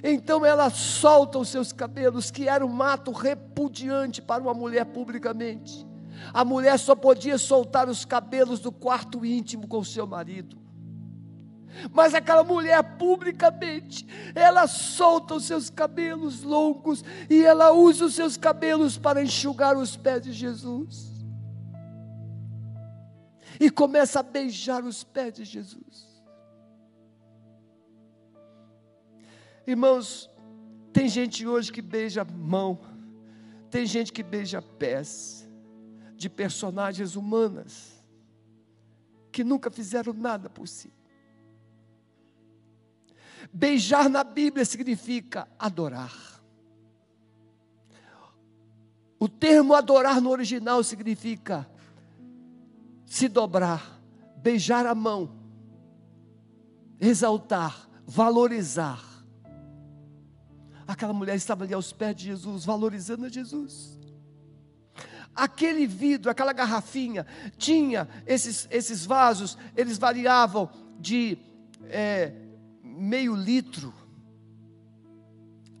Então 0.03 0.45
ela 0.45 0.69
solta 0.69 1.39
os 1.39 1.49
seus 1.49 1.71
cabelos, 1.71 2.29
que 2.29 2.47
era 2.47 2.65
um 2.65 2.83
ato 2.83 3.11
repudiante 3.11 4.21
para 4.21 4.43
uma 4.43 4.53
mulher 4.53 4.85
publicamente. 4.85 5.85
A 6.33 6.45
mulher 6.45 6.77
só 6.77 6.95
podia 6.95 7.37
soltar 7.37 7.89
os 7.89 8.05
cabelos 8.05 8.59
do 8.59 8.71
quarto 8.71 9.25
íntimo 9.25 9.67
com 9.67 9.83
seu 9.83 10.05
marido. 10.05 10.64
Mas 11.91 12.13
aquela 12.13 12.43
mulher 12.43 12.81
publicamente, 12.97 14.07
ela 14.33 14.67
solta 14.67 15.35
os 15.35 15.45
seus 15.45 15.69
cabelos 15.69 16.43
longos 16.43 17.03
e 17.29 17.43
ela 17.43 17.71
usa 17.71 18.05
os 18.05 18.15
seus 18.15 18.37
cabelos 18.37 18.97
para 18.97 19.23
enxugar 19.23 19.77
os 19.77 19.95
pés 19.95 20.21
de 20.23 20.33
Jesus. 20.33 21.11
E 23.59 23.69
começa 23.69 24.19
a 24.19 24.23
beijar 24.23 24.83
os 24.83 25.03
pés 25.03 25.33
de 25.33 25.45
Jesus. 25.45 26.15
Irmãos, 29.67 30.29
tem 30.93 31.09
gente 31.09 31.45
hoje 31.45 31.71
que 31.71 31.81
beija 31.81 32.23
mão, 32.23 32.79
tem 33.69 33.85
gente 33.85 34.13
que 34.13 34.23
beija 34.23 34.61
pés 34.61 35.49
de 36.15 36.29
personagens 36.29 37.15
humanas 37.15 37.95
que 39.31 39.43
nunca 39.43 39.69
fizeram 39.69 40.13
nada 40.13 40.49
por 40.49 40.65
si. 40.65 40.94
Beijar 43.53 44.09
na 44.09 44.23
Bíblia 44.23 44.65
significa 44.65 45.47
adorar. 45.57 46.35
O 49.19 49.29
termo 49.29 49.73
adorar 49.73 50.19
no 50.21 50.29
original 50.29 50.83
significa 50.83 51.67
se 53.05 53.27
dobrar, 53.27 54.01
beijar 54.37 54.85
a 54.85 54.93
mão, 54.93 55.31
exaltar, 56.99 57.89
valorizar. 58.05 59.03
Aquela 60.87 61.13
mulher 61.13 61.35
estava 61.35 61.63
ali 61.63 61.73
aos 61.73 61.91
pés 61.91 62.15
de 62.15 62.25
Jesus, 62.25 62.65
valorizando 62.65 63.25
a 63.25 63.29
Jesus. 63.29 63.99
Aquele 65.33 65.87
vidro, 65.87 66.29
aquela 66.29 66.53
garrafinha, 66.53 67.25
tinha 67.57 68.07
esses, 68.25 68.67
esses 68.69 69.05
vasos, 69.05 69.57
eles 69.75 69.97
variavam 69.97 70.69
de 70.99 71.37
é, 71.89 72.44
meio 72.95 73.35
litro 73.35 73.93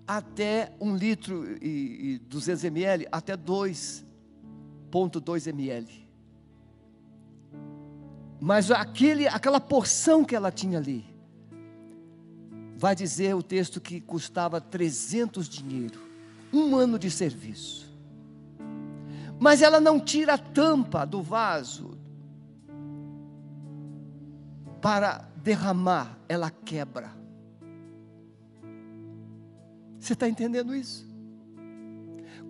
até 0.07 0.71
um 0.79 0.95
litro 0.95 1.57
e, 1.61 2.15
e 2.15 2.19
200 2.19 2.63
ml 2.65 3.07
até 3.11 3.35
2,2 3.35 5.47
ml. 5.47 6.05
Mas 8.39 8.69
aquele, 8.69 9.27
aquela 9.27 9.59
porção 9.59 10.23
que 10.23 10.35
ela 10.35 10.51
tinha 10.51 10.77
ali, 10.77 11.03
vai 12.77 12.95
dizer 12.95 13.33
o 13.33 13.41
texto 13.41 13.81
que 13.81 13.99
custava 14.01 14.61
300 14.61 15.49
dinheiro, 15.49 15.99
um 16.53 16.75
ano 16.75 16.99
de 16.99 17.09
serviço. 17.09 17.85
mas 19.39 19.61
ela 19.61 19.79
não 19.79 19.99
tira 19.99 20.35
a 20.35 20.37
tampa 20.37 21.05
do 21.05 21.21
vaso 21.21 21.94
para 24.85 25.27
derramar, 25.37 26.15
ela 26.29 26.51
quebra. 26.51 27.11
Você 29.99 30.13
está 30.13 30.29
entendendo 30.29 30.75
isso? 30.75 31.03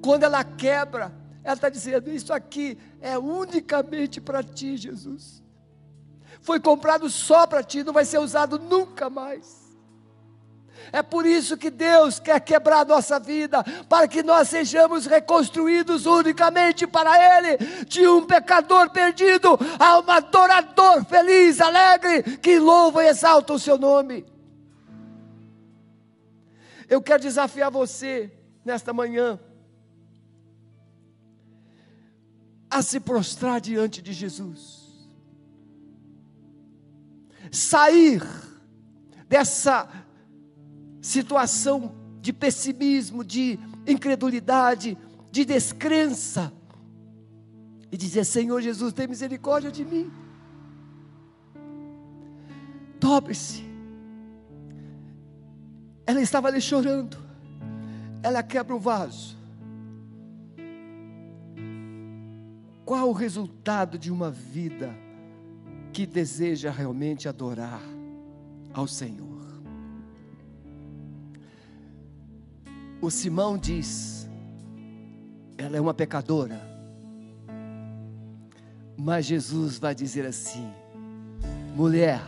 Quando 0.03 0.23
ela 0.23 0.43
quebra, 0.43 1.15
ela 1.41 1.53
está 1.53 1.69
dizendo: 1.69 2.11
Isso 2.11 2.33
aqui 2.33 2.77
é 2.99 3.17
unicamente 3.17 4.19
para 4.19 4.43
ti, 4.43 4.75
Jesus. 4.75 5.41
Foi 6.41 6.59
comprado 6.59 7.09
só 7.09 7.47
para 7.47 7.63
ti, 7.63 7.85
não 7.85 7.93
vai 7.93 8.03
ser 8.03 8.17
usado 8.17 8.59
nunca 8.59 9.09
mais. 9.09 9.64
É 10.91 11.01
por 11.01 11.25
isso 11.25 11.57
que 11.57 11.69
Deus 11.69 12.19
quer 12.19 12.39
quebrar 12.39 12.85
nossa 12.85 13.19
vida, 13.19 13.63
para 13.89 14.07
que 14.07 14.23
nós 14.23 14.49
sejamos 14.49 15.05
reconstruídos 15.05 16.05
unicamente 16.05 16.85
para 16.85 17.37
Ele. 17.37 17.57
De 17.85 18.07
um 18.07 18.25
pecador 18.25 18.89
perdido 18.89 19.57
a 19.79 19.99
um 19.99 20.11
adorador 20.11 21.03
feliz, 21.05 21.59
alegre, 21.61 22.37
que 22.37 22.59
louva 22.59 23.03
e 23.03 23.07
exalta 23.07 23.53
o 23.53 23.59
seu 23.59 23.77
nome. 23.77 24.25
Eu 26.87 27.01
quero 27.01 27.21
desafiar 27.21 27.71
você 27.71 28.31
nesta 28.63 28.93
manhã 28.93 29.39
a 32.69 32.81
se 32.81 32.99
prostrar 32.99 33.61
diante 33.61 34.01
de 34.01 34.11
Jesus, 34.11 35.09
sair 37.51 38.21
dessa 39.27 39.87
situação 41.05 41.93
de 42.19 42.33
pessimismo, 42.33 43.23
de 43.23 43.59
incredulidade, 43.85 44.97
de 45.31 45.45
descrença, 45.45 46.51
e 47.91 47.95
dizer: 47.97 48.25
Senhor 48.25 48.59
Jesus, 48.59 48.91
tem 48.91 49.07
misericórdia 49.07 49.71
de 49.71 49.85
mim. 49.85 50.11
Dobre-se. 52.99 53.63
Ela 56.07 56.21
estava 56.21 56.47
ali 56.47 56.59
chorando. 56.59 57.17
Ela 58.23 58.41
quebra 58.41 58.75
o 58.75 58.79
vaso. 58.79 59.37
Qual 62.83 63.09
o 63.09 63.13
resultado 63.13 63.99
de 63.99 64.11
uma 64.11 64.31
vida 64.31 64.95
que 65.93 66.07
deseja 66.07 66.71
realmente 66.71 67.29
adorar 67.29 67.81
ao 68.73 68.87
Senhor? 68.87 69.34
O 73.01 73.09
Simão 73.09 73.57
diz: 73.57 74.27
ela 75.57 75.77
é 75.77 75.81
uma 75.81 75.93
pecadora. 75.93 76.61
Mas 78.97 79.25
Jesus 79.25 79.77
vai 79.77 79.93
dizer 79.93 80.25
assim: 80.25 80.71
mulher, 81.75 82.21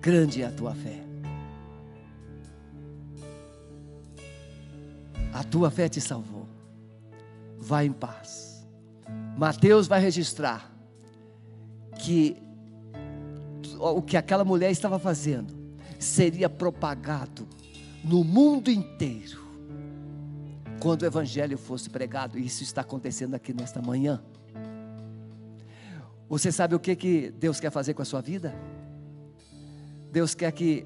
grande 0.00 0.42
é 0.42 0.46
a 0.46 0.52
tua 0.52 0.74
fé. 0.74 1.02
A 5.32 5.42
tua 5.44 5.70
fé 5.70 5.88
te 5.88 6.00
salvou. 6.00 6.46
Vai 7.58 7.86
em 7.86 7.92
paz. 7.92 8.66
Mateus 9.36 9.86
vai 9.86 10.00
registrar 10.00 10.70
que 11.98 12.36
o 13.78 14.02
que 14.02 14.16
aquela 14.16 14.44
mulher 14.44 14.70
estava 14.70 14.98
fazendo 14.98 15.54
seria 15.98 16.48
propagado 16.48 17.46
no 18.04 18.24
mundo 18.24 18.70
inteiro 18.70 19.40
quando 20.80 21.02
o 21.02 21.06
evangelho 21.06 21.56
fosse 21.56 21.88
pregado. 21.88 22.38
Isso 22.38 22.62
está 22.62 22.80
acontecendo 22.80 23.34
aqui 23.34 23.52
nesta 23.52 23.80
manhã. 23.80 24.20
Você 26.28 26.50
sabe 26.50 26.74
o 26.74 26.80
que, 26.80 26.96
que 26.96 27.30
Deus 27.30 27.60
quer 27.60 27.70
fazer 27.70 27.94
com 27.94 28.02
a 28.02 28.04
sua 28.04 28.20
vida? 28.20 28.54
Deus 30.10 30.34
quer 30.34 30.50
que, 30.50 30.84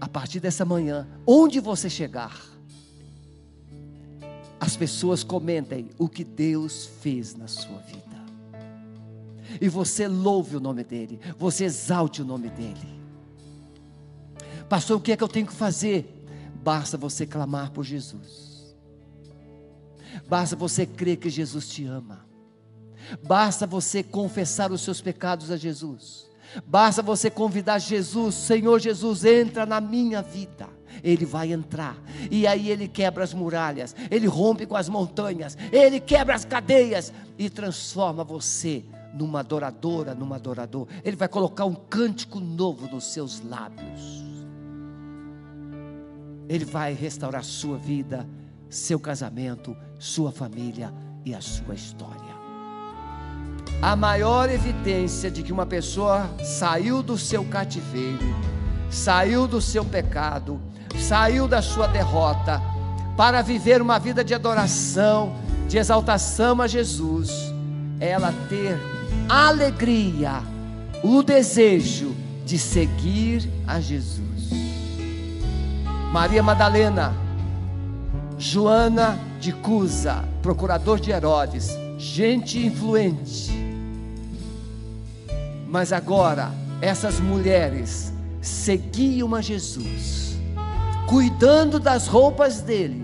a 0.00 0.08
partir 0.08 0.40
dessa 0.40 0.64
manhã, 0.64 1.06
onde 1.26 1.60
você 1.60 1.88
chegar, 1.88 2.40
as 4.58 4.76
pessoas 4.76 5.22
comentem 5.22 5.90
o 5.98 6.08
que 6.08 6.24
Deus 6.24 6.86
fez 7.00 7.34
na 7.34 7.46
sua 7.46 7.78
vida. 7.78 8.02
E 9.60 9.68
você 9.68 10.08
louve 10.08 10.56
o 10.56 10.60
nome 10.60 10.82
dEle, 10.82 11.20
você 11.38 11.64
exalte 11.64 12.22
o 12.22 12.24
nome 12.24 12.48
dEle. 12.48 13.02
Pastor, 14.68 14.96
o 14.96 15.00
que 15.00 15.12
é 15.12 15.16
que 15.16 15.22
eu 15.22 15.28
tenho 15.28 15.46
que 15.46 15.52
fazer? 15.52 16.21
Basta 16.62 16.96
você 16.96 17.26
clamar 17.26 17.72
por 17.72 17.84
Jesus. 17.84 18.76
Basta 20.28 20.54
você 20.54 20.86
crer 20.86 21.16
que 21.16 21.28
Jesus 21.28 21.68
te 21.68 21.84
ama. 21.84 22.24
Basta 23.24 23.66
você 23.66 24.02
confessar 24.02 24.70
os 24.70 24.80
seus 24.80 25.00
pecados 25.00 25.50
a 25.50 25.56
Jesus. 25.56 26.30
Basta 26.64 27.02
você 27.02 27.30
convidar 27.30 27.78
Jesus, 27.78 28.34
Senhor 28.34 28.78
Jesus, 28.78 29.24
entra 29.24 29.66
na 29.66 29.80
minha 29.80 30.22
vida. 30.22 30.68
Ele 31.02 31.24
vai 31.24 31.52
entrar, 31.52 31.96
e 32.30 32.46
aí 32.46 32.70
ele 32.70 32.86
quebra 32.86 33.24
as 33.24 33.32
muralhas, 33.32 33.96
ele 34.10 34.26
rompe 34.26 34.66
com 34.66 34.76
as 34.76 34.90
montanhas, 34.90 35.56
ele 35.72 35.98
quebra 35.98 36.34
as 36.34 36.44
cadeias 36.44 37.12
e 37.38 37.48
transforma 37.48 38.22
você 38.22 38.84
numa 39.14 39.40
adoradora, 39.40 40.14
numa 40.14 40.36
adorador. 40.36 40.86
Ele 41.02 41.16
vai 41.16 41.28
colocar 41.28 41.64
um 41.64 41.74
cântico 41.74 42.38
novo 42.38 42.86
nos 42.88 43.04
seus 43.04 43.40
lábios. 43.40 44.31
Ele 46.52 46.66
vai 46.66 46.92
restaurar 46.92 47.42
sua 47.42 47.78
vida, 47.78 48.28
seu 48.68 49.00
casamento, 49.00 49.74
sua 49.98 50.30
família 50.30 50.92
e 51.24 51.34
a 51.34 51.40
sua 51.40 51.74
história. 51.74 52.42
A 53.80 53.96
maior 53.96 54.50
evidência 54.50 55.30
de 55.30 55.42
que 55.42 55.50
uma 55.50 55.64
pessoa 55.64 56.28
saiu 56.44 57.02
do 57.02 57.16
seu 57.16 57.42
cativeiro, 57.42 58.36
saiu 58.90 59.48
do 59.48 59.62
seu 59.62 59.82
pecado, 59.82 60.60
saiu 61.00 61.48
da 61.48 61.62
sua 61.62 61.86
derrota, 61.86 62.60
para 63.16 63.40
viver 63.40 63.80
uma 63.80 63.98
vida 63.98 64.22
de 64.22 64.34
adoração, 64.34 65.34
de 65.66 65.78
exaltação 65.78 66.60
a 66.60 66.66
Jesus, 66.66 67.30
é 67.98 68.10
ela 68.10 68.30
ter 68.50 68.78
alegria, 69.26 70.42
o 71.02 71.22
desejo 71.22 72.14
de 72.44 72.58
seguir 72.58 73.50
a 73.66 73.80
Jesus. 73.80 74.31
Maria 76.12 76.42
Madalena, 76.42 77.14
Joana 78.36 79.18
de 79.40 79.50
Cusa, 79.50 80.22
procurador 80.42 81.00
de 81.00 81.10
Herodes, 81.10 81.70
gente 81.96 82.58
influente. 82.58 83.50
Mas 85.66 85.90
agora, 85.90 86.52
essas 86.82 87.18
mulheres 87.18 88.12
seguiam 88.42 89.34
a 89.34 89.40
Jesus, 89.40 90.36
cuidando 91.06 91.80
das 91.80 92.08
roupas 92.08 92.60
dele 92.60 93.02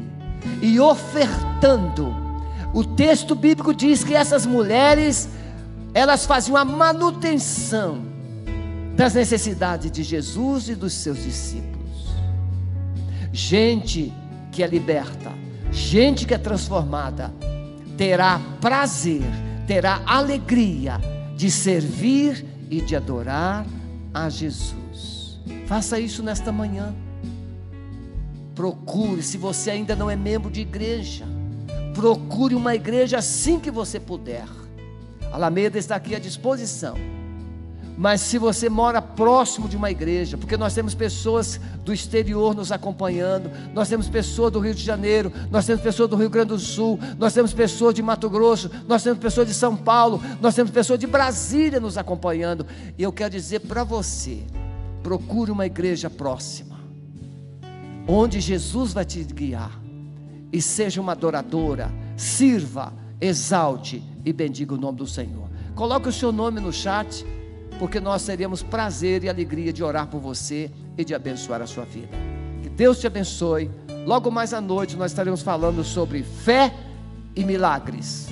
e 0.60 0.78
ofertando. 0.78 2.14
O 2.74 2.84
texto 2.84 3.34
bíblico 3.34 3.72
diz 3.72 4.04
que 4.04 4.14
essas 4.14 4.44
mulheres, 4.44 5.30
elas 5.94 6.26
faziam 6.26 6.58
a 6.58 6.64
manutenção 6.64 8.02
das 8.94 9.14
necessidades 9.14 9.90
de 9.90 10.02
Jesus 10.02 10.68
e 10.68 10.74
dos 10.74 10.92
seus 10.92 11.24
discípulos. 11.24 11.77
Gente 13.32 14.12
que 14.50 14.62
é 14.62 14.66
liberta, 14.66 15.32
gente 15.70 16.26
que 16.26 16.34
é 16.34 16.38
transformada, 16.38 17.32
terá 17.96 18.40
prazer, 18.60 19.22
terá 19.66 20.00
alegria 20.06 21.00
de 21.36 21.50
servir 21.50 22.44
e 22.70 22.80
de 22.80 22.96
adorar 22.96 23.66
a 24.12 24.28
Jesus. 24.28 25.38
Faça 25.66 26.00
isso 26.00 26.22
nesta 26.22 26.50
manhã. 26.50 26.94
Procure, 28.54 29.22
se 29.22 29.36
você 29.36 29.70
ainda 29.70 29.94
não 29.94 30.10
é 30.10 30.16
membro 30.16 30.50
de 30.50 30.62
igreja, 30.62 31.24
procure 31.94 32.54
uma 32.54 32.74
igreja 32.74 33.18
assim 33.18 33.60
que 33.60 33.70
você 33.70 34.00
puder. 34.00 34.46
Alameda 35.32 35.78
está 35.78 35.96
aqui 35.96 36.14
à 36.14 36.18
disposição. 36.18 37.17
Mas 37.98 38.20
se 38.20 38.38
você 38.38 38.68
mora 38.68 39.02
próximo 39.02 39.68
de 39.68 39.76
uma 39.76 39.90
igreja, 39.90 40.38
porque 40.38 40.56
nós 40.56 40.72
temos 40.72 40.94
pessoas 40.94 41.60
do 41.84 41.92
exterior 41.92 42.54
nos 42.54 42.70
acompanhando, 42.70 43.50
nós 43.74 43.88
temos 43.88 44.08
pessoas 44.08 44.52
do 44.52 44.60
Rio 44.60 44.72
de 44.72 44.84
Janeiro, 44.84 45.32
nós 45.50 45.66
temos 45.66 45.82
pessoas 45.82 46.08
do 46.08 46.14
Rio 46.14 46.30
Grande 46.30 46.50
do 46.50 46.60
Sul, 46.60 46.96
nós 47.18 47.34
temos 47.34 47.52
pessoas 47.52 47.92
de 47.92 48.00
Mato 48.00 48.30
Grosso, 48.30 48.70
nós 48.86 49.02
temos 49.02 49.18
pessoas 49.18 49.48
de 49.48 49.54
São 49.54 49.74
Paulo, 49.74 50.22
nós 50.40 50.54
temos 50.54 50.70
pessoas 50.70 51.00
de 51.00 51.08
Brasília 51.08 51.80
nos 51.80 51.98
acompanhando. 51.98 52.64
E 52.96 53.02
eu 53.02 53.10
quero 53.10 53.32
dizer 53.32 53.62
para 53.62 53.82
você: 53.82 54.44
procure 55.02 55.50
uma 55.50 55.66
igreja 55.66 56.08
próxima, 56.08 56.78
onde 58.06 58.38
Jesus 58.38 58.92
vai 58.92 59.04
te 59.04 59.24
guiar, 59.24 59.76
e 60.52 60.62
seja 60.62 61.00
uma 61.00 61.12
adoradora, 61.12 61.90
sirva, 62.16 62.92
exalte 63.20 64.00
e 64.24 64.32
bendiga 64.32 64.72
o 64.72 64.78
nome 64.78 64.98
do 64.98 65.06
Senhor. 65.06 65.48
Coloque 65.74 66.08
o 66.08 66.12
seu 66.12 66.30
nome 66.30 66.60
no 66.60 66.72
chat 66.72 67.26
porque 67.78 68.00
nós 68.00 68.24
teríamos 68.24 68.62
prazer 68.62 69.24
e 69.24 69.28
alegria 69.28 69.72
de 69.72 69.82
orar 69.82 70.06
por 70.06 70.20
você 70.20 70.70
e 70.96 71.04
de 71.04 71.14
abençoar 71.14 71.62
a 71.62 71.66
sua 71.66 71.84
vida. 71.84 72.08
Que 72.62 72.68
Deus 72.68 72.98
te 72.98 73.06
abençoe. 73.06 73.70
Logo 74.06 74.30
mais 74.30 74.52
à 74.52 74.60
noite 74.60 74.96
nós 74.96 75.10
estaremos 75.12 75.42
falando 75.42 75.84
sobre 75.84 76.22
fé 76.22 76.72
e 77.36 77.44
milagres. 77.44 78.28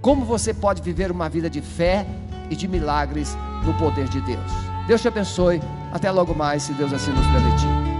Como 0.00 0.24
você 0.24 0.54
pode 0.54 0.82
viver 0.82 1.10
uma 1.10 1.28
vida 1.28 1.48
de 1.48 1.60
fé 1.60 2.06
e 2.50 2.56
de 2.56 2.66
milagres 2.66 3.36
no 3.64 3.74
poder 3.74 4.08
de 4.08 4.20
Deus. 4.22 4.52
Deus 4.86 5.00
te 5.00 5.08
abençoe. 5.08 5.60
Até 5.92 6.10
logo 6.10 6.34
mais, 6.34 6.62
se 6.62 6.72
Deus 6.72 6.92
assim 6.92 7.10
nos 7.12 7.26
permitir. 7.26 7.91